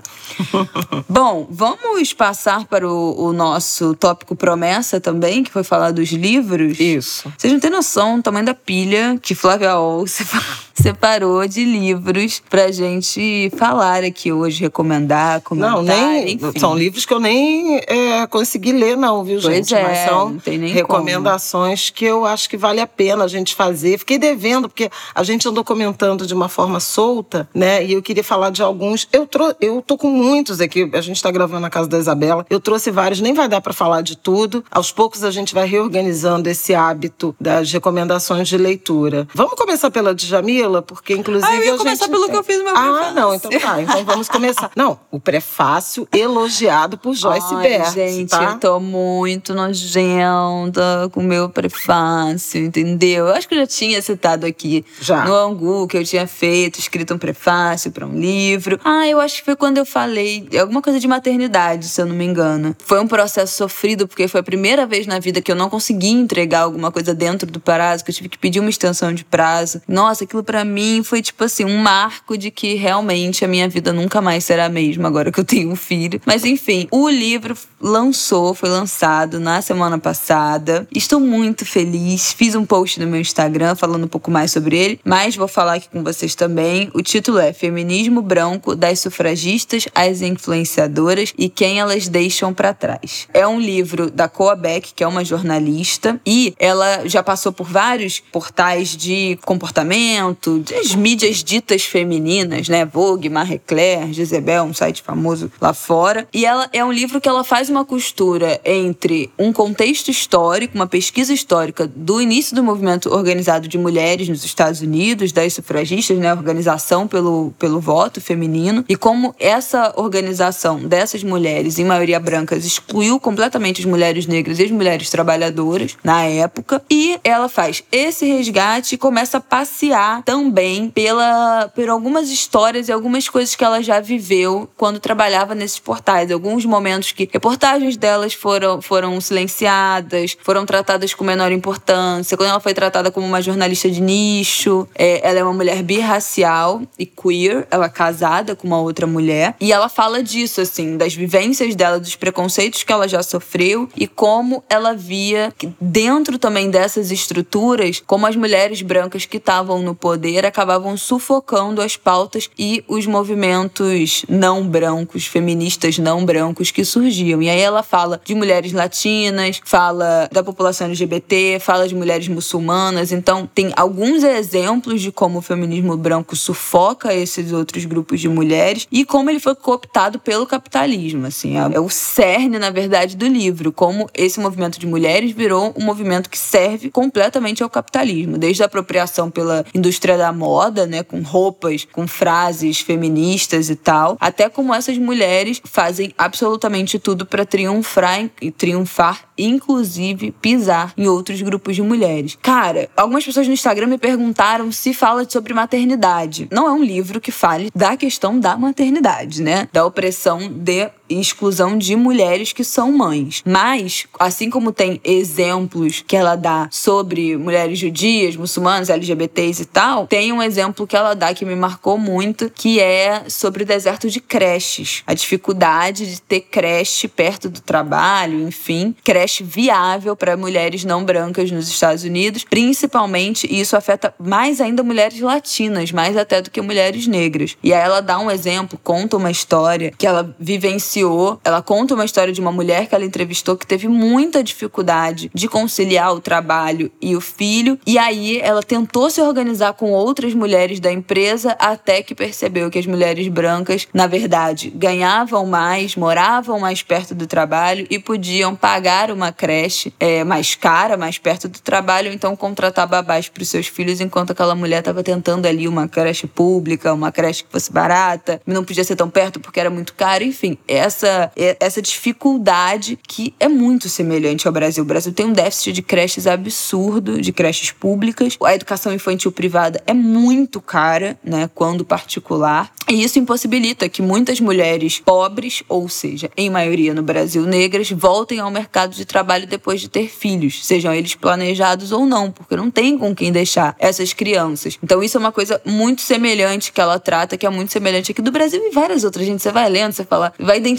Bom, 1.06 1.46
vamos 1.50 2.14
passar 2.14 2.64
para 2.66 2.88
o, 2.88 3.26
o 3.26 3.32
nosso 3.32 3.94
tópico 3.94 4.34
promessa 4.34 4.98
também, 4.98 5.44
que 5.44 5.50
foi 5.50 5.62
falar 5.62 5.90
dos 5.90 6.08
livros. 6.10 6.80
Isso. 6.80 7.30
Vocês 7.36 7.52
não 7.52 7.60
têm 7.60 7.67
noção 7.70 8.16
do 8.18 8.22
tamanho 8.22 8.46
da 8.46 8.54
pilha 8.54 9.18
que 9.20 9.35
Flávia 9.35 9.76
Ol 9.78 10.07
sepa- 10.09 10.42
separou 10.74 11.46
de 11.48 11.64
livros 11.64 12.40
pra 12.48 12.70
gente 12.70 13.50
falar 13.57 14.04
aqui 14.04 14.31
hoje, 14.33 14.61
recomendar, 14.61 15.40
comentar, 15.40 15.72
Não, 15.72 15.83
nem. 15.83 16.35
enfim. 16.35 16.52
São 16.59 16.76
livros 16.76 17.04
que 17.04 17.12
eu 17.12 17.18
nem 17.18 17.78
é, 17.87 18.26
consegui 18.28 18.70
ler, 18.72 18.96
não, 18.96 19.24
viu, 19.24 19.40
Pois 19.42 19.57
gente? 19.68 19.74
é, 19.74 19.83
Mas 19.83 19.98
são 20.09 20.38
tem 20.38 20.59
recomendações 20.68 21.90
que 21.90 22.04
eu 22.04 22.24
acho 22.24 22.48
que 22.48 22.57
vale 22.57 22.81
a 22.81 22.87
pena 22.87 23.24
a 23.24 23.28
gente 23.28 23.54
fazer. 23.54 23.98
Fiquei 23.98 24.18
devendo, 24.18 24.68
porque 24.68 24.90
a 25.14 25.22
gente 25.24 25.48
andou 25.48 25.64
comentando 25.64 26.26
de 26.26 26.35
uma 26.35 26.48
forma 26.48 26.78
solta, 26.81 27.48
né? 27.54 27.85
E 27.85 27.92
eu 27.92 28.02
queria 28.02 28.22
falar 28.24 28.50
de 28.50 28.62
alguns. 28.62 29.09
Eu, 29.12 29.26
trou 29.26 29.54
eu 29.61 29.83
tô 29.83 29.96
com 29.98 30.09
muitos 30.11 30.61
aqui, 30.61 30.88
a 30.92 31.00
gente 31.00 31.22
tá 31.22 31.31
gravando 31.31 31.61
na 31.61 31.70
casa 31.70 31.88
da 31.88 31.98
Isabela. 31.98 32.46
Eu 32.48 32.61
trouxe 32.61 32.90
vários, 32.90 33.20
nem 33.20 33.35
vai 33.35 33.48
dar 33.48 33.61
para 33.61 33.72
falar 33.72 34.02
de 34.02 34.16
tudo. 34.16 34.64
Aos 34.70 34.92
poucos 34.92 35.24
a 35.24 35.31
gente 35.31 35.54
vai 35.54 35.66
reorganizando 35.66 36.48
esse 36.48 36.74
hábito 36.74 37.35
das 37.61 37.73
recomendações 37.73 38.49
de 38.49 38.57
leitura. 38.57 39.27
Vamos 39.35 39.55
começar 39.55 39.90
pela 39.90 40.14
Djamila, 40.14 40.83
porque 40.83 41.14
inclusive. 41.14 41.51
Ah, 41.51 41.57
eu 41.57 41.64
ia 41.64 41.75
a 41.75 41.79
começar 41.79 42.05
gente 42.07 42.12
pelo 42.14 42.29
que 42.29 42.37
eu 42.37 42.44
fiz 42.44 42.59
no 42.59 42.64
meu 42.64 42.77
Ah, 42.77 42.83
prefácio. 42.83 43.14
não, 43.14 43.35
então 43.35 43.51
tá. 43.51 43.83
Então 43.83 44.05
vamos 44.05 44.29
começar. 44.29 44.71
Não, 44.77 44.99
o 45.11 45.18
prefácio 45.21 46.07
elogiado 46.12 46.97
por 46.99 47.14
Joyce 47.14 47.55
Ai, 47.55 47.62
Bert. 47.62 47.92
gente, 47.94 48.31
tá? 48.31 48.42
eu 48.44 48.59
tô 48.59 48.81
muito 48.81 49.55
nojenta 49.55 51.09
com 51.12 51.21
o 51.21 51.25
meu 51.25 51.49
prefácio, 51.49 52.61
entendeu? 52.64 53.27
Eu 53.27 53.35
acho 53.35 53.49
que 53.49 53.55
eu 53.55 53.59
já 53.61 53.66
tinha 53.66 54.01
citado 54.03 54.47
aqui 54.47 54.85
Já. 55.01 55.25
no 55.25 55.35
Angu 55.35 55.87
que 55.87 55.97
eu 55.97 56.05
tinha 56.05 56.27
feito, 56.27 56.79
escrito 56.79 57.14
um 57.14 57.18
prefácio 57.18 57.90
pra 57.90 58.07
um 58.07 58.18
livro. 58.18 58.79
Ah, 58.85 59.07
eu 59.07 59.21
acho 59.21 59.37
que 59.38 59.44
foi 59.44 59.57
quando 59.57 59.79
eu 59.79 59.87
falei 59.87 60.49
alguma 60.61 60.83
coisa 60.83 61.01
de 61.01 61.09
maternidade, 61.09 61.87
se 61.88 62.01
eu 62.01 62.07
não 62.07 62.14
me 62.14 62.25
engano. 62.25 62.77
Foi 62.85 63.01
um 63.01 63.07
processo 63.09 63.57
sofrido, 63.57 64.07
porque 64.07 64.29
foi 64.29 64.40
a 64.40 64.44
primeira 64.44 64.87
vez 64.87 65.07
na 65.07 65.18
vida 65.18 65.40
que 65.40 65.51
eu 65.51 65.57
não 65.57 65.68
consegui 65.71 66.09
entregar 66.11 66.61
alguma 66.61 66.90
coisa 66.90 67.14
dentro 67.14 67.47
do 67.50 67.61
prazo, 67.61 68.04
que 68.04 68.11
eu 68.11 68.14
tive 68.14 68.28
que 68.28 68.38
pedir 68.38 68.61
uma 68.61 68.70
extensão 68.70 69.12
de 69.12 69.24
prazo. 69.24 69.80
Nossa, 69.87 70.24
aquilo 70.24 70.44
pra 70.44 70.64
mim 70.64 71.02
foi 71.02 71.22
tipo 71.22 71.44
assim, 71.44 71.64
um 71.64 71.78
marco 71.78 72.37
de 72.37 72.50
que 72.50 72.74
realmente 72.74 73.44
a 73.44 73.48
minha 73.48 73.68
vida 73.68 73.92
nunca 73.92 74.20
mais 74.20 74.44
será 74.44 74.66
a 74.66 74.68
mesma 74.68 75.08
agora 75.08 75.32
que 75.32 75.40
eu 75.40 75.44
tenho 75.44 75.70
um 75.70 75.76
filho. 75.76 76.20
Mas 76.24 76.44
enfim, 76.44 76.87
o 76.90 77.08
livro 77.08 77.56
lançou, 77.80 78.54
foi 78.54 78.68
lançado 78.68 79.38
na 79.40 79.62
semana 79.62 79.98
passada. 79.98 80.87
Estou 80.94 81.20
muito 81.20 81.64
feliz. 81.64 82.32
Fiz 82.32 82.54
um 82.54 82.64
post 82.64 83.00
no 83.00 83.06
meu 83.06 83.20
Instagram 83.20 83.74
falando 83.74 84.04
um 84.04 84.08
pouco 84.08 84.30
mais 84.30 84.50
sobre 84.50 84.76
ele, 84.76 85.00
mas 85.04 85.37
vou 85.37 85.48
falar 85.48 85.74
aqui 85.74 85.88
com 85.88 86.02
vocês 86.02 86.34
também. 86.34 86.90
O 86.94 87.02
título 87.02 87.38
é 87.38 87.52
Feminismo 87.52 88.22
Branco 88.22 88.74
das 88.74 89.00
sufragistas 89.00 89.87
às 89.94 90.22
influenciadoras 90.22 91.32
e 91.37 91.48
quem 91.48 91.80
elas 91.80 92.08
deixam 92.08 92.52
pra 92.52 92.74
trás. 92.74 93.28
É 93.32 93.46
um 93.46 93.61
livro 93.61 94.11
da 94.11 94.28
Coa 94.28 94.56
Beck, 94.56 94.92
que 94.94 95.04
é 95.04 95.06
uma 95.06 95.24
jornalista, 95.24 96.20
e 96.26 96.54
ela 96.58 97.06
já 97.08 97.22
passou 97.38 97.53
por 97.53 97.68
vários 97.68 98.18
portais 98.18 98.96
de 98.96 99.38
comportamento, 99.44 100.59
das 100.59 100.96
mídias 100.96 101.44
ditas 101.44 101.85
femininas, 101.85 102.68
né? 102.68 102.85
Vogue, 102.85 103.29
Marie 103.29 103.61
Claire, 103.64 104.12
Jezebel, 104.12 104.64
um 104.64 104.74
site 104.74 105.03
famoso 105.03 105.53
lá 105.61 105.72
fora. 105.72 106.27
E 106.35 106.44
ela 106.44 106.68
é 106.72 106.85
um 106.85 106.90
livro 106.90 107.20
que 107.20 107.29
ela 107.29 107.44
faz 107.44 107.70
uma 107.70 107.85
costura 107.85 108.61
entre 108.64 109.31
um 109.38 109.53
contexto 109.53 110.11
histórico, 110.11 110.74
uma 110.74 110.88
pesquisa 110.88 111.33
histórica 111.33 111.87
do 111.87 112.20
início 112.20 112.57
do 112.57 112.64
movimento 112.64 113.09
organizado 113.14 113.68
de 113.68 113.79
mulheres 113.79 114.29
nos 114.29 114.44
Estados 114.44 114.81
Unidos, 114.81 115.31
das 115.31 115.53
sufragistas, 115.53 116.18
né? 116.18 116.33
Organização 116.33 117.07
pelo, 117.07 117.53
pelo 117.57 117.79
voto 117.79 118.20
feminino, 118.20 118.85
e 118.88 118.96
como 118.96 119.33
essa 119.38 119.92
organização 119.94 120.81
dessas 120.81 121.22
mulheres, 121.22 121.79
em 121.79 121.85
maioria 121.85 122.18
brancas, 122.18 122.64
excluiu 122.64 123.20
completamente 123.20 123.81
as 123.81 123.85
mulheres 123.85 124.27
negras 124.27 124.59
e 124.59 124.64
as 124.64 124.70
mulheres 124.72 125.09
trabalhadoras 125.09 125.96
na 126.03 126.24
época. 126.24 126.83
E 126.90 127.16
ela 127.28 127.48
faz 127.48 127.82
esse 127.90 128.26
resgate 128.26 128.94
e 128.94 128.98
começa 128.98 129.38
a 129.38 129.40
passear 129.40 130.22
também 130.22 130.90
pela, 130.90 131.70
por 131.74 131.88
algumas 131.88 132.30
histórias 132.30 132.88
e 132.88 132.92
algumas 132.92 133.28
coisas 133.28 133.54
que 133.54 133.64
ela 133.64 133.82
já 133.82 134.00
viveu 134.00 134.68
quando 134.76 135.00
trabalhava 135.00 135.54
nesses 135.54 135.78
portais. 135.78 136.30
Alguns 136.30 136.64
momentos 136.64 137.12
que 137.12 137.28
reportagens 137.30 137.96
delas 137.96 138.34
foram, 138.34 138.80
foram 138.80 139.20
silenciadas, 139.20 140.36
foram 140.42 140.64
tratadas 140.64 141.14
com 141.14 141.24
menor 141.24 141.52
importância. 141.52 142.36
Quando 142.36 142.50
ela 142.50 142.60
foi 142.60 142.74
tratada 142.74 143.10
como 143.10 143.26
uma 143.26 143.42
jornalista 143.42 143.90
de 143.90 144.00
nicho, 144.00 144.88
é, 144.94 145.26
ela 145.26 145.38
é 145.38 145.42
uma 145.42 145.52
mulher 145.52 145.82
birracial 145.82 146.82
e 146.98 147.06
queer, 147.06 147.66
ela 147.70 147.86
é 147.86 147.88
casada 147.88 148.54
com 148.54 148.66
uma 148.66 148.80
outra 148.80 149.06
mulher. 149.06 149.54
E 149.60 149.72
ela 149.72 149.88
fala 149.88 150.22
disso, 150.22 150.60
assim, 150.60 150.96
das 150.96 151.14
vivências 151.14 151.74
dela, 151.74 151.98
dos 151.98 152.16
preconceitos 152.16 152.82
que 152.82 152.92
ela 152.92 153.08
já 153.08 153.22
sofreu 153.22 153.88
e 153.96 154.06
como 154.06 154.62
ela 154.68 154.94
via 154.94 155.52
que 155.56 155.72
dentro 155.80 156.38
também 156.38 156.70
dessas 156.70 157.10
estruturas, 157.20 158.02
como 158.07 158.26
as 158.26 158.37
mulheres 158.37 158.83
brancas 158.83 159.24
que 159.24 159.37
estavam 159.37 159.81
no 159.81 159.94
poder 159.94 160.44
acabavam 160.44 160.96
sufocando 160.96 161.81
as 161.81 161.96
pautas 161.96 162.50
e 162.59 162.85
os 162.88 163.07
movimentos 163.07 164.24
não 164.28 164.66
brancos, 164.66 165.26
feministas 165.26 165.98
não 165.98 166.24
brancos 166.24 166.70
que 166.70 166.85
surgiam. 166.85 167.40
E 167.40 167.48
aí 167.48 167.61
ela 167.61 167.83
fala 167.83 168.20
de 168.24 168.35
mulheres 168.35 168.72
latinas, 168.72 169.61
fala 169.64 170.28
da 170.33 170.42
população 170.42 170.88
LGBT, 170.88 171.59
fala 171.61 171.88
de 171.88 171.94
mulheres 171.94 172.28
muçulmanas. 172.28 173.12
Então, 173.12 173.48
tem 173.54 173.72
alguns 173.76 174.22
exemplos 174.22 175.00
de 175.00 175.12
como 175.12 175.38
o 175.38 175.42
feminismo 175.42 175.96
branco 175.96 176.37
sufoca 176.37 177.14
esses 177.14 177.52
outros 177.52 177.85
grupos 177.85 178.20
de 178.20 178.28
mulheres 178.28 178.87
e 178.90 179.04
como 179.04 179.31
ele 179.31 179.40
foi 179.40 179.54
cooptado 179.54 180.18
pelo 180.18 180.46
capitalismo. 180.46 181.26
Assim, 181.26 181.57
é 181.57 181.78
é 181.78 181.81
o 181.81 181.88
cerne, 181.88 182.59
na 182.59 182.70
verdade, 182.70 183.16
do 183.16 183.26
livro. 183.26 183.72
Como 183.72 184.09
esse 184.12 184.40
movimento 184.40 184.78
de 184.78 184.87
mulheres 184.87 185.33
virou 185.33 185.72
um 185.76 185.85
movimento 185.85 186.28
que 186.28 186.38
serve 186.38 186.90
completamente 187.09 187.62
ao 187.62 187.71
capitalismo, 187.71 188.37
desde 188.37 188.62
a 188.62 188.66
apropriação 188.66 189.31
pela 189.31 189.64
indústria 189.75 190.18
da 190.18 190.31
moda, 190.31 190.87
né, 190.87 191.03
com 191.03 191.23
roupas, 191.23 191.87
com 191.90 192.07
frases 192.07 192.81
feministas 192.81 193.71
e 193.71 193.77
tal, 193.77 194.16
até 194.21 194.49
como 194.49 194.75
essas 194.75 194.99
mulheres 194.99 195.61
fazem 195.64 196.12
absolutamente 196.18 196.99
tudo 196.99 197.25
para 197.25 197.47
triunfar 197.47 198.31
e 198.42 198.51
triunfar, 198.51 199.29
inclusive 199.37 200.33
pisar 200.33 200.92
em 200.97 201.07
outros 201.07 201.40
grupos 201.40 201.77
de 201.77 201.83
mulheres. 201.83 202.37
Cara, 202.42 202.88
algumas 202.97 203.25
pessoas 203.25 203.47
no 203.47 203.55
Instagram 203.55 203.87
me 203.87 203.99
perguntaram 203.99 204.71
se 204.71 204.92
fala 204.92 205.29
sobre 205.29 205.55
maternidade. 205.55 206.49
Não 206.51 206.66
é 206.66 206.73
um 206.73 206.83
livro 206.83 207.21
que 207.21 207.33
fale 207.33 207.71
da 207.75 207.97
questão 207.97 208.38
da 208.38 208.57
maternidade, 208.57 209.42
né? 209.42 209.68
Da 209.73 209.85
opressão 209.85 210.38
de 210.51 210.90
exclusão 211.09 211.77
de 211.77 211.97
mulheres 211.97 212.53
que 212.53 212.64
são 212.64 212.92
mães. 212.92 213.42
Mas, 213.44 214.07
assim 214.18 214.51
como 214.51 214.73
tem 214.73 215.01
exemplos 215.05 216.05
que 216.07 216.16
ela 216.16 216.37
dá 216.37 216.68
sobre 216.71 217.37
mulheres 217.37 217.79
judias, 217.79 218.37
muçulmanas, 218.37 218.90
LGBTs 218.90 219.62
e 219.62 219.64
tal, 219.64 220.07
tem 220.07 220.33
um 220.33 220.42
exemplo 220.42 220.87
que 220.87 220.97
ela 220.97 221.14
dá 221.14 221.33
que 221.33 221.44
me 221.44 221.55
marcou 221.55 221.99
muito, 221.99 222.51
que 222.51 222.81
é 222.81 223.25
sobre 223.29 223.62
o 223.62 223.66
deserto 223.66 224.11
de 224.11 224.21
creches. 224.21 225.03
A 225.07 225.14
dificuldade 225.14 226.07
de 226.07 226.21
ter 226.21 226.40
creche 226.40 227.09
perto 227.09 227.49
do 227.49 227.61
trabalho, 227.61 228.47
enfim, 228.47 228.94
creche 229.05 229.42
viável 229.42 230.16
para 230.16 230.37
mulheres 230.37 230.85
não 230.85 231.05
brancas 231.05 231.51
nos 231.51 231.68
Estados 231.68 232.05
Unidos, 232.05 232.44
principalmente, 232.44 233.47
e 233.51 233.61
isso 233.61 233.77
afeta 233.77 234.14
mais 234.18 234.61
ainda 234.61 234.83
mulheres 234.83 235.21
latinas, 235.21 235.92
mais 235.92 236.16
até 236.16 236.42
do 236.42 236.51
que 236.51 236.61
mulheres 236.61 237.07
negras. 237.07 237.57
E 237.62 237.73
aí 237.73 237.81
ela 237.81 238.01
dá 238.01 238.18
um 238.18 238.31
exemplo, 238.31 238.79
conta 238.83 239.16
uma 239.16 239.31
história 239.31 239.92
que 239.97 240.07
ela 240.07 240.35
vivenciou. 240.38 240.97
Ela 241.44 241.62
conta 241.62 241.94
uma 241.94 242.04
história 242.04 242.32
de 242.32 242.40
uma 242.40 242.52
mulher 242.52 242.87
que 242.87 242.94
ela 242.94 243.04
entrevistou 243.04 243.56
que 243.56 243.66
teve 243.66 243.88
muita 243.88 244.42
dificuldade 244.42 245.30
de 245.34 245.48
conciliar 245.48 246.12
o 246.14 246.20
trabalho 246.20 246.90
e 247.00 247.16
o 247.16 247.20
filho. 247.20 247.78
E 247.87 247.98
aí 247.98 248.38
ela 248.40 248.62
tentou 248.62 249.11
se 249.11 249.20
organizar 249.20 249.72
com 249.74 249.90
outras 249.92 250.34
mulheres 250.34 250.80
da 250.80 250.92
empresa 250.92 251.56
até 251.58 252.02
que 252.02 252.14
percebeu 252.14 252.70
que 252.70 252.78
as 252.78 252.87
mulheres 252.87 253.28
brancas, 253.28 253.87
na 253.92 254.06
verdade, 254.06 254.70
ganhavam 254.70 255.46
mais, 255.46 255.96
moravam 255.96 256.61
mais 256.61 256.82
perto 256.82 257.14
do 257.14 257.26
trabalho 257.26 257.87
e 257.90 257.98
podiam 257.98 258.54
pagar 258.54 259.11
uma 259.11 259.32
creche 259.32 259.92
é, 259.98 260.24
mais 260.24 260.54
cara, 260.54 260.96
mais 260.96 261.18
perto 261.18 261.48
do 261.48 261.61
trabalho, 261.61 262.12
então 262.12 262.37
contratar 262.37 262.87
babás 262.87 263.28
para 263.28 263.42
os 263.42 263.48
seus 263.48 263.66
filhos, 263.66 264.00
enquanto 264.00 264.30
aquela 264.32 264.54
mulher 264.54 264.80
estava 264.80 265.02
tentando 265.02 265.46
ali 265.46 265.68
uma 265.68 265.88
creche 265.88 266.26
pública, 266.26 266.92
uma 266.92 267.12
creche 267.12 267.44
que 267.44 267.50
fosse 267.50 267.72
barata, 267.72 268.40
não 268.46 268.64
podia 268.64 268.84
ser 268.84 268.96
tão 268.96 269.08
perto 269.08 269.40
porque 269.40 269.61
era 269.61 269.70
muito 269.70 269.94
caro, 269.94 270.24
enfim. 270.24 270.58
Essa, 270.88 271.31
essa 271.61 271.81
dificuldade 271.81 272.98
que 273.07 273.35
é 273.38 273.48
muito 273.48 273.88
semelhante 273.88 274.46
ao 274.46 274.53
Brasil. 274.53 274.83
O 274.83 274.87
Brasil 274.87 275.12
tem 275.12 275.27
um 275.27 275.33
déficit 275.33 275.72
de 275.72 275.83
creches 275.83 276.27
absurdo, 276.27 277.20
de 277.20 277.33
creches 277.33 277.70
públicas. 277.70 278.37
A 278.44 278.55
educação 278.55 278.92
infantil 278.92 279.31
privada 279.31 279.81
é 279.87 279.94
muito 279.94 280.61
cara, 280.61 281.18
né, 281.22 281.48
quando 281.55 281.85
particular. 281.85 282.72
E 282.90 283.03
isso 283.03 283.18
impossibilita 283.18 283.88
que 283.88 284.01
muitas 284.01 284.40
mulheres 284.40 284.98
pobres, 284.98 285.62
ou 285.68 285.88
seja, 285.88 286.31
em 286.37 286.48
maioria 286.48 286.94
no 286.94 287.03
Brasil 287.03 287.44
negras, 287.44 287.90
voltem 287.90 288.40
ao 288.40 288.51
mercado 288.51 288.94
de 288.94 289.05
trabalho 289.05 289.46
depois 289.46 289.81
de 289.81 289.88
ter 289.88 290.09
filhos, 290.09 290.64
sejam 290.64 290.94
eles 290.94 291.14
planejados 291.14 291.92
ou 291.92 292.07
não, 292.07 292.31
porque 292.31 292.57
não 292.57 292.70
tem 292.70 292.96
com 292.96 293.14
quem 293.14 293.31
deixar 293.31 293.77
essas 293.79 294.14
crianças. 294.14 294.79
Então 294.83 295.03
isso 295.03 295.18
é 295.18 295.20
uma 295.20 295.33
coisa 295.33 295.61
muito 295.66 296.01
semelhante 296.01 296.72
que 296.72 296.81
ela 296.81 296.98
trata, 296.98 297.37
que 297.37 297.44
é 297.44 297.51
muito 297.51 297.72
semelhante 297.72 298.12
aqui 298.12 298.22
do 298.22 298.33
Brasil 298.33 298.61
e 298.64 298.70
várias 298.70 299.05
outras. 299.05 299.27
Gente, 299.27 299.42
você 299.42 299.53
vai 299.53 299.68
lendo, 299.68 299.92
você 299.92 300.05
fala, 300.05 300.33
vai 300.38 300.57
identificando 300.57 300.77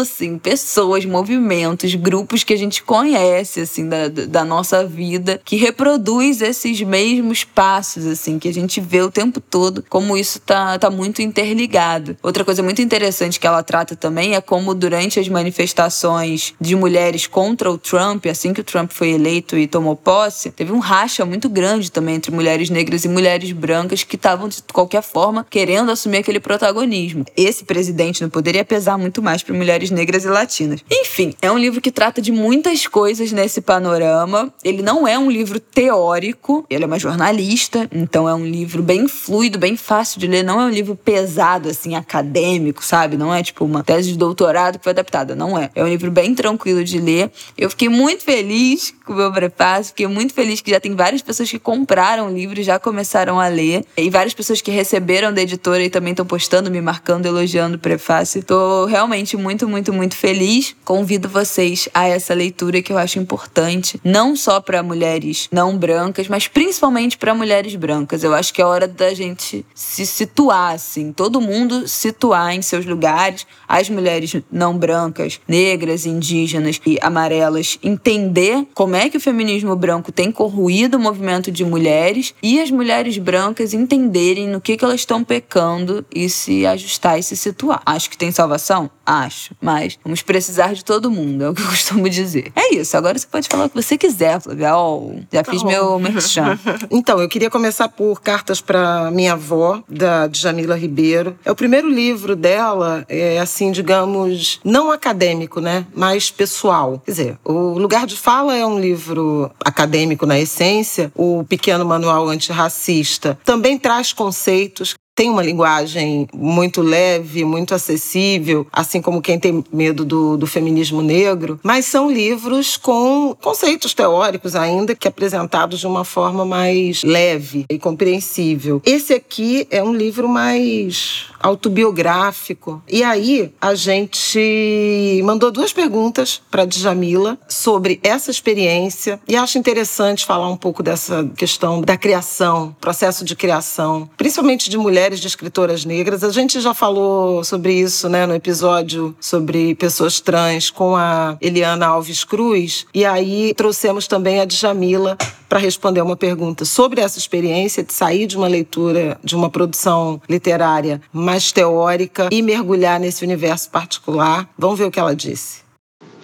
assim 0.00 0.38
pessoas, 0.38 1.04
movimentos, 1.04 1.94
grupos 1.94 2.44
que 2.44 2.52
a 2.52 2.56
gente 2.56 2.82
conhece 2.82 3.60
assim 3.60 3.88
da, 3.88 4.08
da 4.08 4.44
nossa 4.44 4.84
vida, 4.84 5.40
que 5.44 5.56
reproduz 5.56 6.40
esses 6.40 6.80
mesmos 6.82 7.44
passos 7.44 8.06
assim 8.06 8.38
que 8.38 8.48
a 8.48 8.52
gente 8.52 8.80
vê 8.80 9.02
o 9.02 9.10
tempo 9.10 9.40
todo, 9.40 9.84
como 9.88 10.16
isso 10.16 10.40
tá, 10.40 10.78
tá 10.78 10.90
muito 10.90 11.22
interligado. 11.22 12.16
Outra 12.22 12.44
coisa 12.44 12.62
muito 12.62 12.82
interessante 12.82 13.40
que 13.40 13.46
ela 13.46 13.62
trata 13.62 13.96
também 13.96 14.34
é 14.34 14.40
como 14.40 14.74
durante 14.74 15.18
as 15.18 15.28
manifestações 15.28 16.54
de 16.60 16.76
mulheres 16.76 17.26
contra 17.26 17.70
o 17.70 17.78
Trump, 17.78 18.26
assim 18.26 18.52
que 18.52 18.60
o 18.60 18.64
Trump 18.64 18.90
foi 18.92 19.10
eleito 19.10 19.56
e 19.56 19.66
tomou 19.66 19.96
posse, 19.96 20.50
teve 20.50 20.72
um 20.72 20.78
racha 20.78 21.24
muito 21.24 21.48
grande 21.48 21.90
também 21.90 22.16
entre 22.16 22.32
mulheres 22.32 22.70
negras 22.70 23.04
e 23.04 23.08
mulheres 23.08 23.52
brancas 23.52 24.04
que 24.04 24.16
estavam 24.16 24.48
de 24.48 24.62
qualquer 24.72 25.02
forma 25.02 25.46
querendo 25.48 25.90
assumir 25.90 26.18
aquele 26.18 26.40
protagonismo. 26.40 27.24
Esse 27.36 27.64
presidente 27.64 28.22
não 28.22 28.30
poderia 28.30 28.64
pesar 28.64 28.98
muito 28.98 29.22
mais 29.22 29.33
para 29.42 29.54
mulheres 29.54 29.90
negras 29.90 30.24
e 30.24 30.28
latinas. 30.28 30.80
Enfim, 30.90 31.34
é 31.40 31.50
um 31.50 31.58
livro 31.58 31.80
que 31.80 31.90
trata 31.90 32.20
de 32.20 32.32
muitas 32.32 32.86
coisas 32.86 33.32
nesse 33.32 33.60
panorama. 33.60 34.52
Ele 34.62 34.82
não 34.82 35.06
é 35.06 35.18
um 35.18 35.30
livro 35.30 35.58
teórico, 35.58 36.64
ele 36.68 36.84
é 36.84 36.86
uma 36.86 36.98
jornalista, 36.98 37.88
então 37.92 38.28
é 38.28 38.34
um 38.34 38.44
livro 38.44 38.82
bem 38.82 39.08
fluido, 39.08 39.58
bem 39.58 39.76
fácil 39.76 40.20
de 40.20 40.26
ler, 40.26 40.42
não 40.42 40.60
é 40.60 40.66
um 40.66 40.70
livro 40.70 40.96
pesado 40.96 41.68
assim 41.68 41.94
acadêmico, 41.94 42.84
sabe? 42.84 43.16
Não 43.16 43.34
é 43.34 43.42
tipo 43.42 43.64
uma 43.64 43.82
tese 43.82 44.12
de 44.12 44.18
doutorado 44.18 44.78
que 44.78 44.84
foi 44.84 44.92
adaptada, 44.92 45.34
não 45.34 45.58
é. 45.58 45.70
É 45.74 45.82
um 45.82 45.88
livro 45.88 46.10
bem 46.10 46.34
tranquilo 46.34 46.84
de 46.84 46.98
ler. 46.98 47.30
Eu 47.56 47.70
fiquei 47.70 47.88
muito 47.88 48.22
feliz 48.22 48.94
com 49.04 49.12
o 49.12 49.16
meu 49.16 49.32
prefácio, 49.32 49.86
fiquei 49.86 50.06
muito 50.06 50.32
feliz 50.32 50.60
que 50.60 50.70
já 50.70 50.80
tem 50.80 50.94
várias 50.94 51.22
pessoas 51.22 51.50
que 51.50 51.58
compraram 51.58 52.28
o 52.28 52.32
livro 52.32 52.62
já 52.62 52.78
começaram 52.78 53.38
a 53.38 53.48
ler, 53.48 53.84
e 53.96 54.10
várias 54.10 54.34
pessoas 54.34 54.60
que 54.60 54.70
receberam 54.70 55.32
da 55.32 55.42
editora 55.42 55.82
e 55.82 55.90
também 55.90 56.12
estão 56.12 56.24
postando, 56.24 56.70
me 56.70 56.80
marcando, 56.80 57.26
elogiando 57.26 57.76
o 57.76 57.78
prefácio. 57.78 58.42
Tô 58.42 58.86
realmente 58.86 59.36
muito, 59.36 59.68
muito, 59.68 59.92
muito 59.92 60.16
feliz. 60.16 60.74
Convido 60.84 61.28
vocês 61.28 61.88
a 61.92 62.06
essa 62.06 62.34
leitura 62.34 62.82
que 62.82 62.92
eu 62.92 62.98
acho 62.98 63.18
importante, 63.18 64.00
não 64.02 64.34
só 64.34 64.60
para 64.60 64.82
mulheres 64.82 65.48
não 65.52 65.76
brancas, 65.76 66.28
mas 66.28 66.48
principalmente 66.48 67.18
para 67.18 67.34
mulheres 67.34 67.74
brancas. 67.74 68.24
Eu 68.24 68.34
acho 68.34 68.52
que 68.52 68.62
é 68.62 68.64
hora 68.64 68.88
da 68.88 69.12
gente 69.12 69.64
se 69.74 70.06
situar 70.06 70.74
assim, 70.74 71.12
todo 71.12 71.40
mundo 71.40 71.86
situar 71.86 72.54
em 72.54 72.62
seus 72.62 72.86
lugares, 72.86 73.46
as 73.68 73.88
mulheres 73.88 74.36
não 74.50 74.76
brancas, 74.76 75.40
negras, 75.46 76.06
indígenas 76.06 76.80
e 76.86 76.98
amarelas 77.00 77.78
entender 77.82 78.66
como 78.74 78.93
é 78.96 79.08
que 79.08 79.16
o 79.16 79.20
feminismo 79.20 79.74
branco 79.76 80.12
tem 80.12 80.30
corroído 80.30 80.96
o 80.96 81.00
movimento 81.00 81.50
de 81.50 81.64
mulheres 81.64 82.34
e 82.42 82.60
as 82.60 82.70
mulheres 82.70 83.18
brancas 83.18 83.74
entenderem 83.74 84.48
no 84.48 84.60
que, 84.60 84.76
que 84.76 84.84
elas 84.84 85.00
estão 85.00 85.24
pecando 85.24 86.04
e 86.14 86.28
se 86.28 86.66
ajustar 86.66 87.18
e 87.18 87.22
se 87.22 87.36
situar. 87.36 87.82
Acho 87.84 88.10
que 88.10 88.18
tem 88.18 88.30
salvação? 88.30 88.90
Acho, 89.06 89.54
mas 89.60 89.98
vamos 90.02 90.22
precisar 90.22 90.72
de 90.74 90.84
todo 90.84 91.10
mundo, 91.10 91.44
é 91.44 91.50
o 91.50 91.54
que 91.54 91.62
eu 91.62 91.66
costumo 91.68 92.08
dizer. 92.08 92.52
É 92.56 92.74
isso, 92.74 92.96
agora 92.96 93.18
você 93.18 93.26
pode 93.26 93.48
falar 93.48 93.66
o 93.66 93.68
que 93.68 93.76
você 93.76 93.98
quiser, 93.98 94.40
Flávia. 94.40 94.76
Oh, 94.76 95.16
já 95.32 95.44
fiz 95.44 95.62
oh. 95.62 95.66
meu 95.66 95.98
merchan. 95.98 96.58
então, 96.90 97.20
eu 97.20 97.28
queria 97.28 97.50
começar 97.50 97.88
por 97.88 98.20
Cartas 98.20 98.60
para 98.60 99.10
Minha 99.10 99.34
Avó, 99.34 99.82
da 99.88 100.26
Djamila 100.26 100.76
Ribeiro. 100.76 101.38
É 101.44 101.50
o 101.50 101.56
primeiro 101.56 101.88
livro 101.88 102.34
dela, 102.34 103.04
é 103.08 103.38
assim, 103.38 103.70
digamos, 103.70 104.60
não 104.64 104.90
acadêmico, 104.90 105.60
né? 105.60 105.86
Mas 105.94 106.30
pessoal. 106.30 107.02
Quer 107.04 107.10
dizer, 107.10 107.38
o 107.44 107.78
Lugar 107.78 108.06
de 108.06 108.16
Fala 108.16 108.56
é 108.56 108.66
um 108.66 108.78
livro 108.78 109.50
acadêmico 109.64 110.26
na 110.26 110.38
essência. 110.38 111.12
O 111.14 111.44
Pequeno 111.44 111.84
Manual 111.84 112.28
Antirracista 112.28 113.38
também 113.44 113.78
traz 113.78 114.12
conceitos 114.12 114.94
tem 115.14 115.30
uma 115.30 115.42
linguagem 115.42 116.26
muito 116.34 116.82
leve, 116.82 117.44
muito 117.44 117.74
acessível, 117.74 118.66
assim 118.72 119.00
como 119.00 119.22
quem 119.22 119.38
tem 119.38 119.64
medo 119.72 120.04
do, 120.04 120.36
do, 120.36 120.46
feminismo 120.46 121.00
negro, 121.00 121.58
mas 121.62 121.86
são 121.86 122.10
livros 122.10 122.76
com 122.76 123.36
conceitos 123.40 123.94
teóricos 123.94 124.56
ainda 124.56 124.94
que 124.94 125.06
apresentados 125.06 125.80
de 125.80 125.86
uma 125.86 126.04
forma 126.04 126.44
mais 126.44 127.02
leve 127.04 127.64
e 127.70 127.78
compreensível. 127.78 128.82
Esse 128.84 129.14
aqui 129.14 129.66
é 129.70 129.82
um 129.82 129.94
livro 129.94 130.28
mais 130.28 131.26
autobiográfico. 131.40 132.82
E 132.90 133.02
aí 133.02 133.52
a 133.60 133.74
gente 133.74 135.20
mandou 135.24 135.50
duas 135.50 135.72
perguntas 135.72 136.40
para 136.50 136.64
Djamila 136.64 137.38
sobre 137.48 138.00
essa 138.02 138.30
experiência 138.30 139.20
e 139.28 139.36
acho 139.36 139.58
interessante 139.58 140.24
falar 140.24 140.48
um 140.48 140.56
pouco 140.56 140.82
dessa 140.82 141.28
questão 141.36 141.82
da 141.82 141.96
criação, 141.96 142.74
processo 142.80 143.24
de 143.24 143.36
criação, 143.36 144.08
principalmente 144.16 144.70
de 144.70 144.78
mulheres 144.78 145.03
mulheres 145.04 145.20
de 145.20 145.26
escritoras 145.26 145.84
negras. 145.84 146.24
A 146.24 146.30
gente 146.30 146.60
já 146.60 146.72
falou 146.72 147.44
sobre 147.44 147.74
isso 147.74 148.08
né, 148.08 148.24
no 148.24 148.34
episódio 148.34 149.14
sobre 149.20 149.74
pessoas 149.74 150.18
trans 150.18 150.70
com 150.70 150.96
a 150.96 151.36
Eliana 151.42 151.86
Alves 151.86 152.24
Cruz. 152.24 152.86
E 152.94 153.04
aí 153.04 153.52
trouxemos 153.54 154.08
também 154.08 154.40
a 154.40 154.46
Djamila 154.46 155.18
para 155.46 155.58
responder 155.58 156.00
uma 156.00 156.16
pergunta 156.16 156.64
sobre 156.64 157.02
essa 157.02 157.18
experiência 157.18 157.82
de 157.82 157.92
sair 157.92 158.26
de 158.26 158.34
uma 158.34 158.48
leitura, 158.48 159.18
de 159.22 159.36
uma 159.36 159.50
produção 159.50 160.22
literária 160.26 161.02
mais 161.12 161.52
teórica 161.52 162.30
e 162.32 162.40
mergulhar 162.40 162.98
nesse 162.98 163.22
universo 163.24 163.68
particular. 163.68 164.48
Vamos 164.56 164.78
ver 164.78 164.86
o 164.86 164.90
que 164.90 164.98
ela 164.98 165.14
disse. 165.14 165.62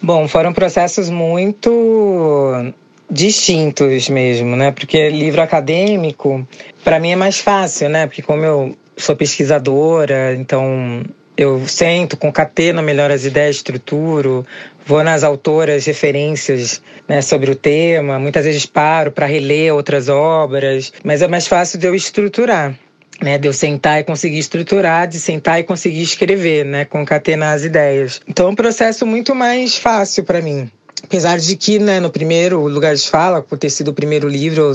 Bom, 0.01 0.27
foram 0.27 0.51
processos 0.51 1.07
muito 1.07 2.73
distintos 3.11 4.07
mesmo, 4.07 4.55
né? 4.55 4.71
Porque 4.71 5.09
livro 5.09 5.41
acadêmico, 5.41 6.47
para 6.83 6.99
mim 6.99 7.11
é 7.11 7.15
mais 7.15 7.39
fácil, 7.39 7.89
né? 7.89 8.07
Porque 8.07 8.21
como 8.21 8.45
eu 8.45 8.77
sou 8.95 9.15
pesquisadora, 9.15 10.33
então 10.35 11.03
eu 11.35 11.67
sento, 11.67 12.15
concateno 12.15 12.81
melhor 12.81 13.11
as 13.11 13.25
ideias, 13.25 13.57
estruturo, 13.57 14.45
vou 14.85 15.03
nas 15.03 15.23
autoras, 15.23 15.85
referências 15.85 16.81
né, 17.07 17.21
sobre 17.21 17.51
o 17.51 17.55
tema, 17.55 18.19
muitas 18.19 18.45
vezes 18.45 18.65
paro 18.65 19.11
para 19.11 19.25
reler 19.25 19.73
outras 19.73 20.07
obras, 20.07 20.93
mas 21.03 21.21
é 21.21 21.27
mais 21.27 21.47
fácil 21.47 21.79
de 21.79 21.87
eu 21.87 21.95
estruturar. 21.95 22.77
Né, 23.21 23.37
de 23.37 23.47
eu 23.47 23.53
sentar 23.53 23.99
e 23.99 24.03
conseguir 24.03 24.39
estruturar, 24.39 25.07
de 25.07 25.19
sentar 25.19 25.59
e 25.59 25.63
conseguir 25.63 26.01
escrever, 26.01 26.65
né, 26.65 26.85
concatenar 26.85 27.53
as 27.53 27.63
ideias. 27.63 28.19
Então 28.27 28.47
é 28.47 28.49
um 28.49 28.55
processo 28.55 29.05
muito 29.05 29.35
mais 29.35 29.77
fácil 29.77 30.23
para 30.23 30.41
mim. 30.41 30.71
Apesar 31.03 31.37
de 31.39 31.55
que, 31.55 31.79
né, 31.79 31.99
no 31.99 32.09
primeiro 32.09 32.67
lugar 32.67 32.95
de 32.95 33.09
fala, 33.09 33.41
por 33.41 33.57
ter 33.57 33.69
sido 33.69 33.89
o 33.89 33.93
primeiro 33.93 34.27
livro, 34.27 34.73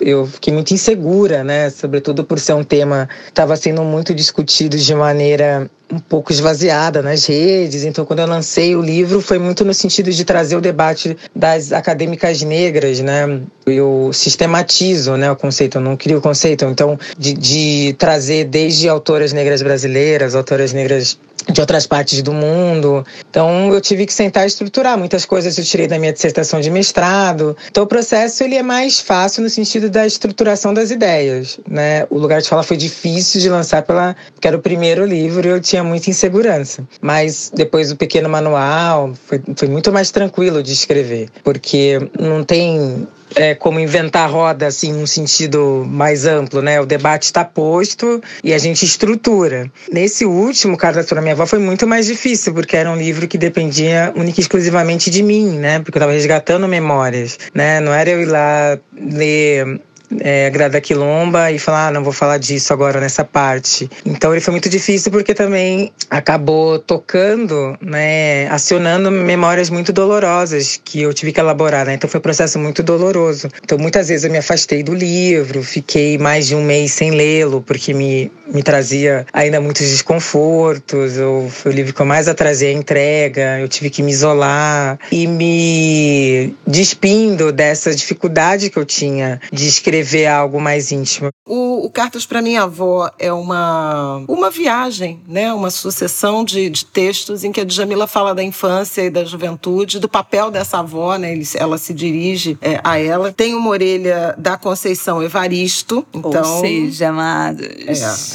eu 0.00 0.26
fiquei 0.26 0.52
muito 0.52 0.72
insegura, 0.72 1.42
né? 1.42 1.70
Sobretudo 1.70 2.24
por 2.24 2.38
ser 2.38 2.54
um 2.54 2.64
tema 2.64 3.08
que 3.24 3.30
estava 3.30 3.56
sendo 3.56 3.82
muito 3.82 4.14
discutido 4.14 4.76
de 4.76 4.94
maneira 4.94 5.70
um 5.90 5.98
pouco 5.98 6.32
esvaziada 6.32 7.02
nas 7.02 7.24
redes. 7.26 7.84
Então, 7.84 8.04
quando 8.04 8.20
eu 8.20 8.26
lancei 8.26 8.76
o 8.76 8.82
livro, 8.82 9.20
foi 9.20 9.38
muito 9.38 9.64
no 9.64 9.72
sentido 9.72 10.10
de 10.10 10.24
trazer 10.24 10.56
o 10.56 10.60
debate 10.60 11.16
das 11.34 11.72
acadêmicas 11.72 12.42
negras, 12.42 13.00
né? 13.00 13.40
Eu 13.66 14.10
sistematizo, 14.12 15.16
né, 15.16 15.30
o 15.30 15.36
conceito, 15.36 15.78
eu 15.78 15.82
não 15.82 15.96
crio 15.96 16.18
o 16.18 16.22
conceito. 16.22 16.64
Então, 16.64 16.98
de, 17.16 17.32
de 17.32 17.96
trazer 17.98 18.44
desde 18.44 18.88
autoras 18.88 19.32
negras 19.32 19.62
brasileiras, 19.62 20.34
autoras 20.34 20.72
negras 20.72 21.18
de 21.50 21.60
outras 21.60 21.86
partes 21.86 22.22
do 22.22 22.32
mundo. 22.32 23.04
Então 23.30 23.72
eu 23.72 23.80
tive 23.80 24.06
que 24.06 24.12
sentar 24.12 24.44
e 24.44 24.46
estruturar 24.46 24.98
muitas 24.98 25.24
coisas 25.24 25.56
eu 25.56 25.64
tirei 25.64 25.86
da 25.86 25.98
minha 25.98 26.12
dissertação 26.12 26.60
de 26.60 26.70
mestrado. 26.70 27.56
Então 27.70 27.84
o 27.84 27.86
processo 27.86 28.42
ele 28.44 28.56
é 28.56 28.62
mais 28.62 29.00
fácil 29.00 29.42
no 29.42 29.50
sentido 29.50 29.88
da 29.88 30.06
estruturação 30.06 30.74
das 30.74 30.90
ideias, 30.90 31.58
né? 31.68 32.06
O 32.10 32.18
lugar 32.18 32.40
de 32.40 32.48
fala 32.48 32.62
foi 32.62 32.76
difícil 32.76 33.40
de 33.40 33.48
lançar 33.48 33.82
pela 33.82 34.16
porque 34.34 34.48
era 34.48 34.56
o 34.56 34.60
primeiro 34.60 35.04
livro 35.04 35.46
e 35.46 35.50
eu 35.50 35.60
tinha 35.60 35.82
muita 35.82 36.10
insegurança. 36.10 36.84
Mas 37.00 37.50
depois 37.54 37.90
o 37.90 37.96
pequeno 37.96 38.28
manual 38.28 39.12
foi, 39.26 39.40
foi 39.56 39.68
muito 39.68 39.92
mais 39.92 40.10
tranquilo 40.10 40.62
de 40.62 40.72
escrever, 40.72 41.28
porque 41.42 41.98
não 42.18 42.44
tem 42.44 43.06
é, 43.34 43.54
como 43.54 43.80
inventar 43.80 44.30
roda, 44.30 44.66
assim, 44.66 44.92
num 44.92 45.06
sentido 45.06 45.86
mais 45.88 46.26
amplo, 46.26 46.62
né? 46.62 46.80
O 46.80 46.86
debate 46.86 47.24
está 47.24 47.44
posto 47.44 48.22
e 48.42 48.52
a 48.52 48.58
gente 48.58 48.84
estrutura. 48.84 49.70
Nesse 49.90 50.24
último, 50.24 50.76
Cartas 50.76 51.06
para 51.06 51.20
Minha 51.20 51.34
Avó, 51.34 51.46
foi 51.46 51.58
muito 51.58 51.86
mais 51.86 52.06
difícil, 52.06 52.54
porque 52.54 52.76
era 52.76 52.90
um 52.90 52.96
livro 52.96 53.26
que 53.26 53.38
dependia 53.38 54.12
única 54.16 54.40
e 54.40 54.42
exclusivamente 54.42 55.10
de 55.10 55.22
mim, 55.22 55.58
né? 55.58 55.78
Porque 55.80 55.96
eu 55.96 56.00
estava 56.00 56.12
resgatando 56.12 56.66
memórias, 56.68 57.38
né? 57.54 57.80
Não 57.80 57.92
era 57.92 58.10
eu 58.10 58.20
ir 58.20 58.26
lá 58.26 58.78
ler 58.92 59.80
é, 60.20 60.48
Grada 60.50 60.80
Quilomba 60.80 61.52
e 61.52 61.58
falar, 61.58 61.88
ah, 61.88 61.90
não 61.90 62.02
vou 62.02 62.12
falar 62.12 62.38
disso 62.38 62.72
agora 62.72 63.00
nessa 63.00 63.24
parte. 63.24 63.88
Então 64.04 64.32
ele 64.32 64.40
foi 64.40 64.52
muito 64.52 64.68
difícil 64.68 65.10
porque 65.10 65.34
também 65.34 65.92
acabou 66.08 66.78
tocando, 66.78 67.76
né, 67.80 68.48
acionando 68.48 69.10
memórias 69.10 69.70
muito 69.70 69.92
dolorosas 69.92 70.80
que 70.82 71.02
eu 71.02 71.12
tive 71.12 71.32
que 71.32 71.40
elaborar, 71.40 71.86
né? 71.86 71.94
Então 71.94 72.08
foi 72.08 72.18
um 72.18 72.22
processo 72.22 72.58
muito 72.58 72.82
doloroso. 72.82 73.48
Então 73.62 73.78
muitas 73.78 74.08
vezes 74.08 74.24
eu 74.24 74.30
me 74.30 74.38
afastei 74.38 74.82
do 74.82 74.94
livro, 74.94 75.62
fiquei 75.62 76.18
mais 76.18 76.46
de 76.46 76.54
um 76.54 76.62
mês 76.62 76.92
sem 76.92 77.10
lê-lo 77.10 77.60
porque 77.60 77.92
me, 77.92 78.30
me 78.46 78.62
trazia 78.62 79.26
ainda 79.32 79.60
muitos 79.60 79.88
desconfortos. 79.88 81.14
Foi 81.50 81.72
o 81.72 81.74
livro 81.74 81.92
que 81.92 82.00
eu 82.00 82.06
mais 82.06 82.28
atrasei 82.28 82.70
a 82.70 82.72
entrega, 82.72 83.58
eu 83.60 83.68
tive 83.68 83.90
que 83.90 84.02
me 84.02 84.12
isolar 84.12 84.98
e 85.12 85.26
me 85.26 86.54
despindo 86.66 87.52
dessa 87.52 87.94
dificuldade 87.94 88.70
que 88.70 88.78
eu 88.78 88.84
tinha 88.84 89.40
de 89.52 89.66
escrever 89.66 89.97
algo 90.26 90.60
mais 90.60 90.92
íntimo. 90.92 91.30
O, 91.46 91.86
o 91.86 91.90
Cartas 91.90 92.26
para 92.26 92.42
Minha 92.42 92.62
Avó 92.62 93.10
é 93.18 93.32
uma, 93.32 94.22
uma 94.28 94.50
viagem, 94.50 95.20
né? 95.26 95.52
uma 95.52 95.70
sucessão 95.70 96.44
de, 96.44 96.68
de 96.68 96.84
textos 96.84 97.44
em 97.44 97.52
que 97.52 97.60
a 97.60 97.64
Djamila 97.64 98.06
fala 98.06 98.34
da 98.34 98.42
infância 98.42 99.02
e 99.02 99.10
da 99.10 99.24
juventude, 99.24 99.98
do 99.98 100.08
papel 100.08 100.50
dessa 100.50 100.78
avó, 100.78 101.16
né? 101.16 101.32
Ele, 101.32 101.46
ela 101.54 101.78
se 101.78 101.94
dirige 101.94 102.58
é, 102.60 102.80
a 102.82 102.98
ela. 102.98 103.32
Tem 103.32 103.54
uma 103.54 103.70
orelha 103.70 104.34
da 104.38 104.56
Conceição 104.56 105.22
Evaristo. 105.22 106.06
Então, 106.12 106.42
Ou 106.42 106.60
seja, 106.60 107.08
amados. 107.08 107.66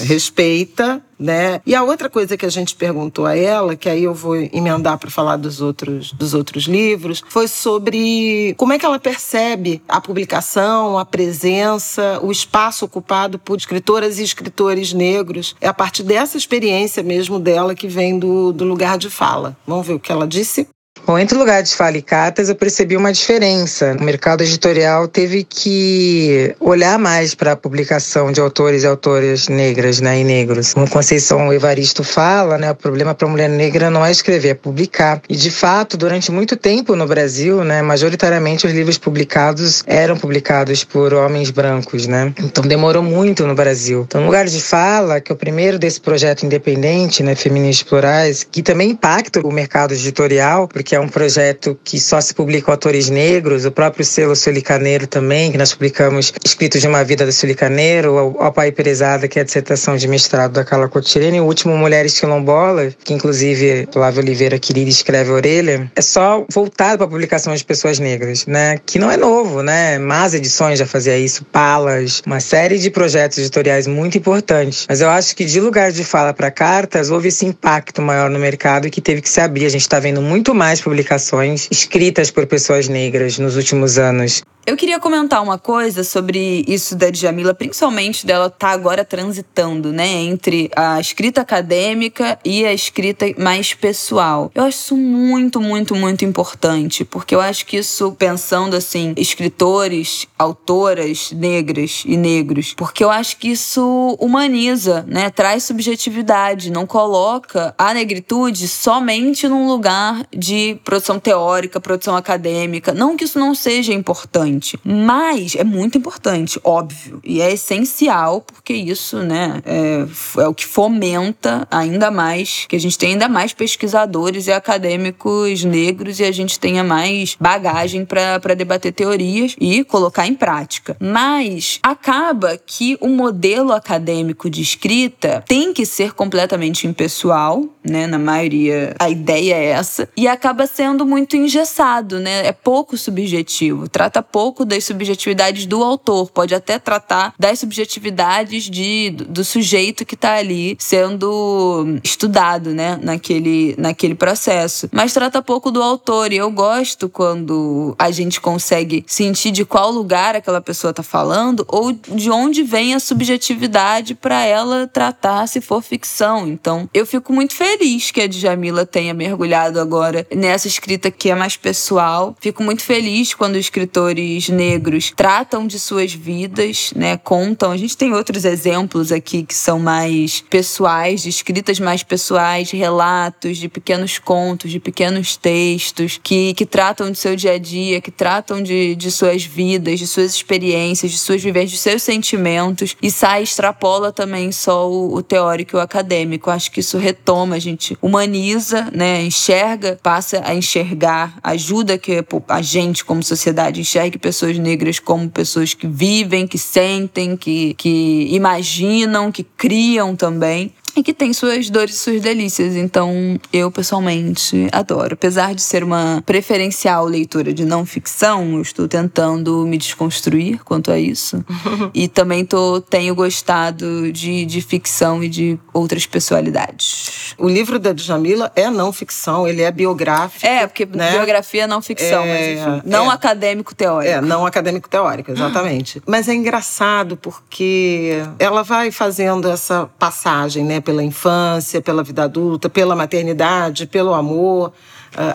É, 0.02 0.06
respeita 0.06 1.02
né? 1.24 1.62
E 1.66 1.74
a 1.74 1.82
outra 1.82 2.10
coisa 2.10 2.36
que 2.36 2.46
a 2.46 2.50
gente 2.50 2.76
perguntou 2.76 3.26
a 3.26 3.36
ela, 3.36 3.78
que 3.78 3.90
aí 3.90 4.04
eu 4.04 4.14
vou 4.14 4.36
emendar 4.36 4.98
para 4.98 5.10
falar 5.10 5.38
dos 5.38 5.62
outros, 5.62 6.12
dos 6.12 6.34
outros 6.34 6.66
livros, 6.66 7.24
foi 7.30 7.48
sobre 7.48 8.54
como 8.58 8.74
é 8.74 8.80
que 8.80 8.86
ela 8.86 9.00
percebe 9.00 9.82
a 9.88 10.02
publicação, 10.02 11.00
a 11.00 11.06
presença, 11.06 12.20
o 12.22 12.30
espaço 12.30 12.84
ocupado 12.84 13.40
por 13.40 13.58
escritoras 13.58 14.20
e 14.20 14.24
escritores 14.24 14.92
negros. 14.92 15.56
É 15.62 15.68
a 15.68 15.74
partir 15.74 16.04
dessa 16.04 16.38
experiência 16.38 17.02
mesmo 17.02 17.40
dela 17.40 17.74
que 17.74 17.88
vem 17.88 18.20
do, 18.20 18.52
do 18.52 18.66
lugar 18.66 18.98
de 18.98 19.10
fala. 19.10 19.56
Vamos 19.66 19.88
ver 19.88 19.94
o 19.94 20.00
que 20.00 20.12
ela 20.12 20.28
disse? 20.28 20.68
Bom, 21.06 21.20
entre 21.20 21.38
lugares 21.38 21.72
de 21.72 21.76
fala 21.76 21.98
e 21.98 22.02
cartas 22.02 22.48
eu 22.48 22.56
percebi 22.56 22.96
uma 22.96 23.12
diferença. 23.12 23.98
O 24.00 24.04
mercado 24.04 24.42
editorial 24.42 25.06
teve 25.06 25.44
que 25.44 26.56
olhar 26.62 26.98
mais 26.98 27.36
para 27.36 27.52
a 27.52 27.56
publicação 27.58 28.32
de 28.32 28.40
autores 28.40 28.84
e 28.84 28.88
autoras 28.88 29.50
negras 29.50 30.00
né, 30.00 30.22
e 30.22 30.24
negros. 30.24 30.74
Como 30.74 30.90
Conceição 30.90 31.52
Evaristo 31.52 32.06
fala, 32.06 32.58
né, 32.58 32.72
o 32.72 32.76
problema 32.76 33.14
para 33.14 33.28
a 33.28 33.30
mulher 33.32 33.50
negra 33.50 33.90
não 33.90 34.06
é 34.06 34.12
escrever, 34.12 34.50
é 34.50 34.54
publicar. 34.54 35.22
E 35.28 35.36
de 35.36 35.52
fato, 35.52 35.98
durante 35.98 36.32
muito 36.32 36.56
tempo 36.56 36.96
no 36.96 37.06
Brasil, 37.06 37.66
né, 37.66 37.82
majoritariamente 37.82 38.66
os 38.66 38.72
livros 38.72 38.98
publicados 38.98 39.84
eram 39.86 40.16
publicados 40.16 40.86
por 40.86 41.14
homens 41.14 41.50
brancos, 41.50 42.08
né? 42.08 42.34
Então 42.40 42.64
demorou 42.64 43.04
muito 43.04 43.46
no 43.46 43.56
Brasil. 43.56 44.04
Então, 44.08 44.22
no 44.22 44.28
lugar 44.28 44.46
de 44.46 44.62
fala, 44.62 45.20
que 45.20 45.34
é 45.34 45.36
o 45.36 45.38
primeiro 45.38 45.78
desse 45.78 46.00
projeto 46.00 46.46
independente, 46.46 47.22
né, 47.24 47.36
Feministas 47.36 47.84
Plurais, 47.84 48.48
que 48.50 48.64
também 48.64 48.92
impacta 48.92 49.42
o 49.46 49.52
mercado 49.52 49.94
editorial, 49.94 50.66
que 50.84 50.96
é 50.96 51.00
um 51.00 51.08
projeto 51.08 51.78
que 51.84 52.00
só 52.00 52.20
se 52.20 52.34
publica 52.34 52.72
autores 52.72 53.10
negros, 53.10 53.66
o 53.66 53.72
próprio 53.72 54.06
selo 54.06 54.36
Sulicaneiro 54.36 55.08
também, 55.08 55.52
que 55.52 55.58
nós 55.58 55.74
publicamos 55.74 56.34
Escritos 56.44 56.82
de 56.82 56.88
uma 56.88 57.04
Vida 57.04 57.26
do 57.26 57.32
Sulicaneiro, 57.32 58.16
o 58.16 58.52
Pai 58.52 58.72
Perezada, 58.72 59.28
que 59.28 59.40
é 59.40 59.42
a 59.42 59.46
dissertação 59.46 59.96
de 59.96 60.08
mestrado 60.08 60.54
da 60.54 60.64
Carla 60.64 60.88
Cotirene, 60.88 61.38
e 61.38 61.42
o 61.42 61.46
último 61.46 61.78
Mulheres 61.78 62.20
Quilombolas, 62.20 62.96
que 63.04 63.14
inclusive 63.14 63.88
Flávio 63.92 64.22
Oliveira 64.22 64.60
querida 64.60 64.90
escreve 64.90 65.32
a 65.32 65.34
orelha, 65.34 65.92
é 65.96 66.02
só 66.02 66.46
voltado 66.52 66.98
para 66.98 67.08
a 67.08 67.10
publicação 67.10 67.56
de 67.56 67.64
pessoas 67.64 68.00
negras, 68.00 68.46
né? 68.46 68.80
Que 68.86 69.00
não 69.00 69.10
é 69.10 69.18
novo, 69.18 69.62
né? 69.62 69.98
Más 69.98 70.34
edições 70.34 70.80
já 70.80 70.86
fazia 70.86 71.18
isso, 71.18 71.46
Palas, 71.46 72.22
uma 72.26 72.40
série 72.40 72.78
de 72.78 72.90
projetos 72.90 73.38
editoriais 73.38 73.88
muito 73.88 74.18
importantes. 74.18 74.86
Mas 74.88 75.02
eu 75.02 75.10
acho 75.10 75.36
que 75.36 75.46
de 75.46 75.60
lugar 75.60 75.92
de 75.92 76.04
fala 76.04 76.34
para 76.34 76.52
cartas, 76.52 77.10
houve 77.10 77.30
esse 77.30 77.46
impacto 77.46 78.02
maior 78.02 78.30
no 78.30 78.40
mercado 78.40 78.90
que 78.90 79.02
teve 79.02 79.22
que 79.22 79.30
se 79.30 79.40
abrir. 79.42 79.66
A 79.66 79.70
gente 79.70 79.82
está 79.82 80.00
vendo 80.00 80.22
muito 80.22 80.54
mais 80.54 80.73
publicações 80.82 81.68
escritas 81.72 82.32
por 82.32 82.46
pessoas 82.48 82.88
negras 82.88 83.38
nos 83.38 83.56
últimos 83.56 83.98
anos. 83.98 84.44
Eu 84.66 84.78
queria 84.78 84.98
comentar 84.98 85.44
uma 85.44 85.58
coisa 85.58 86.06
sobre 86.06 86.64
isso 86.66 86.96
da 86.96 87.10
Djamila, 87.10 87.54
principalmente 87.54 88.26
dela 88.26 88.48
estar 88.48 88.70
tá 88.70 88.70
agora 88.70 89.04
transitando, 89.04 89.92
né, 89.92 90.08
entre 90.08 90.72
a 90.74 91.02
escrita 91.02 91.42
acadêmica 91.42 92.40
e 92.46 92.66
a 92.66 92.74
escrita 92.74 93.26
mais 93.38 93.74
pessoal. 93.74 94.50
Eu 94.56 94.64
acho 94.64 94.78
isso 94.78 94.96
muito, 94.96 95.60
muito, 95.60 95.94
muito 95.94 96.24
importante, 96.24 97.04
porque 97.04 97.36
eu 97.36 97.42
acho 97.42 97.66
que 97.66 97.76
isso, 97.76 98.14
pensando 98.14 98.74
assim, 98.74 99.14
escritores, 99.18 100.28
autoras 100.40 101.34
negras 101.34 102.04
e 102.06 102.16
negros, 102.16 102.74
porque 102.74 103.04
eu 103.04 103.12
acho 103.12 103.36
que 103.40 103.50
isso 103.50 104.18
humaniza, 104.18 105.04
né, 105.10 105.30
traz 105.30 105.64
subjetividade, 105.66 106.72
não 106.72 106.86
coloca 106.86 107.76
a 107.78 107.94
negritude 107.94 108.70
somente 108.70 109.46
num 109.46 109.68
lugar 109.68 110.26
de 110.34 110.63
produção 110.84 111.20
teórica, 111.20 111.80
produção 111.80 112.16
acadêmica. 112.16 112.94
Não 112.94 113.16
que 113.16 113.24
isso 113.24 113.40
não 113.40 113.56
seja 113.56 113.94
importante. 113.94 114.80
Mas 114.84 115.56
é 115.56 115.64
muito 115.64 115.98
importante, 115.98 116.60
óbvio. 116.64 117.20
E 117.24 117.42
é 117.42 117.52
essencial, 117.52 118.42
porque 118.42 118.74
isso, 118.74 119.18
né, 119.20 119.62
é, 119.66 120.06
é 120.42 120.48
o 120.48 120.54
que 120.54 120.66
fomenta 120.66 121.68
ainda 121.72 122.12
mais, 122.12 122.66
que 122.68 122.76
a 122.76 122.80
gente 122.80 122.98
tenha 122.98 123.14
ainda 123.14 123.30
mais 123.30 123.54
pesquisadores 123.54 124.48
e 124.48 124.52
acadêmicos 124.52 125.64
negros 125.64 126.20
e 126.20 126.24
a 126.24 126.32
gente 126.32 126.60
tenha 126.60 126.84
mais 126.84 127.36
bagagem 127.40 128.06
para 128.06 128.56
debater 128.56 128.92
teorias 128.92 129.56
e 129.60 129.84
colocar 129.84 130.28
em 130.28 130.36
prática. 130.36 130.96
Mas 131.00 131.80
acaba 131.82 132.58
que 132.58 132.98
o 133.00 133.08
modelo 133.08 133.72
acadêmico 133.72 134.50
de 134.50 134.62
escrita 134.62 135.44
tem 135.48 135.74
que 135.74 135.86
ser 135.86 136.14
completamente 136.14 136.88
impessoal, 136.88 137.66
né? 137.84 138.08
Na 138.08 138.20
maioria 138.20 138.96
a 139.00 139.10
ideia 139.10 139.56
é 139.56 139.66
essa, 139.66 140.08
e 140.16 140.28
acaba 140.28 140.53
sendo 140.68 141.06
muito 141.06 141.36
engessado, 141.36 142.20
né? 142.20 142.48
É 142.48 142.52
pouco 142.52 142.98
subjetivo, 142.98 143.88
trata 143.88 144.22
pouco 144.22 144.66
das 144.66 144.84
subjetividades 144.84 145.66
do 145.66 145.84
autor, 145.84 146.32
pode 146.32 146.56
até 146.56 146.80
tratar 146.80 147.34
das 147.38 147.60
subjetividades 147.60 148.70
de, 148.70 149.12
do 149.12 149.44
sujeito 149.44 150.06
que 150.06 150.16
está 150.16 150.36
ali 150.36 150.76
sendo 150.80 152.00
estudado, 152.04 152.74
né, 152.74 153.00
naquele, 153.02 153.76
naquele 153.78 154.16
processo. 154.16 154.90
Mas 154.92 155.14
trata 155.14 155.42
pouco 155.42 155.72
do 155.72 155.82
autor, 155.82 156.32
e 156.32 156.38
eu 156.38 156.50
gosto 156.52 157.10
quando 157.10 157.96
a 157.98 158.12
gente 158.12 158.40
consegue 158.40 159.04
sentir 159.08 159.52
de 159.52 159.66
qual 159.66 159.92
lugar 159.92 160.36
aquela 160.36 160.62
pessoa 160.62 160.92
está 160.92 161.04
falando 161.04 161.66
ou 161.68 161.92
de 161.92 162.30
onde 162.30 162.64
vem 162.64 162.94
a 162.94 163.00
subjetividade 163.00 164.16
para 164.16 164.44
ela 164.46 164.88
tratar 164.88 165.48
se 165.48 165.62
for 165.62 165.82
ficção. 165.82 166.48
Então, 166.48 166.90
eu 166.94 167.06
fico 167.06 167.34
muito 167.34 167.54
feliz 167.56 168.12
que 168.12 168.22
a 168.22 168.28
Djamila 168.28 168.86
tenha 168.86 169.14
mergulhado 169.14 169.80
agora 169.80 170.26
nessa 170.44 170.68
escrita 170.68 171.10
que 171.10 171.30
é 171.30 171.36
mais 171.36 171.56
pessoal. 171.56 172.36
Fico 172.40 172.62
muito 172.62 172.84
feliz 172.84 173.34
quando 173.34 173.56
escritores 173.56 174.50
negros 174.50 175.14
tratam 175.16 175.66
de 175.66 175.80
suas 175.80 176.14
vidas, 176.14 176.92
né? 176.94 177.16
Contam. 177.16 177.72
A 177.72 177.78
gente 177.78 177.96
tem 177.96 178.14
outros 178.14 178.44
exemplos 178.44 179.12
aqui 179.14 179.44
que 179.44 179.56
são 179.56 179.80
mais 179.80 180.42
pessoais, 180.50 181.24
de 181.24 181.30
escritas 181.30 181.80
mais 181.80 182.04
pessoais, 182.04 182.72
relatos, 182.72 183.58
de 183.58 183.70
pequenos 183.70 184.20
contos, 184.20 184.70
de 184.70 184.82
pequenos 184.82 185.38
textos 185.38 186.20
que, 186.22 186.54
que 186.54 186.66
tratam 186.66 187.10
do 187.10 187.16
seu 187.16 187.38
dia 187.38 187.54
a 187.54 187.58
dia, 187.58 188.02
que 188.02 188.12
tratam 188.12 188.62
de, 188.62 188.96
de 188.96 189.10
suas 189.10 189.46
vidas, 189.46 189.98
de 189.98 190.06
suas 190.06 190.36
experiências, 190.36 191.10
de 191.10 191.18
suas 191.18 191.42
vivências, 191.42 191.72
de 191.72 191.78
seus 191.78 192.04
sentimentos 192.04 192.98
e 193.02 193.10
sai, 193.10 193.44
extrapola 193.44 194.12
também 194.12 194.52
só 194.52 194.92
o, 194.92 195.16
o 195.16 195.24
teórico 195.24 195.78
e 195.78 195.80
o 195.80 195.82
acadêmico. 195.82 196.50
Acho 196.50 196.70
que 196.70 196.82
isso 196.82 196.98
retoma, 196.98 197.56
a 197.56 197.60
gente 197.60 197.98
humaniza, 198.02 198.90
né? 198.94 199.24
Enxerga, 199.24 199.98
passa 200.04 200.33
a 200.44 200.54
enxergar, 200.56 201.38
ajuda 201.44 201.98
que 201.98 202.24
a 202.48 202.62
gente, 202.62 203.04
como 203.04 203.22
sociedade, 203.24 203.82
enxergue 203.82 204.18
pessoas 204.18 204.58
negras 204.58 205.00
como 205.00 205.30
pessoas 205.30 205.74
que 205.74 205.88
vivem, 205.88 206.48
que 206.48 206.58
sentem, 206.58 207.36
que, 207.38 207.74
que 207.76 208.28
imaginam, 208.32 209.32
que 209.32 209.44
criam 209.44 210.16
também 210.16 210.72
e 210.96 211.04
que 211.04 211.14
tem 211.14 211.34
suas 211.34 211.70
dores 211.70 211.96
e 211.96 212.00
suas 212.00 212.22
delícias. 212.22 212.76
Então, 212.76 213.40
eu 213.52 213.72
pessoalmente 213.72 214.68
adoro. 214.72 215.14
Apesar 215.14 215.54
de 215.54 215.62
ser 215.62 215.84
uma 215.84 216.22
preferencial 216.26 217.06
leitura 217.06 217.54
de 217.54 217.66
não 217.66 217.86
ficção, 217.86 218.56
eu 218.56 218.62
estou 218.62 218.88
tentando 218.88 219.66
me 219.66 219.78
desconstruir 219.78 220.64
quanto 220.64 220.92
a 220.92 221.00
isso. 221.00 221.44
e 221.94 222.08
também 222.08 222.46
tô, 222.46 222.80
tenho 222.82 223.16
gostado 223.16 224.12
de, 224.12 224.46
de 224.46 224.62
ficção 224.62 225.24
e 225.24 225.30
de 225.30 225.60
outras 225.74 226.06
pessoalidades. 226.06 227.34
O 227.38 227.50
livro 227.50 227.80
da 227.80 227.94
Djamila 227.94 228.52
é 228.56 228.70
não 228.70 228.94
ficção, 228.94 229.48
ele 229.48 229.62
é 229.62 229.72
biográfico. 229.72 230.46
É, 230.46 230.68
porque 230.68 230.86
né? 230.86 231.12
biografia 231.12 231.64
é 231.64 231.68
não 231.68 231.82
ficção, 231.82 232.24
é, 232.24 232.28
mas 232.28 232.60
enfim, 232.60 232.82
não 232.86 233.12
é, 233.12 233.16
acadêmico 233.16 233.74
teórico. 233.74 234.14
É, 234.14 234.22
não 234.22 234.46
acadêmico 234.46 234.90
teórico, 234.90 235.32
exatamente. 235.34 236.02
mas 236.06 236.28
é 236.28 236.34
engraçado 236.34 237.18
porque 237.18 238.22
ela 238.38 238.64
vai 238.64 238.92
fazendo 238.92 239.50
essa 239.50 239.90
passagem, 239.98 240.64
né? 240.64 240.80
Pela 240.84 241.04
infância, 241.04 241.82
pela 241.82 242.04
vida 242.04 242.24
adulta, 242.24 242.70
pela 242.70 242.96
maternidade, 242.96 243.88
pelo 243.88 244.14
amor 244.14 244.72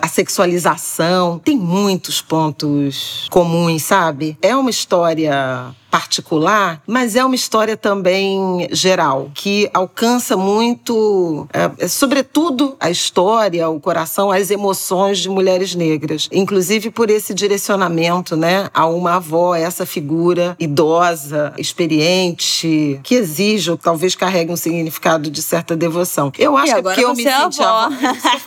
a 0.01 0.07
sexualização. 0.07 1.39
Tem 1.39 1.57
muitos 1.57 2.21
pontos 2.21 3.27
comuns, 3.29 3.83
sabe? 3.83 4.37
É 4.41 4.55
uma 4.55 4.69
história 4.69 5.73
particular, 5.89 6.81
mas 6.85 7.15
é 7.15 7.23
uma 7.23 7.35
história 7.35 7.75
também 7.75 8.67
geral, 8.71 9.31
que 9.33 9.69
alcança 9.73 10.37
muito, 10.37 11.47
é, 11.53 11.85
é, 11.85 11.87
sobretudo, 11.87 12.75
a 12.79 12.89
história, 12.89 13.69
o 13.69 13.79
coração, 13.79 14.31
as 14.31 14.51
emoções 14.51 15.19
de 15.19 15.29
mulheres 15.29 15.75
negras. 15.75 16.29
Inclusive 16.31 16.89
por 16.91 17.09
esse 17.09 17.33
direcionamento 17.33 18.35
né, 18.35 18.69
a 18.73 18.85
uma 18.85 19.15
avó, 19.15 19.55
essa 19.55 19.85
figura 19.85 20.55
idosa, 20.59 21.53
experiente, 21.57 22.99
que 23.03 23.15
exige, 23.15 23.71
ou 23.71 23.77
talvez 23.77 24.15
carregue 24.15 24.51
um 24.51 24.57
significado 24.57 25.29
de 25.29 25.41
certa 25.41 25.75
devoção. 25.75 26.31
Eu 26.37 26.55
acho 26.55 26.75
que 26.75 26.81
porque 26.81 27.03
eu 27.03 27.15
me 27.15 27.25
é 27.25 27.41
senti 27.41 27.61
avó. 27.61 27.89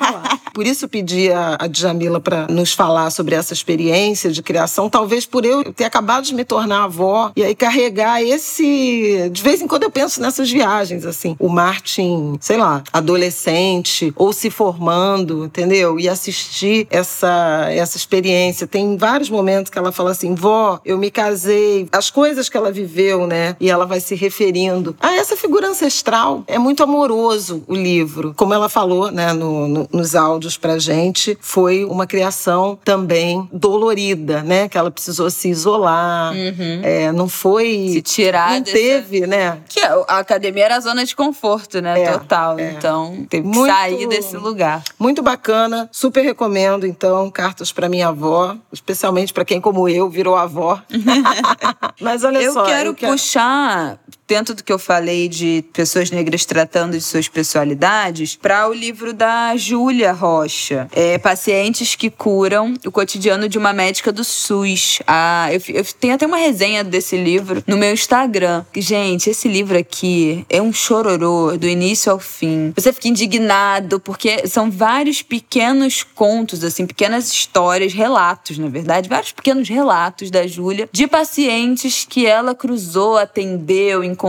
avó. 0.00 0.22
Por 0.54 0.66
isso 0.66 0.84
eu 0.84 0.88
pedi 0.88 1.32
a, 1.32 1.56
a 1.58 1.66
Djamila 1.66 2.20
para 2.20 2.46
nos 2.48 2.72
falar 2.72 3.10
sobre 3.10 3.34
essa 3.34 3.52
experiência 3.52 4.30
de 4.30 4.42
criação, 4.42 4.88
talvez 4.88 5.26
por 5.26 5.44
eu 5.44 5.72
ter 5.72 5.84
acabado 5.84 6.24
de 6.24 6.34
me 6.34 6.44
tornar 6.44 6.84
avó 6.84 7.31
e 7.36 7.42
aí 7.42 7.54
carregar 7.54 8.22
esse. 8.22 9.30
De 9.30 9.42
vez 9.42 9.60
em 9.60 9.66
quando 9.66 9.84
eu 9.84 9.90
penso 9.90 10.20
nessas 10.20 10.50
viagens, 10.50 11.04
assim. 11.06 11.36
O 11.38 11.48
Martin, 11.48 12.36
sei 12.40 12.56
lá, 12.56 12.82
adolescente 12.92 14.12
ou 14.16 14.32
se 14.32 14.50
formando, 14.50 15.44
entendeu? 15.44 15.98
E 15.98 16.08
assistir 16.08 16.86
essa, 16.90 17.66
essa 17.70 17.96
experiência. 17.96 18.66
Tem 18.66 18.96
vários 18.96 19.30
momentos 19.30 19.70
que 19.70 19.78
ela 19.78 19.92
fala 19.92 20.10
assim: 20.10 20.34
vó, 20.34 20.80
eu 20.84 20.98
me 20.98 21.10
casei. 21.10 21.88
As 21.92 22.10
coisas 22.10 22.48
que 22.48 22.56
ela 22.56 22.70
viveu, 22.70 23.26
né? 23.26 23.56
E 23.60 23.70
ela 23.70 23.86
vai 23.86 24.00
se 24.00 24.14
referindo 24.14 24.96
a 25.00 25.14
essa 25.14 25.36
figura 25.36 25.68
ancestral. 25.68 26.44
É 26.46 26.58
muito 26.58 26.82
amoroso 26.82 27.62
o 27.66 27.74
livro. 27.74 28.34
Como 28.36 28.54
ela 28.54 28.68
falou, 28.68 29.10
né, 29.10 29.32
no, 29.32 29.68
no, 29.68 29.88
nos 29.92 30.14
áudios 30.14 30.56
pra 30.56 30.78
gente, 30.78 31.36
foi 31.40 31.84
uma 31.84 32.06
criação 32.06 32.78
também 32.84 33.48
dolorida, 33.52 34.42
né? 34.42 34.68
Que 34.68 34.78
ela 34.78 34.90
precisou 34.90 35.30
se 35.30 35.48
isolar. 35.48 36.32
Uhum. 36.32 36.80
É, 36.82 37.12
não 37.22 37.28
foi. 37.28 37.88
Se 37.92 38.02
tirar 38.02 38.52
Não 38.52 38.60
dessa- 38.60 38.76
teve, 38.76 39.26
né? 39.26 39.58
Que 39.68 39.80
a 39.80 40.18
academia 40.18 40.64
era 40.64 40.76
a 40.76 40.80
zona 40.80 41.04
de 41.04 41.14
conforto, 41.14 41.80
né? 41.80 42.02
É, 42.02 42.12
Total. 42.12 42.58
é. 42.58 42.72
Então, 42.72 43.26
teve 43.28 43.48
que 43.48 43.56
Muito- 43.56 43.72
sair 43.72 44.06
desse 44.08 44.36
lugar. 44.36 44.82
Muito 44.98 45.22
bacana, 45.22 45.88
super 45.92 46.22
recomendo, 46.22 46.86
então, 46.86 47.30
cartas 47.30 47.70
para 47.72 47.88
minha 47.88 48.08
avó, 48.08 48.56
especialmente 48.72 49.32
para 49.32 49.44
quem, 49.44 49.60
como 49.60 49.88
eu, 49.88 50.08
virou 50.10 50.36
avó. 50.36 50.80
Mas 52.00 52.24
olha 52.24 52.38
Eu 52.38 52.52
só. 52.52 52.64
quero 52.64 52.94
puxar, 52.94 53.98
dentro 54.32 54.54
do 54.54 54.64
que 54.64 54.72
eu 54.72 54.78
falei 54.78 55.28
de 55.28 55.62
pessoas 55.74 56.10
negras 56.10 56.46
tratando 56.46 56.92
de 56.92 57.02
suas 57.02 57.28
pessoalidades, 57.28 58.34
para 58.34 58.66
o 58.66 58.72
livro 58.72 59.12
da 59.12 59.54
Júlia 59.56 60.10
Rocha. 60.10 60.88
É, 60.90 61.18
Pacientes 61.18 61.94
que 61.94 62.08
curam 62.08 62.72
o 62.86 62.90
cotidiano 62.90 63.46
de 63.46 63.58
uma 63.58 63.74
médica 63.74 64.10
do 64.10 64.24
SUS. 64.24 65.00
Ah, 65.06 65.48
eu, 65.52 65.60
eu 65.68 65.84
tenho 66.00 66.14
até 66.14 66.24
uma 66.24 66.38
resenha 66.38 66.82
desse 66.82 67.14
livro 67.14 67.62
no 67.66 67.76
meu 67.76 67.92
Instagram. 67.92 68.64
Gente, 68.74 69.28
esse 69.28 69.48
livro 69.48 69.76
aqui 69.76 70.46
é 70.48 70.62
um 70.62 70.72
chororô 70.72 71.58
do 71.58 71.68
início 71.68 72.10
ao 72.10 72.18
fim. 72.18 72.72
Você 72.74 72.90
fica 72.90 73.08
indignado, 73.08 74.00
porque 74.00 74.48
são 74.48 74.70
vários 74.70 75.20
pequenos 75.20 76.02
contos, 76.02 76.64
assim, 76.64 76.86
pequenas 76.86 77.30
histórias, 77.30 77.92
relatos, 77.92 78.56
na 78.56 78.68
verdade, 78.68 79.10
vários 79.10 79.32
pequenos 79.32 79.68
relatos 79.68 80.30
da 80.30 80.46
Júlia 80.46 80.88
de 80.90 81.06
pacientes 81.06 82.06
que 82.08 82.26
ela 82.26 82.54
cruzou, 82.54 83.18
atendeu, 83.18 84.02
encontrou, 84.02 84.21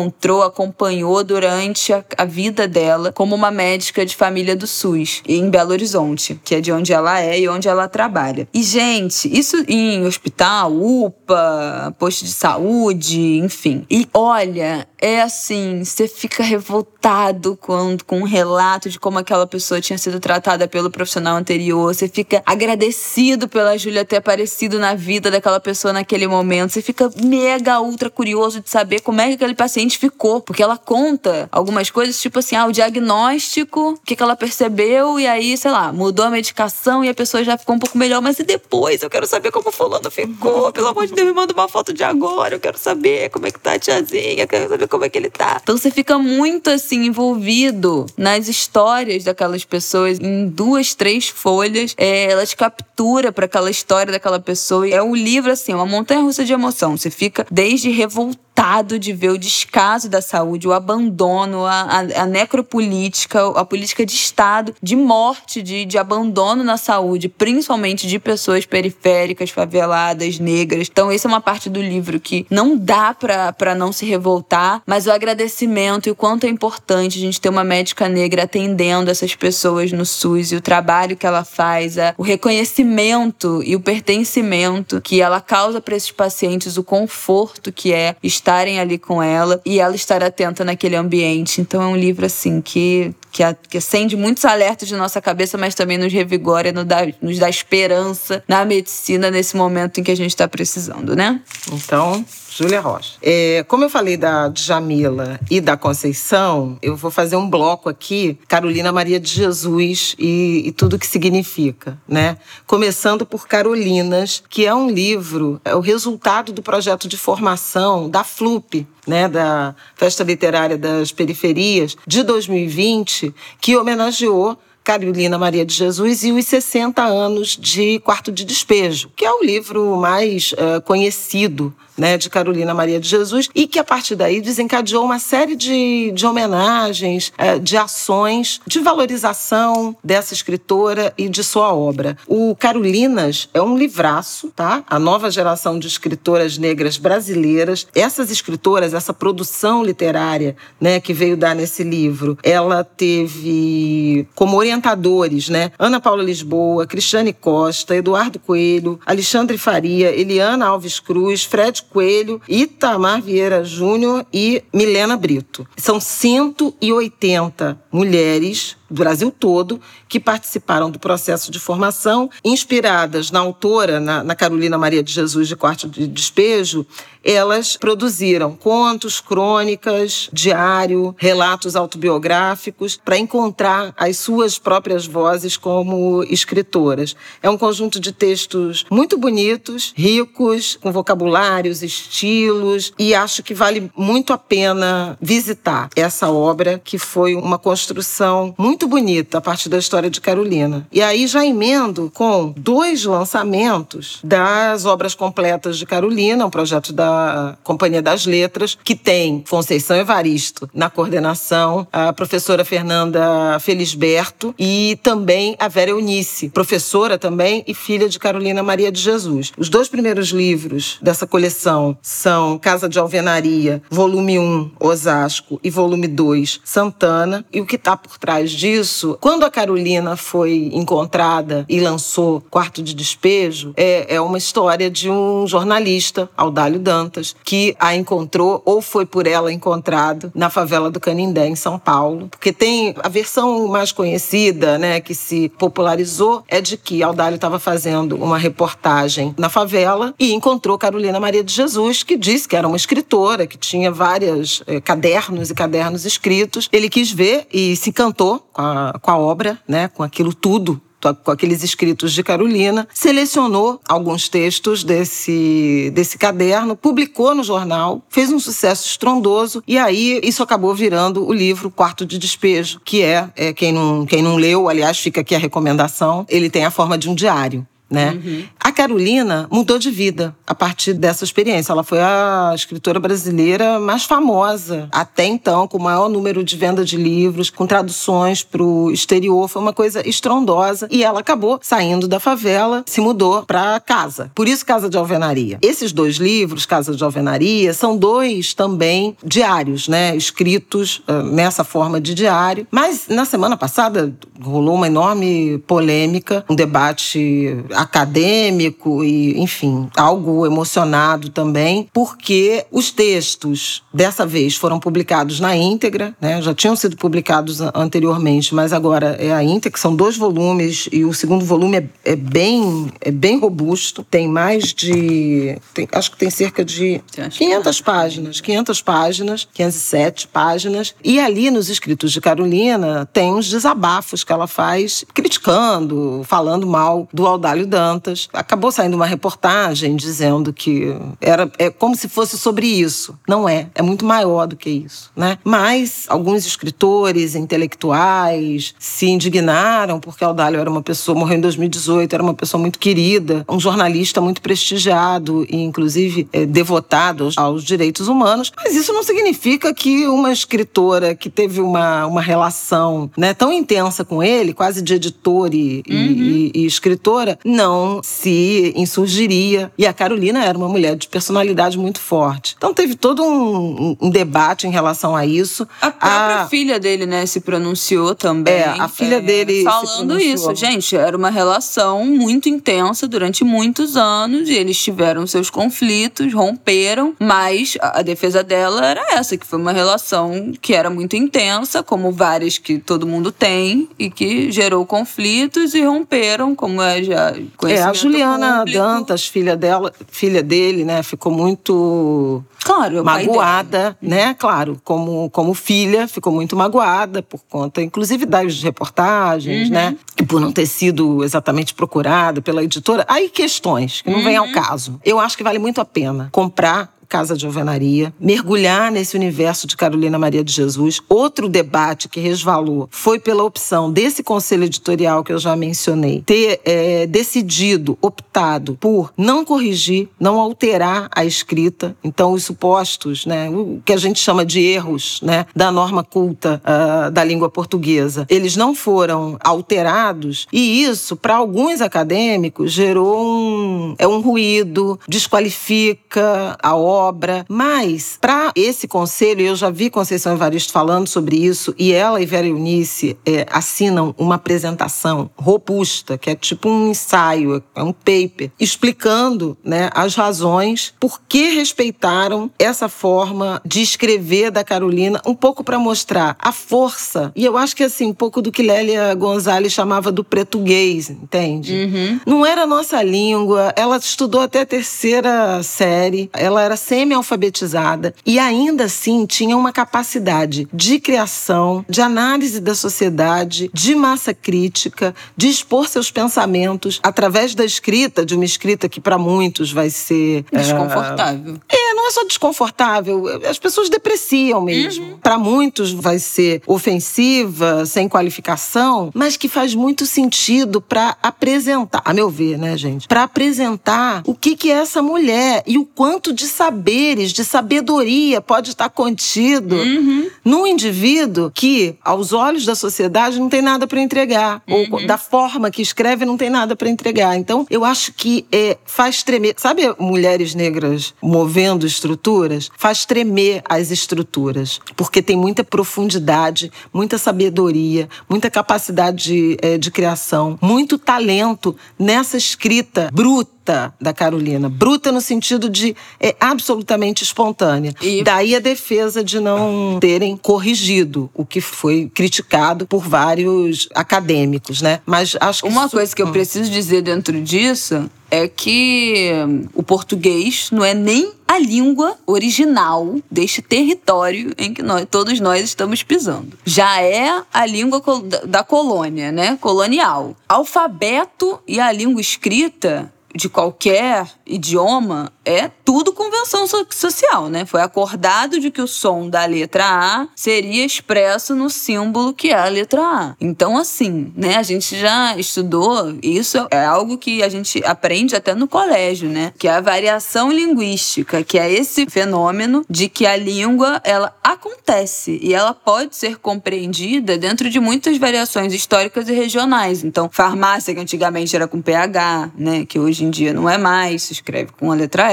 acompanhou 0.44 1.24
durante 1.24 1.94
a, 1.94 2.04
a 2.18 2.26
vida 2.26 2.68
dela 2.68 3.12
como 3.12 3.36
uma 3.36 3.52
médica 3.52 4.06
de 4.06 4.16
família 4.16 4.56
do 4.56 4.68
SUS, 4.68 5.22
em 5.28 5.50
Belo 5.50 5.72
Horizonte, 5.72 6.40
que 6.44 6.56
é 6.56 6.62
de 6.62 6.72
onde 6.72 6.94
ela 6.94 7.22
é 7.22 7.40
e 7.40 7.48
onde 7.48 7.68
ela 7.68 7.88
trabalha. 7.88 8.48
E, 8.54 8.64
gente, 8.64 9.28
isso 9.32 9.64
em 9.68 10.06
hospital, 10.06 10.72
UPA, 10.74 11.96
posto 12.00 12.26
de 12.26 12.32
saúde, 12.32 13.38
enfim. 13.38 13.86
E 13.90 14.08
olha, 14.14 14.88
é 15.04 15.22
assim, 15.22 15.84
você 15.84 16.08
fica 16.08 16.42
revoltado 16.42 17.58
quando, 17.60 18.06
com 18.06 18.20
um 18.20 18.24
relato 18.24 18.90
de 18.90 18.98
como 18.98 19.20
aquela 19.20 19.46
pessoa 19.46 19.82
tinha 19.82 19.98
sido 19.98 20.18
tratada 20.18 20.66
pelo 20.66 20.90
profissional 20.90 21.36
anterior. 21.36 21.94
Você 21.94 22.08
fica 22.08 22.42
agradecido 22.46 23.50
pela 23.50 23.78
Júlia 23.78 24.06
ter 24.06 24.16
aparecido 24.16 24.80
na 24.80 24.96
vida 24.96 25.30
daquela 25.30 25.60
pessoa 25.60 25.92
naquele 25.92 26.26
momento. 26.26 26.72
Você 26.72 26.82
fica 26.82 27.12
mega 27.22 27.82
ultra 27.82 28.10
curioso 28.10 28.62
de 28.62 28.70
saber 28.70 29.02
como 29.02 29.20
é 29.20 29.28
que 29.28 29.34
aquele 29.34 29.56
paciente 29.56 29.83
ficou. 29.92 30.42
Porque 30.42 30.64
ela 30.64 30.78
conta 30.78 31.48
algumas 31.52 31.90
coisas, 31.90 32.20
tipo 32.20 32.40
assim, 32.40 32.56
ah, 32.56 32.66
o 32.66 32.72
diagnóstico, 32.72 33.92
o 33.92 33.98
que, 33.98 34.16
que 34.16 34.24
ela 34.24 34.36
percebeu, 34.36 35.20
e 35.20 35.28
aí, 35.28 35.58
sei 35.58 35.72
lá, 35.72 35.92
mudou 35.92 36.26
a 36.26 36.30
medicação 36.30 37.04
e 37.04 37.10
a 37.10 37.14
pessoa 37.14 37.44
já 37.44 37.58
ficou 37.58 37.76
um 37.76 37.80
pouco 37.80 37.98
melhor. 37.98 38.22
Mas 38.22 38.40
e 38.40 38.44
depois? 38.44 39.04
Eu 39.04 39.10
quero 39.10 39.28
saber 39.28 39.52
como 39.52 39.72
fulano 39.72 40.10
ficou. 40.10 40.72
Pelo 40.72 40.88
amor 40.88 41.06
de 41.08 41.14
Deus, 41.14 41.28
me 41.28 41.34
manda 41.34 41.54
uma 41.54 41.68
foto 41.68 41.94
de 41.94 42.04
agora. 42.04 42.56
Eu 42.56 42.60
quero 42.60 42.78
saber 42.78 43.30
como 43.30 43.46
é 43.46 43.52
que 43.52 43.60
tá 43.60 43.74
a 43.74 43.80
tiazinha. 43.80 44.44
Eu 44.44 44.48
quero 44.48 44.70
saber 44.70 44.88
como 44.88 45.06
é 45.06 45.10
que 45.10 45.18
ele 45.18 45.30
tá. 45.30 45.60
Então 45.62 45.78
você 45.78 45.92
fica 45.92 46.18
muito 46.18 46.70
assim 46.70 47.06
envolvido 47.06 48.06
nas 48.18 48.48
histórias 48.48 49.24
daquelas 49.24 49.66
pessoas 49.66 50.20
em 50.20 50.48
duas, 50.48 50.96
três 50.96 51.28
folhas. 51.28 51.94
É, 51.98 52.32
ela 52.32 52.44
captura 52.56 53.32
para 53.32 53.46
aquela 53.46 53.70
história 53.70 54.12
daquela 54.12 54.40
pessoa. 54.40 54.88
É 54.88 55.02
um 55.02 55.16
livro 55.16 55.52
assim, 55.52 55.74
uma 55.74 55.86
montanha 55.86 56.22
russa 56.22 56.46
de 56.46 56.54
emoção. 56.54 56.96
Você 56.96 57.10
fica 57.10 57.46
desde 57.52 57.90
revoltado 57.90 58.53
de 59.00 59.12
ver 59.14 59.30
o 59.30 59.38
descaso 59.38 60.10
da 60.10 60.22
saúde, 60.22 60.68
o 60.68 60.74
abandono, 60.74 61.66
a, 61.66 61.82
a, 61.82 62.22
a 62.24 62.26
necropolítica, 62.26 63.46
a 63.56 63.66
política 63.66 64.06
de 64.06 64.14
Estado, 64.14 64.74
de 64.82 64.96
morte, 64.96 65.62
de, 65.62 65.86
de 65.86 65.98
abandono 65.98 66.64
na 66.64 66.78
saúde, 66.78 67.28
principalmente 67.30 68.08
de 68.08 68.18
pessoas 68.18 68.66
periféricas, 68.66 69.50
faveladas, 69.50 70.40
negras. 70.40 70.88
Então, 70.90 71.12
essa 71.12 71.28
é 71.28 71.30
uma 71.30 71.42
parte 71.42 71.70
do 71.70 71.82
livro 71.82 72.20
que 72.20 72.46
não 72.50 72.78
dá 72.78 73.14
para 73.14 73.76
não 73.76 73.92
se 73.92 74.06
revoltar, 74.06 74.82
mas 74.88 75.08
o 75.08 75.12
agradecimento 75.12 76.08
e 76.08 76.12
o 76.12 76.16
quanto 76.16 76.46
é 76.46 76.50
importante 76.50 77.18
a 77.18 77.22
gente 77.22 77.42
ter 77.42 77.50
uma 77.50 77.64
médica 77.64 78.08
negra 78.08 78.44
atendendo 78.44 79.12
essas 79.12 79.36
pessoas 79.36 79.92
no 79.92 80.06
SUS 80.06 80.52
e 80.52 80.56
o 80.56 80.62
trabalho 80.62 81.18
que 81.18 81.28
ela 81.28 81.44
faz, 81.44 81.98
a- 81.98 82.16
o 82.18 82.24
reconhecimento 82.24 83.62
e 83.64 83.76
o 83.76 83.80
pertencimento 83.80 85.02
que 85.02 85.22
ela 85.22 85.42
causa 85.42 85.82
para 85.82 85.96
esses 85.96 86.12
pacientes, 86.12 86.78
o 86.78 86.84
conforto 86.84 87.72
que 87.72 87.94
é 87.94 88.16
estarem 88.44 88.78
ali 88.78 88.98
com 88.98 89.24
ela 89.24 89.62
e 89.66 89.80
ela 89.80 89.96
estar 89.96 90.22
atenta 90.22 90.66
naquele 90.66 90.98
ambiente. 90.98 91.62
Então 91.62 91.82
é 91.82 91.88
um 91.88 91.96
livro 91.96 92.26
assim 92.26 92.62
que 92.62 93.16
que, 93.32 93.78
acende 93.78 94.16
muitos 94.16 94.46
alertas 94.46 94.88
de 94.88 94.96
nossa 94.96 95.20
cabeça, 95.20 95.58
mas 95.58 95.74
também 95.74 95.98
nos 95.98 96.14
revigora 96.14 96.72
nos 96.72 96.86
dá, 96.86 97.00
nos 97.20 97.40
dá 97.40 97.50
esperança 97.50 98.44
na 98.48 98.64
medicina 98.64 99.32
nesse 99.32 99.58
momento 99.58 100.00
em 100.00 100.04
que 100.04 100.12
a 100.12 100.16
gente 100.16 100.30
está 100.30 100.48
precisando, 100.48 101.16
né? 101.16 101.42
Então, 101.72 102.24
Júlia 102.56 102.80
Rocha. 102.80 103.14
É, 103.22 103.64
como 103.68 103.84
eu 103.84 103.90
falei 103.90 104.16
da 104.16 104.48
Djamila 104.48 105.40
e 105.50 105.60
da 105.60 105.76
Conceição, 105.76 106.78
eu 106.82 106.96
vou 106.96 107.10
fazer 107.10 107.36
um 107.36 107.50
bloco 107.50 107.90
aqui, 107.90 108.38
Carolina 108.48 108.92
Maria 108.92 109.20
de 109.20 109.30
Jesus 109.30 110.16
e, 110.20 110.64
e 110.68 110.72
tudo 110.72 111.00
que 111.00 111.08
significa, 111.08 112.00
né? 112.08 112.38
Começando 112.68 113.26
por 113.26 113.48
Carolinas, 113.48 114.44
que 114.48 114.68
é 114.68 114.74
um 114.74 114.88
livro, 114.88 115.60
é 115.66 115.76
o 115.76 115.80
resultado 115.80 116.52
do 116.54 116.62
projeto 116.62 117.08
de 117.08 117.18
formação 117.18 118.08
da 118.08 118.24
FLUP, 118.24 118.86
né, 119.08 119.28
da 119.28 119.76
Festa 119.96 120.24
Literária 120.24 120.78
das 120.78 121.12
Periferias, 121.12 121.98
de 122.06 122.22
2020, 122.24 123.34
que 123.60 123.76
homenageou 123.76 124.58
Carolina 124.84 125.38
Maria 125.38 125.66
de 125.66 125.74
Jesus 125.74 126.24
e 126.24 126.32
os 126.32 126.46
60 126.46 127.02
anos 127.02 127.58
de 127.60 128.00
Quarto 128.00 128.32
de 128.32 128.44
Despejo, 128.44 129.10
que 129.16 129.26
é 129.26 129.32
o 129.32 129.42
livro 129.42 129.96
mais 129.96 130.54
eh, 130.58 130.82
conhecido 130.82 131.74
né, 131.98 132.18
de 132.18 132.30
Carolina 132.30 132.74
Maria 132.74 133.00
de 133.00 133.08
Jesus 133.08 133.50
e 133.54 133.68
que 133.68 133.80
a 133.80 133.84
partir 133.84 134.16
daí 134.16 134.42
desencadeou 134.42 135.06
uma 135.06 135.20
série 135.20 135.56
de, 135.56 136.12
de 136.12 136.26
homenagens, 136.26 137.32
eh, 137.38 137.60
de 137.60 137.78
ações 137.78 138.60
de 138.66 138.80
valorização 138.80 139.96
dessa 140.04 140.34
escritora 140.34 141.14
e 141.18 141.30
de 141.30 141.44
sua 141.44 141.74
obra. 141.74 142.18
O 142.28 142.56
Carolinas 142.56 143.50
é 143.54 143.62
um 143.62 143.78
livraço, 143.78 144.52
tá? 144.56 144.84
A 144.88 145.00
nova 145.00 145.30
geração 145.30 145.78
de 145.78 145.88
escritoras 145.88 146.58
negras 146.58 146.98
brasileiras. 146.98 147.88
Essas 147.96 148.32
escritoras, 148.32 148.94
essa 148.94 149.14
produção 149.14 149.84
literária, 149.84 150.56
né, 150.80 151.00
que 151.00 151.14
veio 151.14 151.38
dar 151.38 151.56
nesse 151.56 151.84
livro, 151.84 152.38
ela 152.44 152.84
teve 152.84 154.28
como 154.36 154.58
orientadores, 154.58 155.50
né, 155.50 155.72
Ana 155.78 156.00
Paula 156.00 156.24
Lisboa, 156.24 156.88
Cristiane 156.88 157.34
Costa, 157.34 157.96
Eduardo 157.96 158.40
Coelho, 158.40 159.00
Alexandre 159.06 159.58
Faria, 159.58 160.10
Eliana 160.10 160.68
Alves 160.68 161.00
Cruz, 161.00 161.44
Fred 161.44 161.84
Coelho, 161.94 162.42
Itamar 162.50 163.22
Vieira 163.22 163.64
Júnior 163.64 164.26
e 164.34 164.64
Milena 164.74 165.16
Brito. 165.16 165.68
São 165.78 166.00
180 166.00 167.80
mulheres 167.92 168.76
do 168.94 169.00
Brasil 169.00 169.32
todo 169.32 169.82
que 170.08 170.20
participaram 170.20 170.92
do 170.92 171.00
processo 171.00 171.52
de 171.52 171.60
formação, 171.60 172.30
inspiradas 172.46 173.32
na 173.32 173.40
autora, 173.40 174.00
na, 174.00 174.24
na 174.24 174.36
Carolina 174.36 174.78
Maria 174.78 175.02
de 175.02 175.12
Jesus 175.12 175.48
de 175.48 175.56
Quarto 175.56 175.90
de 175.90 176.06
Despejo, 176.06 176.86
elas 177.24 177.78
produziram 177.78 178.54
contos, 178.54 179.22
crônicas, 179.22 180.30
diário, 180.34 181.16
relatos 181.18 181.76
autobiográficos 181.76 183.00
para 183.04 183.18
encontrar 183.18 183.94
as 183.98 184.18
suas 184.18 184.60
próprias 184.60 185.08
vozes 185.08 185.56
como 185.56 186.24
escritoras. 186.24 187.16
É 187.42 187.50
um 187.50 187.58
conjunto 187.58 188.00
de 188.00 188.12
textos 188.12 188.86
muito 188.92 189.18
bonitos, 189.18 189.94
ricos, 189.96 190.78
com 190.82 190.92
vocabulários, 190.92 191.82
estilos, 191.82 192.92
e 193.00 193.16
acho 193.16 193.42
que 193.42 193.54
vale 193.54 193.90
muito 193.96 194.34
a 194.34 194.38
pena 194.38 195.18
visitar 195.22 195.90
essa 195.96 196.30
obra 196.30 196.82
que 196.84 196.98
foi 196.98 197.36
uma 197.36 197.58
construção 197.58 198.54
muito 198.58 198.83
bonita 198.88 199.38
a 199.38 199.42
partir 199.42 199.70
da 199.70 199.78
história 199.78 200.10
de 200.10 200.22
Carolina. 200.22 200.88
E 200.92 201.02
aí 201.02 201.28
já 201.28 201.46
emendo 201.46 202.12
com 202.14 202.54
dois 202.58 203.06
lançamentos 203.06 204.20
das 204.24 204.86
obras 204.86 205.16
completas 205.16 205.78
de 205.78 205.86
Carolina, 205.86 206.46
um 206.46 206.50
projeto 206.50 206.94
da 206.94 207.58
Companhia 207.64 208.02
das 208.02 208.26
Letras, 208.26 208.78
que 208.84 208.96
tem 208.96 209.44
Conceição 209.50 209.98
Evaristo 209.98 210.70
na 210.74 210.90
coordenação, 210.90 211.88
a 211.92 212.14
professora 212.14 212.64
Fernanda 212.66 213.60
Felisberto 213.60 214.54
e 214.58 214.98
também 215.02 215.56
a 215.60 215.68
Vera 215.68 215.92
Eunice, 215.92 216.50
professora 216.50 217.18
também 217.18 217.64
e 217.68 217.74
filha 217.74 218.08
de 218.08 218.20
Carolina 218.20 218.62
Maria 218.64 218.92
de 218.92 219.02
Jesus. 219.02 219.52
Os 219.58 219.70
dois 219.70 219.88
primeiros 219.88 220.30
livros 220.30 220.98
dessa 221.02 221.26
coleção 221.26 221.98
são 222.02 222.58
Casa 222.58 222.88
de 222.88 223.00
Alvenaria, 223.00 223.82
volume 223.90 224.40
1, 224.40 224.72
Osasco, 224.80 225.60
e 225.64 225.70
volume 225.70 226.08
2, 226.08 226.62
Santana. 226.64 227.46
E 227.52 227.62
o 227.62 227.66
que 227.66 227.76
está 227.76 227.96
por 227.96 228.18
trás 228.18 228.52
disso, 228.52 228.73
quando 229.20 229.44
a 229.44 229.52
Carolina 229.52 230.18
foi 230.18 230.72
encontrada 230.74 231.66
e 231.70 231.80
lançou 231.80 232.42
Quarto 232.50 232.82
de 232.82 232.94
Despejo, 232.94 233.74
é, 233.78 234.16
é 234.16 234.22
uma 234.22 234.38
história 234.38 234.90
de 234.90 235.10
um 235.10 235.46
jornalista, 235.48 236.30
Audálio 236.36 236.80
Dan, 236.80 237.04
Santas, 237.04 237.36
que 237.44 237.76
a 237.80 237.96
encontrou 237.96 238.62
ou 238.66 238.82
foi 238.82 239.06
por 239.06 239.28
ela 239.28 239.52
encontrado 239.52 240.32
na 240.34 240.50
favela 240.50 240.90
do 240.90 241.00
Canindé, 241.00 241.48
em 241.48 241.56
São 241.56 241.78
Paulo. 241.78 242.30
Porque 242.30 242.54
tem 242.54 242.96
a 243.04 243.10
versão 243.10 243.68
mais 243.68 243.92
conhecida, 243.92 244.78
né, 244.78 245.02
que 245.02 245.14
se 245.14 245.50
popularizou, 245.58 246.44
é 246.48 246.62
de 246.62 246.78
que 246.78 247.04
Audálio 247.04 247.36
estava 247.36 247.60
fazendo 247.60 248.16
uma 248.16 248.38
reportagem 248.38 249.36
na 249.38 249.50
favela 249.50 250.14
e 250.18 250.34
encontrou 250.34 250.78
Carolina 250.78 251.20
Maria 251.20 251.44
de 251.44 251.54
Jesus, 251.54 252.04
que 252.04 252.18
disse 252.18 252.48
que 252.48 252.56
era 252.56 252.68
uma 252.68 252.78
escritora, 252.78 253.46
que 253.46 253.58
tinha 253.58 253.92
vários 253.92 254.64
eh, 254.66 254.80
cadernos 254.80 255.50
e 255.50 255.54
cadernos 255.54 256.06
escritos. 256.06 256.70
Ele 256.72 256.90
quis 256.90 257.12
ver 257.12 257.48
e 257.52 257.76
se 257.76 257.90
encantou 257.90 258.48
com 258.54 258.62
a, 258.62 258.63
com 259.02 259.12
a 259.12 259.18
obra, 259.18 259.60
né, 259.68 259.88
com 259.88 260.04
aquilo 260.04 260.34
tudo 260.34 260.82
com 261.12 261.32
aqueles 261.32 261.64
escritos 261.64 262.14
de 262.14 262.24
Carolina, 262.24 262.88
selecionou 262.94 263.82
alguns 263.90 264.30
textos 264.30 264.86
desse, 264.86 265.92
desse 265.94 266.18
caderno, 266.18 266.78
publicou 266.78 267.36
no 267.36 267.44
jornal, 267.44 268.02
fez 268.10 268.32
um 268.32 268.40
sucesso 268.40 268.88
estrondoso 268.88 269.62
e 269.68 269.78
aí 269.78 270.22
isso 270.24 270.42
acabou 270.42 270.74
virando 270.74 271.28
o 271.28 271.34
livro 271.34 271.70
Quarto 271.70 272.06
de 272.06 272.18
Despejo, 272.18 272.80
que 272.86 273.02
é, 273.02 273.30
é 273.36 273.52
quem, 273.52 273.74
não, 273.74 274.06
quem 274.06 274.22
não 274.22 274.38
leu, 274.38 274.70
aliás, 274.70 274.98
fica 275.00 275.20
aqui 275.20 275.36
a 275.36 275.40
recomendação, 275.40 276.26
ele 276.30 276.50
tem 276.50 276.64
a 276.64 276.72
forma 276.72 276.98
de 276.98 277.10
um 277.10 277.16
diário 277.16 277.68
né? 277.94 278.20
Uhum. 278.26 278.44
Carolina 278.84 279.48
mudou 279.50 279.80
de 279.80 279.90
vida 279.90 280.36
a 280.46 280.54
partir 280.54 280.94
dessa 280.94 281.24
experiência. 281.24 281.72
Ela 281.72 281.86
foi 281.86 282.02
a 282.02 282.52
escritora 282.54 283.00
brasileira 283.00 283.80
mais 283.80 284.04
famosa 284.04 284.90
até 284.92 285.24
então, 285.24 285.70
com 285.70 285.78
o 285.78 285.82
maior 285.82 286.10
número 286.10 286.44
de 286.44 286.58
venda 286.58 286.84
de 286.84 286.98
livros, 286.98 287.50
com 287.50 287.66
traduções 287.66 288.44
para 288.44 288.62
o 288.62 288.92
exterior. 288.92 289.48
Foi 289.48 289.62
uma 289.62 289.72
coisa 289.72 290.06
estrondosa. 290.06 290.90
E 290.92 291.02
ela 291.02 291.22
acabou 291.22 291.62
saindo 291.62 292.10
da 292.10 292.20
favela, 292.20 292.84
se 292.86 293.00
mudou 293.00 293.44
para 293.44 293.80
casa. 293.80 294.30
Por 294.36 294.50
isso, 294.50 294.66
Casa 294.66 294.90
de 294.90 294.98
Alvenaria. 294.98 295.60
Esses 295.62 295.94
dois 295.94 296.18
livros, 296.18 296.66
Casa 296.66 296.94
de 296.94 297.02
Alvenaria, 297.06 297.74
são 297.74 297.96
dois 297.96 298.54
também 298.54 299.16
diários, 299.24 299.88
né? 299.88 300.14
Escritos 300.14 301.02
uh, 301.08 301.24
nessa 301.24 301.64
forma 301.64 302.02
de 302.02 302.14
diário. 302.14 302.68
Mas 302.70 303.08
na 303.08 303.24
semana 303.24 303.56
passada 303.56 304.14
rolou 304.42 304.76
uma 304.76 304.88
enorme 304.88 305.58
polêmica, 305.60 306.44
um 306.50 306.56
debate 306.56 307.64
acadêmico 307.74 308.73
e, 309.04 309.40
enfim, 309.40 309.90
algo 309.96 310.46
emocionado 310.46 311.30
também, 311.30 311.88
porque 311.94 312.66
os 312.72 312.92
textos 312.92 313.84
dessa 313.94 314.26
vez 314.26 314.56
foram 314.56 314.80
publicados 314.80 315.40
na 315.40 315.56
íntegra, 315.56 316.16
né? 316.20 316.42
Já 316.42 316.54
tinham 316.54 316.76
sido 316.76 316.98
publicados 316.98 317.62
anteriormente, 317.74 318.54
mas 318.54 318.74
agora 318.74 319.16
é 319.20 319.32
a 319.32 319.44
íntegra, 319.44 319.80
são 319.80 319.96
dois 319.96 320.18
volumes 320.18 320.88
e 320.92 321.04
o 321.06 321.14
segundo 321.14 321.46
volume 321.46 321.78
é, 321.78 322.12
é 322.12 322.16
bem 322.16 322.92
é 323.02 323.12
bem 323.12 323.40
robusto, 323.40 324.04
tem 324.04 324.28
mais 324.28 324.74
de 324.74 325.58
tem, 325.74 325.88
acho 325.92 326.12
que 326.12 326.18
tem 326.18 326.30
cerca 326.30 326.64
de 326.64 327.02
500 327.32 327.82
páginas, 327.82 328.42
500 328.42 328.82
páginas, 328.82 329.48
507 329.54 330.28
páginas, 330.28 330.96
e 331.04 331.20
ali 331.20 331.50
nos 331.52 331.70
escritos 331.70 332.12
de 332.12 332.22
Carolina 332.22 333.08
tem 333.12 333.34
uns 333.34 333.50
desabafos 333.50 334.24
que 334.24 334.32
ela 334.32 334.48
faz 334.48 335.06
criticando, 335.14 336.22
falando 336.26 336.66
mal 336.66 337.08
do 337.14 337.26
Audálio 337.26 337.68
Dantas. 337.68 338.30
Acabou 338.34 338.63
saindo 338.72 338.96
uma 338.96 339.06
reportagem 339.06 339.96
dizendo 339.96 340.54
que 340.54 340.96
era 341.20 341.52
é 341.58 341.70
como 341.70 341.96
se 341.96 342.08
fosse 342.08 342.38
sobre 342.38 342.68
isso. 342.68 343.18
Não 343.28 343.48
é, 343.48 343.68
é 343.76 343.82
muito 343.82 344.06
maior 344.06 344.48
do 344.48 344.56
que 344.56 344.70
isso, 344.70 345.12
né? 345.16 345.38
Mas 345.44 346.06
alguns 346.08 346.46
escritores, 346.46 347.36
intelectuais 347.36 348.74
se 348.80 349.08
indignaram 349.08 350.00
porque 350.00 350.24
Audálio 350.24 350.60
era 350.60 350.70
uma 350.70 350.82
pessoa, 350.82 351.18
morreu 351.18 351.38
em 351.38 351.42
2018, 351.42 352.14
era 352.14 352.24
uma 352.24 352.34
pessoa 352.34 352.60
muito 352.60 352.80
querida, 352.80 353.46
um 353.50 353.60
jornalista 353.60 354.22
muito 354.22 354.42
prestigiado 354.42 355.46
e 355.50 355.58
inclusive 355.58 356.28
é, 356.32 356.46
devotado 356.46 357.26
aos, 357.26 357.38
aos 357.38 357.64
direitos 357.64 358.08
humanos. 358.08 358.52
Mas 358.56 358.76
isso 358.76 358.94
não 358.94 359.04
significa 359.04 359.74
que 359.74 360.08
uma 360.08 360.32
escritora 360.32 361.16
que 361.16 361.30
teve 361.30 361.62
uma, 361.62 362.06
uma 362.06 362.22
relação 362.22 363.10
né, 363.18 363.34
tão 363.34 363.52
intensa 363.52 364.06
com 364.06 364.22
ele, 364.24 364.54
quase 364.54 364.82
de 364.82 364.94
editor 364.94 365.54
e, 365.54 365.84
uhum. 365.90 365.96
e, 365.96 366.52
e 366.56 366.66
escritora, 366.66 367.38
não 367.44 367.64
não 367.64 368.02
se 368.04 368.30
insurgiria. 368.76 369.72
E 369.78 369.86
a 369.86 369.94
Carolina 369.94 370.44
era 370.44 370.58
uma 370.58 370.68
mulher 370.68 370.96
de 370.96 371.08
personalidade 371.08 371.78
muito 371.78 372.00
forte. 372.00 372.56
Então 372.58 372.74
teve 372.74 372.96
todo 372.96 373.24
um, 373.24 373.98
um 374.00 374.10
debate 374.10 374.68
em 374.68 374.72
relação 374.72 375.16
a 375.16 375.26
isso. 375.26 375.68
A 375.82 375.92
própria 375.92 376.42
a... 376.42 376.48
filha 376.48 376.80
dele, 376.80 377.06
né, 377.06 377.26
se 377.26 377.40
pronunciou 377.40 378.16
também. 378.16 378.54
É, 378.54 378.76
a 378.80 378.88
filha 378.88 379.16
é, 379.16 379.22
dele. 379.22 379.64
Falando 379.64 380.20
isso, 380.20 380.54
gente, 380.56 380.96
era 380.96 381.16
uma 381.16 381.30
relação 381.30 382.06
muito 382.06 382.50
intensa 382.50 383.08
durante 383.08 383.44
muitos 383.44 383.96
anos 383.96 384.50
e 384.50 384.54
eles 384.54 384.82
tiveram 384.82 385.26
seus 385.28 385.50
conflitos, 385.50 386.34
romperam, 386.34 387.16
mas 387.20 387.78
a 387.80 388.02
defesa 388.02 388.44
dela 388.44 388.86
era 388.86 389.14
essa, 389.14 389.38
que 389.38 389.46
foi 389.46 389.60
uma 389.60 389.72
relação 389.72 390.54
que 390.62 390.74
era 390.74 390.90
muito 390.90 391.16
intensa, 391.16 391.84
como 391.84 392.12
várias 392.12 392.58
que 392.58 392.78
todo 392.78 393.08
mundo 393.08 393.32
tem, 393.32 393.90
e 393.98 394.10
que 394.10 394.52
gerou 394.52 394.86
conflitos 394.86 395.74
e 395.74 395.84
romperam, 395.84 396.56
como 396.56 396.82
é 396.82 397.04
já 397.04 397.34
é, 397.68 397.82
a 397.84 397.94
Juliana 397.94 398.33
público. 398.38 398.80
Dantas, 398.80 399.28
filha 399.28 399.56
dela, 399.56 399.94
filha 400.08 400.44
dele, 400.44 400.84
né, 400.84 401.04
ficou 401.04 401.32
muito 401.32 402.44
claro, 402.64 403.04
magoada, 403.04 403.98
né? 404.02 404.34
Claro, 404.34 404.80
como, 404.84 405.30
como 405.30 405.54
filha, 405.54 406.08
ficou 406.08 406.32
muito 406.32 406.56
magoada 406.56 407.22
por 407.22 407.42
conta, 407.50 407.82
inclusive, 407.82 408.26
das 408.26 408.62
reportagens, 408.64 409.68
uhum. 409.68 409.74
né? 409.74 409.98
E 410.20 410.26
por 410.26 410.40
não 410.40 410.52
ter 410.52 410.66
sido 410.66 411.24
exatamente 411.24 411.74
procurada 411.74 412.42
pela 412.42 412.64
editora. 412.64 413.06
Aí 413.08 413.30
questões 413.30 414.02
que 414.02 414.10
não 414.10 414.20
uhum. 414.20 414.24
vêm 414.24 414.38
ao 414.38 414.52
caso. 414.52 415.00
Eu 415.04 415.20
acho 415.20 415.38
que 415.38 415.44
vale 415.44 415.60
muito 415.60 415.82
a 415.82 415.86
pena 415.86 416.30
comprar 416.32 416.94
Casa 417.14 417.38
de 417.38 417.46
Alvenaria, 417.46 418.12
mergulhar 418.20 418.92
nesse 418.92 419.16
universo 419.16 419.68
de 419.68 419.78
Carolina 419.78 420.18
Maria 420.18 420.44
de 420.44 420.52
Jesus. 420.52 421.00
Outro 421.08 421.48
debate 421.48 422.10
que 422.10 422.20
resvalou 422.20 422.90
foi 422.90 423.20
pela 423.20 423.44
opção 423.44 423.92
desse 423.92 424.24
conselho 424.24 424.64
editorial 424.64 425.24
que 425.24 425.32
eu 425.32 425.38
já 425.38 425.56
mencionei, 425.56 426.24
ter 426.26 426.60
é, 426.66 427.06
decidido, 427.06 428.00
optado 428.02 428.76
por 428.82 429.14
não 429.16 429.46
corrigir, 429.46 430.10
não 430.20 430.40
alterar 430.40 431.08
a 431.16 431.24
escrita. 431.24 431.96
Então, 432.04 432.32
os 432.32 432.46
supostos, 432.46 433.28
né, 433.28 433.48
o 433.48 433.80
que 433.86 433.94
a 433.94 433.98
gente 433.98 434.20
chama 434.20 434.44
de 434.44 434.60
erros 434.62 435.22
né, 435.22 435.46
da 435.56 435.72
norma 435.72 436.04
culta 436.04 436.60
uh, 436.66 437.12
da 437.12 437.24
língua 437.24 437.48
portuguesa, 437.48 438.26
eles 438.28 438.56
não 438.56 438.74
foram 438.74 439.38
alterados 439.40 440.48
e 440.52 440.82
isso, 440.82 441.16
para 441.16 441.36
alguns 441.36 441.80
acadêmicos, 441.80 442.72
gerou 442.72 443.24
um, 443.24 443.94
é 444.00 444.08
um 444.08 444.20
ruído, 444.20 445.00
desqualifica 445.08 446.58
a 446.60 446.76
obra 446.76 447.03
obra. 447.08 447.46
Mas, 447.50 448.18
para 448.20 448.52
esse 448.56 448.88
conselho, 448.88 449.42
eu 449.42 449.56
já 449.56 449.70
vi 449.70 449.90
Conceição 449.90 450.34
Evaristo 450.34 450.72
falando 450.72 451.08
sobre 451.08 451.36
isso, 451.36 451.74
e 451.78 451.92
ela 451.92 452.22
e 452.22 452.26
Vera 452.26 452.48
Eunice 452.48 453.18
é, 453.26 453.46
assinam 453.52 454.14
uma 454.18 454.36
apresentação 454.36 455.30
robusta, 455.36 456.18
que 456.18 456.30
é 456.30 456.36
tipo 456.36 456.70
um 456.70 456.90
ensaio, 456.90 457.64
é 457.76 457.84
um 457.84 457.94
paper, 457.94 458.52
explicando 458.60 459.58
né, 459.64 459.90
as 459.94 460.16
razões 460.16 460.94
por 461.00 461.22
que 461.28 461.50
respeitaram 461.50 462.50
essa 462.58 462.88
forma 462.90 463.62
de 463.66 463.82
escrever 463.82 464.52
da 464.52 464.64
Carolina, 464.64 465.22
um 465.26 465.36
pouco 465.36 465.64
para 465.64 465.80
mostrar 465.80 466.36
a 466.40 466.52
força. 466.52 467.32
E 467.36 467.44
eu 467.46 467.58
acho 467.58 467.76
que 467.76 467.84
assim, 467.84 468.08
um 468.08 468.14
pouco 468.14 468.42
do 468.42 468.52
que 468.52 468.64
Lélia 468.64 469.14
Gonzalez 469.14 469.74
chamava 469.74 470.12
do 470.12 470.24
português, 470.24 471.10
entende? 471.10 471.74
Uhum. 471.74 472.20
Não 472.26 472.46
era 472.46 472.66
nossa 472.66 473.02
língua, 473.02 473.74
ela 473.76 473.98
estudou 473.98 474.42
até 474.42 474.62
a 474.62 474.66
terceira 474.66 475.62
série, 475.64 476.30
ela 476.34 476.62
era 476.62 476.76
semi-alfabetizada 476.94 478.14
e 478.24 478.38
ainda 478.38 478.84
assim 478.84 479.26
tinha 479.26 479.58
uma 479.58 479.72
capacidade 479.72 480.68
de 480.72 481.00
criação, 481.00 481.84
de 481.90 482.02
análise 482.02 482.60
da 482.60 482.76
sociedade, 482.76 483.72
de 483.74 483.96
massa 483.96 484.32
crítica, 484.32 485.16
de 485.36 485.50
expor 485.50 485.88
seus 485.88 486.12
pensamentos 486.12 487.00
através 487.02 487.56
da 487.56 487.66
escrita, 487.66 488.24
de 488.24 488.36
uma 488.36 488.46
escrita 488.46 488.88
que 488.88 489.02
para 489.02 489.18
muitos 489.18 489.72
vai 489.72 489.90
ser 489.90 490.46
desconfortável. 490.52 491.58
É, 491.68 491.94
não 491.96 492.08
é 492.08 492.12
só 492.12 492.24
desconfortável, 492.26 493.26
as 493.50 493.58
pessoas 493.58 493.90
depreciam 493.90 494.62
mesmo. 494.62 495.06
Uhum. 495.06 495.18
Para 495.18 495.40
muitos 495.40 495.92
vai 495.92 496.20
ser 496.20 496.62
ofensiva, 496.68 497.88
sem 497.88 498.08
qualificação, 498.08 499.10
mas 499.16 499.36
que 499.36 499.48
faz 499.48 499.74
muito 499.74 500.06
sentido 500.06 500.80
para 500.80 501.18
apresentar, 501.24 502.04
a 502.06 502.14
meu 502.14 502.30
ver, 502.30 502.60
né, 502.60 502.78
gente? 502.78 503.08
Para 503.08 503.24
apresentar 503.24 504.22
o 504.28 504.36
que 504.36 504.56
que 504.56 504.70
é 504.70 504.76
essa 504.76 505.02
mulher 505.02 505.64
e 505.66 505.80
o 505.80 505.86
quanto 505.86 506.32
de 506.32 506.46
saberes, 506.74 507.32
de 507.32 507.46
sabedoria 507.46 508.42
pode 508.42 508.72
estar 508.72 508.90
contido 508.90 509.76
uhum. 509.76 510.30
num 510.44 510.66
indivíduo 510.66 511.52
que, 511.54 511.96
aos 512.04 512.34
olhos 512.34 512.66
da 512.66 512.74
sociedade, 512.74 513.40
não 513.40 513.48
tem 513.48 513.62
nada 513.62 513.86
para 513.86 514.02
entregar, 514.02 514.62
uhum. 514.68 514.88
ou 514.92 515.06
da 515.06 515.18
forma 515.18 515.70
que 515.70 515.82
escreve 515.82 516.26
não 516.26 516.36
tem 516.36 516.50
nada 516.50 516.76
para 516.76 516.90
entregar. 516.90 517.38
Então, 517.38 517.68
eu 517.70 517.86
acho 517.86 518.14
que 518.14 518.46
é, 518.52 518.78
faz 518.86 519.22
tremer, 519.22 519.54
sabe, 519.58 519.84
mulheres 520.00 520.56
negras 520.56 521.14
movendo 521.22 521.86
estruturas, 521.86 522.72
faz 522.76 523.06
tremer 523.06 523.62
as 523.70 523.92
estruturas, 523.92 524.80
porque 524.96 525.22
tem 525.22 525.38
muita 525.38 525.64
profundidade, 525.64 526.72
muita 526.92 527.20
sabedoria, 527.20 528.10
muita 528.28 528.50
capacidade 528.50 529.24
de, 529.24 529.58
é, 529.62 529.78
de 529.78 529.92
criação, 529.92 530.58
muito 530.60 530.98
talento 530.98 531.76
nessa 532.00 532.36
escrita 532.36 533.10
bruta 533.14 533.53
da 534.00 534.14
Carolina. 534.14 534.70
Bruta 534.70 535.12
no 535.12 535.22
sentido 535.22 535.70
de 535.70 535.96
é 536.20 536.36
absolutamente 536.40 537.24
espontânea. 537.24 537.94
E... 538.02 538.24
Daí 538.24 538.56
a 538.56 538.60
defesa 538.60 539.24
de 539.24 539.40
não 539.40 539.98
terem 540.00 540.36
corrigido 540.36 541.30
o 541.34 541.46
que 541.46 541.62
foi 541.62 542.12
criticado 542.14 542.86
por 542.86 543.08
vários 543.08 543.88
acadêmicos, 543.94 544.82
né? 544.82 545.02
Mas 545.06 545.36
acho 545.40 545.64
que 545.64 545.68
uma 545.68 545.86
isso... 545.86 545.96
coisa 545.96 546.16
que 546.16 546.22
eu 546.22 546.32
preciso 546.32 546.70
dizer 546.70 547.02
dentro 547.02 547.40
disso 547.42 548.10
é 548.34 548.48
que 548.48 549.30
o 549.76 549.84
português 549.84 550.70
não 550.72 550.84
é 550.84 550.96
nem 550.96 551.32
a 551.48 551.60
língua 551.60 552.18
original 552.26 553.18
deste 553.30 553.62
território 553.62 554.52
em 554.58 554.74
que 554.74 554.82
nós, 554.82 555.06
todos 555.10 555.40
nós 555.40 555.62
estamos 555.64 556.02
pisando. 556.02 556.58
Já 556.66 557.00
é 557.00 557.44
a 557.54 557.66
língua 557.68 558.02
da 558.44 558.64
colônia, 558.64 559.32
né? 559.32 559.56
Colonial. 559.62 560.36
Alfabeto 560.50 561.60
e 561.68 561.80
a 561.80 561.92
língua 561.92 562.20
escrita 562.20 563.13
de 563.36 563.50
qualquer 563.50 564.28
idioma 564.46 565.33
é 565.46 565.70
tudo 565.84 566.14
convenção 566.14 566.66
social, 566.90 567.50
né? 567.50 567.66
Foi 567.66 567.82
acordado 567.82 568.60
de 568.60 568.72
que 568.72 568.82
o 568.82 568.88
som 568.88 569.30
da 569.30 569.46
letra 569.46 569.86
A 569.86 570.28
seria 570.36 570.86
expresso 570.86 571.56
no 571.56 571.70
símbolo 571.70 572.34
que 572.34 572.50
é 572.50 572.58
a 572.58 572.68
letra 572.68 573.02
A. 573.02 573.36
Então, 573.40 573.78
assim, 573.78 574.32
né? 574.36 574.56
A 574.56 574.64
gente 574.64 574.98
já 574.98 575.36
estudou, 575.38 576.18
isso 576.22 576.68
é 576.72 576.86
algo 576.86 577.18
que 577.18 577.44
a 577.44 577.50
gente 577.50 577.84
aprende 577.86 578.36
até 578.36 578.56
no 578.56 578.68
colégio, 578.68 579.30
né? 579.30 579.54
Que 579.58 579.68
é 579.68 579.72
a 579.72 579.82
variação 579.82 580.52
linguística, 580.52 581.44
que 581.44 581.60
é 581.60 581.72
esse 581.72 582.06
fenômeno 582.06 582.86
de 582.90 583.10
que 583.10 583.26
a 583.26 583.36
língua, 583.36 584.02
ela 584.04 584.36
acontece 584.44 585.40
e 585.42 585.54
ela 585.54 585.74
pode 585.74 586.16
ser 586.16 586.38
compreendida 586.38 587.38
dentro 587.38 587.70
de 587.70 587.80
muitas 587.80 588.18
variações 588.18 588.74
históricas 588.74 589.28
e 589.28 589.34
regionais. 589.34 590.04
Então, 590.04 590.30
farmácia, 590.32 590.94
que 590.94 591.00
antigamente 591.00 591.56
era 591.56 591.68
com 591.68 591.82
PH, 591.82 592.52
né? 592.58 592.86
Que 592.86 593.00
hoje 593.00 593.26
em 593.26 593.30
dia 593.30 593.54
não 593.54 593.70
é 593.70 593.78
mais, 593.78 594.24
se 594.24 594.34
escreve 594.34 594.72
com 594.80 594.92
a 594.92 594.96
letra 594.96 595.33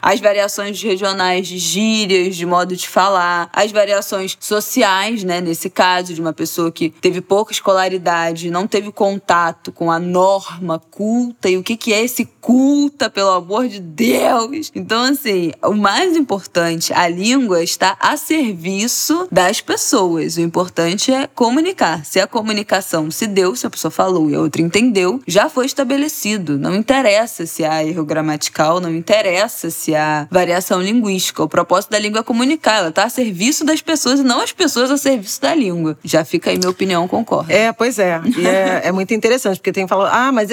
As 0.00 0.20
variações 0.20 0.82
regionais 0.82 1.46
de 1.46 1.58
gírias, 1.58 2.36
de 2.36 2.46
modo 2.46 2.76
de 2.76 2.88
falar, 2.88 3.48
as 3.52 3.72
variações 3.72 4.36
sociais, 4.40 5.24
né? 5.24 5.40
Nesse 5.40 5.68
caso, 5.70 6.14
de 6.14 6.20
uma 6.20 6.32
pessoa 6.32 6.70
que 6.72 6.90
teve 6.90 7.20
pouca 7.20 7.52
escolaridade, 7.52 8.50
não 8.50 8.66
teve 8.66 8.90
contato 8.92 9.72
com 9.72 9.90
a 9.90 9.98
norma 9.98 10.78
culta 10.90 11.48
e 11.48 11.56
o 11.56 11.62
que, 11.62 11.76
que 11.76 11.92
é 11.92 12.02
esse 12.02 12.24
culta, 12.40 13.10
pelo 13.10 13.30
amor 13.30 13.68
de 13.68 13.80
Deus. 13.80 14.70
Então, 14.74 15.02
assim, 15.02 15.52
o 15.62 15.72
mais 15.72 16.16
importante, 16.16 16.92
a 16.92 17.08
língua 17.08 17.62
está 17.62 17.96
a 18.00 18.16
serviço 18.16 19.28
das 19.30 19.60
pessoas. 19.60 20.36
O 20.36 20.40
importante 20.40 21.12
é 21.12 21.26
comunicar. 21.26 22.04
Se 22.04 22.20
a 22.20 22.26
comunicação 22.26 23.10
se 23.10 23.26
deu, 23.26 23.54
se 23.56 23.66
a 23.66 23.70
pessoa 23.70 23.90
falou 23.90 24.30
e 24.30 24.34
a 24.34 24.40
outra 24.40 24.62
entendeu, 24.62 25.20
já 25.26 25.48
foi 25.48 25.66
estabelecido. 25.66 26.58
Não 26.58 26.74
interessa 26.74 27.46
se 27.46 27.64
há 27.64 27.84
erro 27.84 28.04
gramatical, 28.04 28.80
não 28.80 28.94
interessa 28.94 29.25
se 29.70 29.94
há 29.94 30.26
variação 30.30 30.80
linguística. 30.80 31.42
O 31.42 31.48
propósito 31.48 31.90
da 31.90 31.98
língua 31.98 32.20
é 32.20 32.22
comunicar. 32.22 32.78
Ela 32.78 32.88
está 32.88 33.04
a 33.04 33.08
serviço 33.08 33.64
das 33.64 33.80
pessoas 33.80 34.20
e 34.20 34.22
não 34.22 34.40
as 34.40 34.52
pessoas 34.52 34.90
a 34.90 34.96
serviço 34.96 35.40
da 35.40 35.54
língua. 35.54 35.98
Já 36.04 36.24
fica 36.24 36.50
aí 36.50 36.58
minha 36.58 36.70
opinião, 36.70 37.06
concordo. 37.08 37.52
É, 37.52 37.72
pois 37.72 37.98
é. 37.98 38.20
É, 38.44 38.88
é 38.88 38.92
muito 38.92 39.14
interessante, 39.14 39.58
porque 39.58 39.72
tem 39.72 39.86
falado, 39.86 40.12
ah, 40.12 40.32
mas 40.32 40.50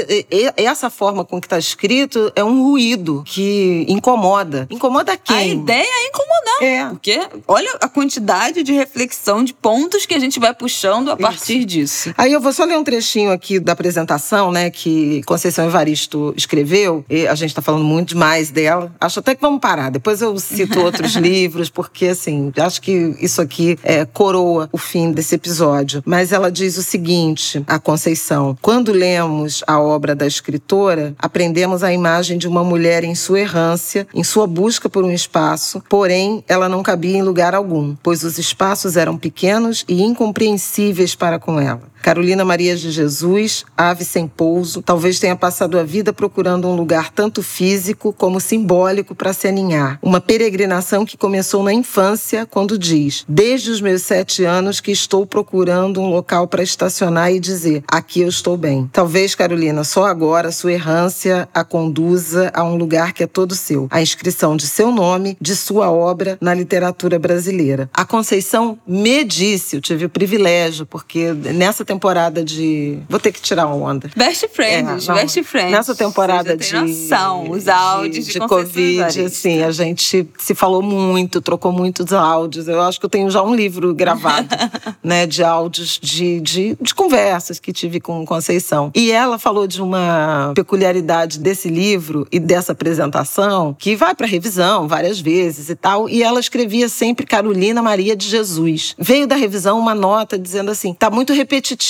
essa 0.57 0.89
forma 0.89 1.23
com 1.25 1.39
que 1.39 1.47
está 1.47 1.57
escrito 1.57 2.31
é 2.35 2.43
um 2.43 2.63
ruído 2.63 3.23
que 3.25 3.85
incomoda. 3.87 4.67
Incomoda 4.69 5.15
quem? 5.17 5.35
A 5.35 5.45
ideia 5.45 5.87
é 5.87 6.07
incomodar. 6.07 6.63
É. 6.63 6.85
Porque 6.89 7.21
olha 7.47 7.69
a 7.81 7.87
quantidade 7.87 8.63
de 8.63 8.73
reflexão, 8.73 9.43
de 9.43 9.53
pontos 9.53 10.05
que 10.05 10.13
a 10.13 10.19
gente 10.19 10.39
vai 10.39 10.53
puxando 10.53 11.11
a 11.11 11.17
partir 11.17 11.59
Isso. 11.59 11.67
disso. 11.67 12.13
Aí 12.17 12.31
eu 12.31 12.39
vou 12.39 12.53
só 12.53 12.63
ler 12.63 12.77
um 12.77 12.83
trechinho 12.83 13.31
aqui 13.31 13.59
da 13.59 13.73
apresentação, 13.73 14.51
né, 14.51 14.69
que 14.69 15.21
Conceição 15.25 15.65
Evaristo 15.65 16.33
escreveu. 16.37 17.03
E 17.09 17.27
a 17.27 17.35
gente 17.35 17.49
está 17.49 17.61
falando 17.61 17.83
muito 17.83 18.09
demais 18.09 18.51
dela. 18.63 18.91
Acho 18.99 19.19
até 19.19 19.35
que 19.35 19.41
vamos 19.41 19.59
parar. 19.59 19.89
Depois 19.89 20.21
eu 20.21 20.37
cito 20.39 20.79
outros 20.79 21.13
livros, 21.15 21.69
porque 21.69 22.07
assim, 22.07 22.51
acho 22.57 22.81
que 22.81 23.15
isso 23.19 23.41
aqui 23.41 23.77
é, 23.83 24.05
coroa 24.05 24.69
o 24.71 24.77
fim 24.77 25.11
desse 25.11 25.35
episódio. 25.35 26.01
Mas 26.05 26.31
ela 26.31 26.51
diz 26.51 26.77
o 26.77 26.83
seguinte, 26.83 27.63
a 27.67 27.77
Conceição: 27.77 28.57
quando 28.61 28.91
lemos 28.91 29.63
a 29.67 29.79
obra 29.79 30.15
da 30.15 30.25
escritora, 30.25 31.13
aprendemos 31.19 31.83
a 31.83 31.93
imagem 31.93 32.37
de 32.37 32.47
uma 32.47 32.63
mulher 32.63 33.03
em 33.03 33.15
sua 33.15 33.41
errância, 33.41 34.07
em 34.13 34.23
sua 34.23 34.47
busca 34.47 34.89
por 34.89 35.03
um 35.03 35.11
espaço, 35.11 35.83
porém 35.89 36.43
ela 36.47 36.69
não 36.69 36.81
cabia 36.81 37.17
em 37.17 37.21
lugar 37.21 37.53
algum, 37.53 37.95
pois 38.01 38.23
os 38.23 38.37
espaços 38.37 38.95
eram 38.95 39.17
pequenos 39.17 39.83
e 39.87 40.01
incompreensíveis 40.01 41.15
para 41.15 41.37
com 41.37 41.59
ela. 41.59 41.92
Carolina 42.03 42.43
Maria 42.43 42.75
de 42.75 42.91
Jesus, 42.91 43.63
ave 43.77 44.03
sem 44.03 44.27
pouso, 44.27 44.81
talvez 44.81 45.21
tenha 45.21 45.37
passado 45.37 45.79
a 45.79 45.83
vida 45.83 46.11
procurando 46.11 46.67
um 46.67 46.75
lugar 46.75 47.11
tanto 47.11 47.41
físico 47.41 48.11
como 48.11 48.41
simbólico 48.41 49.15
para 49.15 49.31
se 49.31 49.47
aninhar. 49.47 49.97
Uma 50.01 50.19
peregrinação 50.19 51.05
que 51.05 51.15
começou 51.15 51.63
na 51.63 51.73
infância, 51.73 52.45
quando 52.45 52.77
diz: 52.77 53.23
Desde 53.25 53.71
os 53.71 53.79
meus 53.79 54.01
sete 54.01 54.43
anos 54.43 54.81
que 54.81 54.91
estou 54.91 55.25
procurando 55.25 56.01
um 56.01 56.09
local 56.09 56.45
para 56.45 56.61
estacionar 56.61 57.31
e 57.31 57.39
dizer: 57.39 57.85
Aqui 57.87 58.19
eu 58.19 58.27
estou 58.27 58.57
bem. 58.57 58.89
Talvez, 58.91 59.33
Carolina, 59.33 59.85
só 59.85 60.05
agora 60.05 60.51
sua 60.51 60.73
errância 60.73 61.47
a 61.53 61.63
conduza 61.63 62.51
a 62.53 62.65
um 62.65 62.75
lugar 62.75 63.13
que 63.13 63.23
é 63.23 63.27
todo 63.27 63.55
seu 63.55 63.87
a 63.89 64.01
inscrição 64.01 64.57
de 64.57 64.67
seu 64.67 64.91
nome, 64.91 65.37
de 65.39 65.55
sua 65.55 65.89
obra 65.89 66.37
na 66.41 66.53
literatura 66.53 67.17
brasileira. 67.17 67.89
A 67.93 68.03
Conceição 68.03 68.77
me 68.85 69.23
disse, 69.23 69.77
eu 69.77 69.81
tive 69.81 70.05
o 70.05 70.09
privilégio, 70.09 70.85
porque 70.85 71.31
nessa 71.31 71.85
temporada 71.93 72.43
de. 72.43 72.97
Vou 73.07 73.19
ter 73.19 73.31
que 73.31 73.41
tirar 73.41 73.67
uma 73.67 73.75
onda. 73.75 74.09
Best 74.15 74.47
Friends, 74.49 75.07
é, 75.07 75.13
Best 75.13 75.43
Friends. 75.43 75.71
Nessa 75.71 75.95
temporada 75.95 76.57
de. 76.57 76.73
Noção, 76.73 77.51
os 77.51 77.67
áudios 77.67 78.25
de, 78.25 78.33
de, 78.33 78.39
de 78.39 78.47
Covid, 78.47 79.21
assim, 79.21 79.61
a 79.61 79.71
gente 79.71 80.27
se 80.39 80.55
falou 80.55 80.81
muito, 80.81 81.39
trocou 81.41 81.71
muitos 81.71 82.11
áudios. 82.11 82.67
Eu 82.67 82.81
acho 82.81 82.99
que 82.99 83.05
eu 83.05 83.09
tenho 83.09 83.29
já 83.29 83.43
um 83.43 83.53
livro 83.53 83.93
gravado, 83.93 84.47
né, 85.03 85.27
de 85.27 85.43
áudios 85.43 85.99
de, 86.01 86.41
de, 86.41 86.77
de 86.81 86.95
conversas 86.95 87.59
que 87.59 87.71
tive 87.71 87.99
com 87.99 88.25
Conceição. 88.25 88.91
E 88.95 89.11
ela 89.11 89.37
falou 89.37 89.67
de 89.67 89.81
uma 89.81 90.51
peculiaridade 90.55 91.39
desse 91.39 91.69
livro 91.69 92.27
e 92.31 92.39
dessa 92.39 92.71
apresentação 92.71 93.75
que 93.77 93.95
vai 93.95 94.15
para 94.15 94.25
revisão 94.25 94.87
várias 94.87 95.19
vezes 95.19 95.69
e 95.69 95.75
tal. 95.75 96.09
E 96.09 96.23
ela 96.23 96.39
escrevia 96.39 96.89
sempre 96.89 97.25
Carolina 97.25 97.81
Maria 97.81 98.15
de 98.15 98.27
Jesus. 98.27 98.95
Veio 98.97 99.27
da 99.27 99.35
revisão 99.35 99.79
uma 99.79 99.93
nota 99.93 100.39
dizendo 100.39 100.71
assim: 100.71 100.93
tá 100.93 101.09
muito 101.09 101.33
repetitivo 101.33 101.82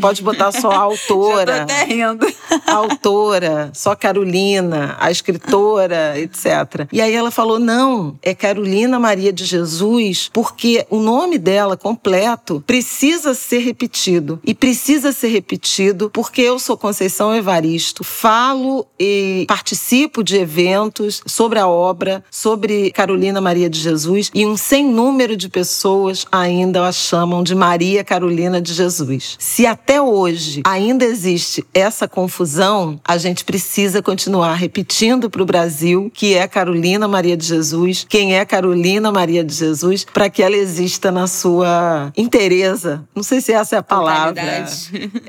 Pode 0.00 0.22
botar 0.22 0.52
só 0.52 0.70
a 0.70 0.90
Já 0.90 1.06
tô 1.06 1.14
autora. 1.14 1.62
até 1.62 1.84
rindo. 1.84 2.26
a 2.66 2.74
autora, 2.74 3.70
só 3.74 3.94
Carolina, 3.94 4.96
a 4.98 5.10
escritora, 5.10 6.18
etc. 6.18 6.86
E 6.92 7.00
aí 7.00 7.14
ela 7.14 7.30
falou: 7.30 7.58
não, 7.58 8.18
é 8.22 8.34
Carolina 8.34 8.98
Maria 8.98 9.32
de 9.32 9.44
Jesus, 9.44 10.30
porque 10.32 10.86
o 10.90 10.98
nome 10.98 11.38
dela 11.38 11.76
completo 11.76 12.62
precisa 12.66 13.34
ser 13.34 13.58
repetido. 13.58 14.40
E 14.44 14.54
precisa 14.54 15.12
ser 15.12 15.28
repetido 15.28 16.10
porque 16.10 16.40
eu 16.42 16.58
sou 16.58 16.76
Conceição 16.76 17.34
Evaristo, 17.34 18.02
falo 18.04 18.86
e 18.98 19.44
participo 19.48 20.22
de 20.22 20.36
eventos 20.36 21.22
sobre 21.26 21.58
a 21.58 21.66
obra, 21.68 22.24
sobre 22.30 22.90
Carolina 22.90 23.40
Maria 23.40 23.68
de 23.68 23.78
Jesus, 23.78 24.30
e 24.34 24.46
um 24.46 24.56
sem 24.56 24.84
número 24.84 25.36
de 25.36 25.48
pessoas 25.48 26.26
ainda 26.30 26.86
a 26.86 26.92
chamam 26.92 27.42
de 27.42 27.54
Maria 27.54 28.02
Carolina 28.04 28.60
de 28.60 28.72
Jesus. 28.72 29.29
Se 29.38 29.66
até 29.66 30.00
hoje 30.00 30.62
ainda 30.64 31.04
existe 31.04 31.64
essa 31.74 32.06
confusão, 32.08 33.00
a 33.04 33.16
gente 33.18 33.44
precisa 33.44 34.02
continuar 34.02 34.54
repetindo 34.54 35.28
para 35.30 35.42
o 35.42 35.46
Brasil 35.46 36.10
que 36.14 36.34
é 36.34 36.46
Carolina 36.48 37.06
Maria 37.08 37.36
de 37.36 37.44
Jesus, 37.46 38.06
quem 38.08 38.36
é 38.36 38.44
Carolina 38.44 39.10
Maria 39.12 39.44
de 39.44 39.54
Jesus, 39.54 40.04
para 40.12 40.28
que 40.30 40.42
ela 40.42 40.56
exista 40.56 41.10
na 41.10 41.26
sua 41.26 42.12
inteireza. 42.16 43.04
Não 43.14 43.22
sei 43.22 43.40
se 43.40 43.52
essa 43.52 43.76
é 43.76 43.78
a 43.78 43.82
palavra. 43.82 44.40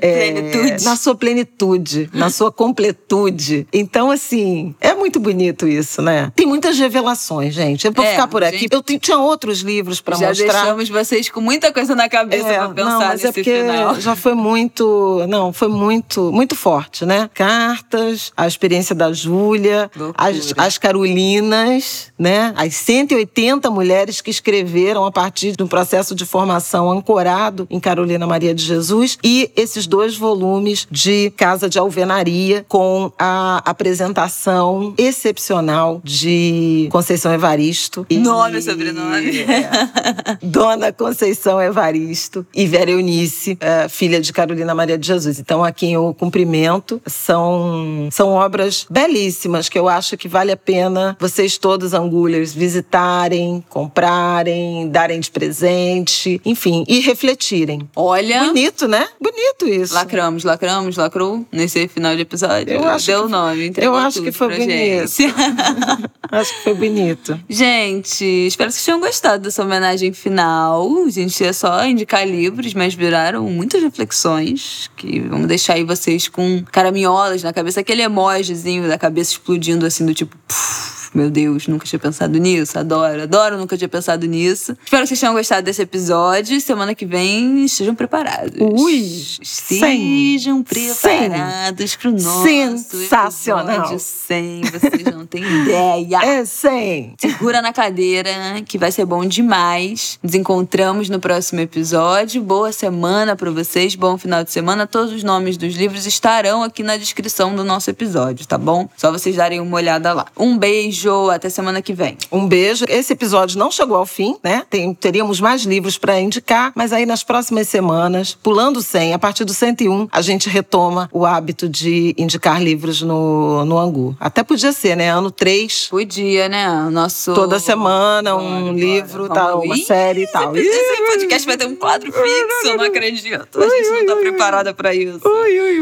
É, 0.00 0.32
Plenitude. 0.32 0.84
Na 0.84 0.96
sua 0.96 1.14
plenitude, 1.14 2.10
na 2.12 2.30
sua 2.30 2.50
completude. 2.52 3.66
Então, 3.72 4.10
assim, 4.10 4.74
é 4.80 4.94
muito 4.94 5.18
bonito 5.20 5.66
isso, 5.66 6.02
né? 6.02 6.30
Tem 6.34 6.46
muitas 6.46 6.78
revelações, 6.78 7.54
gente. 7.54 7.86
Eu 7.86 7.92
vou 7.92 8.04
É, 8.04 8.10
ficar 8.12 8.26
por 8.28 8.42
aqui. 8.42 8.58
gente- 8.58 8.72
Eu 8.74 8.82
ti- 8.82 8.98
tinha 8.98 9.18
outros 9.18 9.60
livros 9.60 10.00
para 10.00 10.16
Já 10.16 10.28
mostrar. 10.28 10.52
deixamos 10.52 10.88
vocês 10.88 11.28
com 11.28 11.40
muita 11.40 11.72
coisa 11.72 11.94
na 11.94 12.08
cabeça 12.08 12.48
É, 12.48 12.58
pra 12.58 12.68
pensar 12.70 12.90
não, 12.90 12.98
mas 12.98 13.10
nesse 13.12 13.26
é 13.26 13.32
porque 13.32 13.60
final. 13.60 13.81
Já 14.00 14.16
foi 14.16 14.34
muito, 14.34 15.24
não, 15.28 15.52
foi 15.52 15.68
muito, 15.68 16.32
muito 16.32 16.54
forte, 16.56 17.04
né? 17.04 17.28
Cartas, 17.34 18.32
a 18.36 18.46
experiência 18.46 18.94
da 18.94 19.12
Júlia, 19.12 19.90
as, 20.16 20.52
as 20.56 20.78
Carolinas, 20.78 22.12
né? 22.18 22.52
As 22.56 22.74
180 22.74 23.70
mulheres 23.70 24.20
que 24.20 24.30
escreveram 24.30 25.04
a 25.04 25.12
partir 25.12 25.56
de 25.56 25.62
um 25.62 25.66
processo 25.66 26.14
de 26.14 26.24
formação 26.24 26.90
ancorado 26.90 27.66
em 27.70 27.80
Carolina 27.80 28.26
Maria 28.26 28.54
de 28.54 28.64
Jesus 28.64 29.18
e 29.22 29.50
esses 29.56 29.86
dois 29.86 30.16
volumes 30.16 30.86
de 30.90 31.30
Casa 31.36 31.68
de 31.68 31.78
Alvenaria 31.78 32.64
com 32.68 33.12
a 33.18 33.62
apresentação 33.64 34.94
excepcional 34.98 36.00
de 36.04 36.88
Conceição 36.90 37.32
Evaristo. 37.32 38.06
e- 38.08 38.18
Nome 38.18 38.58
e 38.58 38.62
sobrenome. 38.62 39.40
É. 39.40 40.38
Dona 40.42 40.92
Conceição 40.92 41.60
Evaristo 41.60 42.46
e 42.54 42.66
Vera 42.66 42.90
Eunice, 42.90 43.56
eh, 43.84 43.88
filha 43.88 44.20
de 44.20 44.32
Carolina 44.32 44.74
Maria 44.74 44.98
de 44.98 45.06
Jesus. 45.06 45.38
Então, 45.38 45.64
aqui 45.64 45.86
em 45.86 45.96
o 45.96 46.12
cumprimento 46.14 47.00
são, 47.06 48.08
são 48.10 48.30
obras 48.30 48.86
belíssimas 48.90 49.68
que 49.68 49.78
eu 49.78 49.88
acho 49.88 50.16
que 50.16 50.28
vale 50.28 50.52
a 50.52 50.56
pena 50.56 51.16
vocês 51.20 51.56
todos, 51.58 51.94
angulhers, 51.94 52.52
visitarem, 52.52 53.64
comprarem, 53.68 54.88
darem 54.88 55.20
de 55.20 55.30
presente, 55.30 56.40
enfim, 56.44 56.84
e 56.88 57.00
refletirem. 57.00 57.88
Olha, 57.96 58.44
Bonito, 58.44 58.86
né? 58.88 59.06
Bonito 59.20 59.66
isso. 59.68 59.94
lacramos, 59.94 60.44
lacramos, 60.44 60.96
lacrou 60.96 61.44
nesse 61.52 61.88
final 61.88 62.14
de 62.14 62.22
episódio. 62.22 62.72
Eu 62.72 62.86
acho 62.88 63.06
Deu 63.06 63.20
que- 63.20 63.26
o 63.26 63.28
nome, 63.28 63.72
eu 63.76 63.94
acho 63.94 64.22
que 64.22 64.32
foi 64.32 64.48
bonito. 64.56 65.12
Acho 66.40 66.56
que 66.56 66.62
foi 66.64 66.72
bonito. 66.74 67.38
Gente, 67.46 68.24
espero 68.24 68.70
que 68.70 68.74
vocês 68.74 68.86
tenham 68.86 69.00
gostado 69.00 69.42
dessa 69.42 69.62
homenagem 69.62 70.14
final. 70.14 71.04
A 71.04 71.10
gente 71.10 71.44
ia 71.44 71.52
só 71.52 71.84
indicar 71.84 72.26
livros, 72.26 72.72
mas 72.72 72.94
viraram 72.94 73.44
muitas 73.50 73.82
reflexões 73.82 74.90
que 74.96 75.20
vamos 75.20 75.46
deixar 75.46 75.74
aí 75.74 75.84
vocês 75.84 76.28
com 76.28 76.64
caraminholas 76.72 77.42
na 77.42 77.52
cabeça, 77.52 77.80
aquele 77.80 78.00
emojizinho 78.00 78.88
da 78.88 78.96
cabeça 78.96 79.32
explodindo 79.32 79.84
assim, 79.84 80.06
do 80.06 80.14
tipo. 80.14 80.34
"Puf, 80.48 81.01
Meu 81.14 81.30
Deus, 81.30 81.66
nunca 81.68 81.84
tinha 81.86 81.98
pensado 81.98 82.38
nisso. 82.38 82.78
Adoro, 82.78 83.22
adoro, 83.22 83.56
nunca 83.58 83.76
tinha 83.76 83.88
pensado 83.88 84.26
nisso. 84.26 84.76
Espero 84.84 85.02
que 85.02 85.08
vocês 85.08 85.20
tenham 85.20 85.34
gostado 85.34 85.62
desse 85.62 85.82
episódio. 85.82 86.60
Semana 86.60 86.94
que 86.94 87.04
vem 87.04 87.64
estejam 87.64 87.94
preparados. 87.94 88.54
Ui, 88.60 88.92
Estejam 89.40 90.56
cem, 90.56 90.62
preparados 90.64 91.96
pro 91.96 92.12
nosso 92.12 92.42
Sensacional. 92.44 93.68
episódio 93.68 93.98
100. 93.98 94.60
Vocês 94.62 95.02
não 95.14 95.26
têm 95.26 95.42
ideia. 95.62 96.18
É 96.22 96.44
sim. 96.44 97.14
Segura 97.20 97.60
na 97.60 97.72
cadeira, 97.72 98.30
que 98.66 98.78
vai 98.78 98.90
ser 98.90 99.04
bom 99.04 99.24
demais. 99.24 100.18
Nos 100.22 100.34
encontramos 100.34 101.08
no 101.08 101.20
próximo 101.20 101.60
episódio. 101.60 102.42
Boa 102.42 102.72
semana 102.72 103.36
pra 103.36 103.50
vocês, 103.50 103.94
bom 103.94 104.16
final 104.16 104.44
de 104.44 104.50
semana. 104.52 104.86
Todos 104.86 105.12
os 105.12 105.22
nomes 105.22 105.56
dos 105.56 105.74
livros 105.74 106.06
estarão 106.06 106.62
aqui 106.62 106.82
na 106.82 106.96
descrição 106.96 107.54
do 107.54 107.64
nosso 107.64 107.90
episódio, 107.90 108.46
tá 108.46 108.56
bom? 108.58 108.88
Só 108.96 109.10
vocês 109.10 109.36
darem 109.36 109.60
uma 109.60 109.76
olhada 109.76 110.12
lá. 110.12 110.26
Um 110.36 110.56
beijo, 110.56 111.01
até 111.30 111.48
semana 111.48 111.80
que 111.82 111.92
vem. 111.92 112.16
Um 112.30 112.46
beijo. 112.46 112.84
Esse 112.88 113.12
episódio 113.12 113.58
não 113.58 113.70
chegou 113.70 113.96
ao 113.96 114.06
fim, 114.06 114.36
né? 114.42 114.62
Tem- 114.68 114.92
teríamos 114.94 115.40
mais 115.40 115.62
livros 115.62 115.98
para 115.98 116.20
indicar, 116.20 116.72
mas 116.74 116.92
aí 116.92 117.04
nas 117.06 117.22
próximas 117.22 117.68
semanas, 117.68 118.36
pulando 118.42 118.78
o 118.78 118.82
100, 118.82 119.14
a 119.14 119.18
partir 119.18 119.44
do 119.44 119.52
101, 119.54 120.08
a 120.12 120.20
gente 120.22 120.48
retoma 120.48 121.08
o 121.12 121.24
hábito 121.26 121.68
de 121.68 122.14
indicar 122.18 122.62
livros 122.62 123.02
no, 123.02 123.64
no 123.64 123.78
Angu. 123.78 124.16
Até 124.20 124.42
podia 124.42 124.72
ser, 124.72 124.96
né? 124.96 125.10
Ano 125.10 125.30
3, 125.30 125.88
Podia, 125.90 126.48
né? 126.48 126.68
O 126.86 126.90
nosso. 126.90 127.34
toda 127.34 127.58
semana, 127.58 128.32
Bora, 128.34 128.44
um 128.44 128.60
bora. 128.64 128.72
livro, 128.74 129.22
Vamos 129.28 129.34
tal, 129.34 129.62
uma 129.62 129.76
série 129.76 130.22
e 130.24 130.26
tal. 130.26 130.54
Esse, 130.56 130.68
esse 130.68 131.02
podcast 131.06 131.46
vai 131.46 131.56
ter 131.56 131.66
um 131.66 131.76
quadro 131.76 132.12
fixo, 132.12 132.66
eu 132.68 132.76
não 132.76 132.84
acredito. 132.84 133.60
A 133.60 133.68
gente 133.68 133.88
não 133.90 134.06
tá 134.06 134.16
preparada 134.16 134.74
pra 134.74 134.94
isso. 134.94 135.20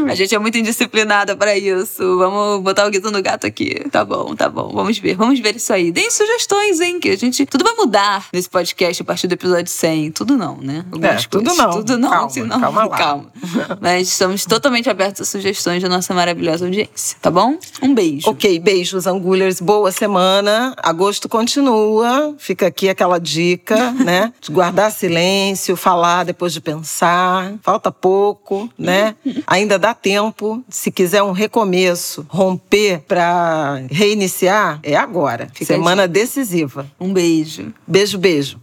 A 0.07 0.15
gente 0.15 0.33
é 0.35 0.39
muito 0.39 0.57
indisciplinada 0.57 1.35
pra 1.35 1.57
isso. 1.57 2.17
Vamos 2.17 2.61
botar 2.63 2.85
o 2.87 2.89
guiso 2.89 3.11
no 3.11 3.21
gato 3.21 3.45
aqui. 3.47 3.83
Tá 3.91 4.03
bom, 4.03 4.35
tá 4.35 4.49
bom. 4.49 4.71
Vamos 4.73 4.97
ver, 4.97 5.10
vamos 5.15 5.39
ver 5.39 5.55
isso 5.55 5.71
aí. 5.73 5.91
Deem 5.91 6.09
sugestões, 6.11 6.79
hein? 6.79 6.99
Que 6.99 7.09
a 7.09 7.17
gente. 7.17 7.45
Tudo 7.45 7.63
vai 7.63 7.73
mudar 7.75 8.27
nesse 8.33 8.49
podcast 8.49 9.01
a 9.01 9.05
partir 9.05 9.27
do 9.27 9.33
episódio 9.33 9.71
100. 9.71 10.11
Tudo 10.11 10.37
não, 10.37 10.57
né? 10.57 10.85
Algumas 10.91 11.23
É, 11.23 11.27
tudo 11.27 11.43
coisas. 11.45 11.57
não. 11.57 11.71
Tudo 11.71 11.97
não, 11.97 12.09
Calma, 12.09 12.29
senão. 12.29 12.59
calma 12.59 12.85
lá. 12.85 13.21
Mas 13.81 14.07
estamos 14.09 14.45
totalmente 14.45 14.89
abertos 14.89 15.21
a 15.21 15.25
sugestões 15.25 15.81
da 15.81 15.89
nossa 15.89 16.13
maravilhosa 16.13 16.65
audiência, 16.65 17.17
tá 17.21 17.29
bom? 17.31 17.57
Um 17.81 17.93
beijo. 17.93 18.29
Ok, 18.29 18.59
beijos, 18.59 19.07
angulhers. 19.07 19.59
Boa 19.59 19.91
semana. 19.91 20.73
Agosto 20.81 21.27
continua. 21.29 22.35
Fica 22.37 22.67
aqui 22.67 22.89
aquela 22.89 23.19
dica, 23.19 23.91
né? 24.03 24.31
De 24.41 24.51
guardar 24.51 24.91
silêncio, 24.91 25.75
falar 25.75 26.23
depois 26.25 26.53
de 26.53 26.61
pensar. 26.61 27.53
Falta 27.61 27.91
pouco, 27.91 28.69
né? 28.77 29.15
Ainda 29.47 29.77
dá 29.79 29.93
tempo. 29.93 30.63
Se 30.69 30.91
quiser 30.91 31.23
um 31.23 31.31
recomeço, 31.31 32.25
romper 32.29 32.99
para 33.07 33.81
reiniciar, 33.89 34.79
é 34.83 34.95
agora. 35.01 35.47
Fica 35.53 35.65
semana 35.73 36.07
decisiva. 36.07 36.85
Um 36.99 37.11
beijo. 37.13 37.73
Beijo, 37.87 38.17
beijo. 38.17 38.61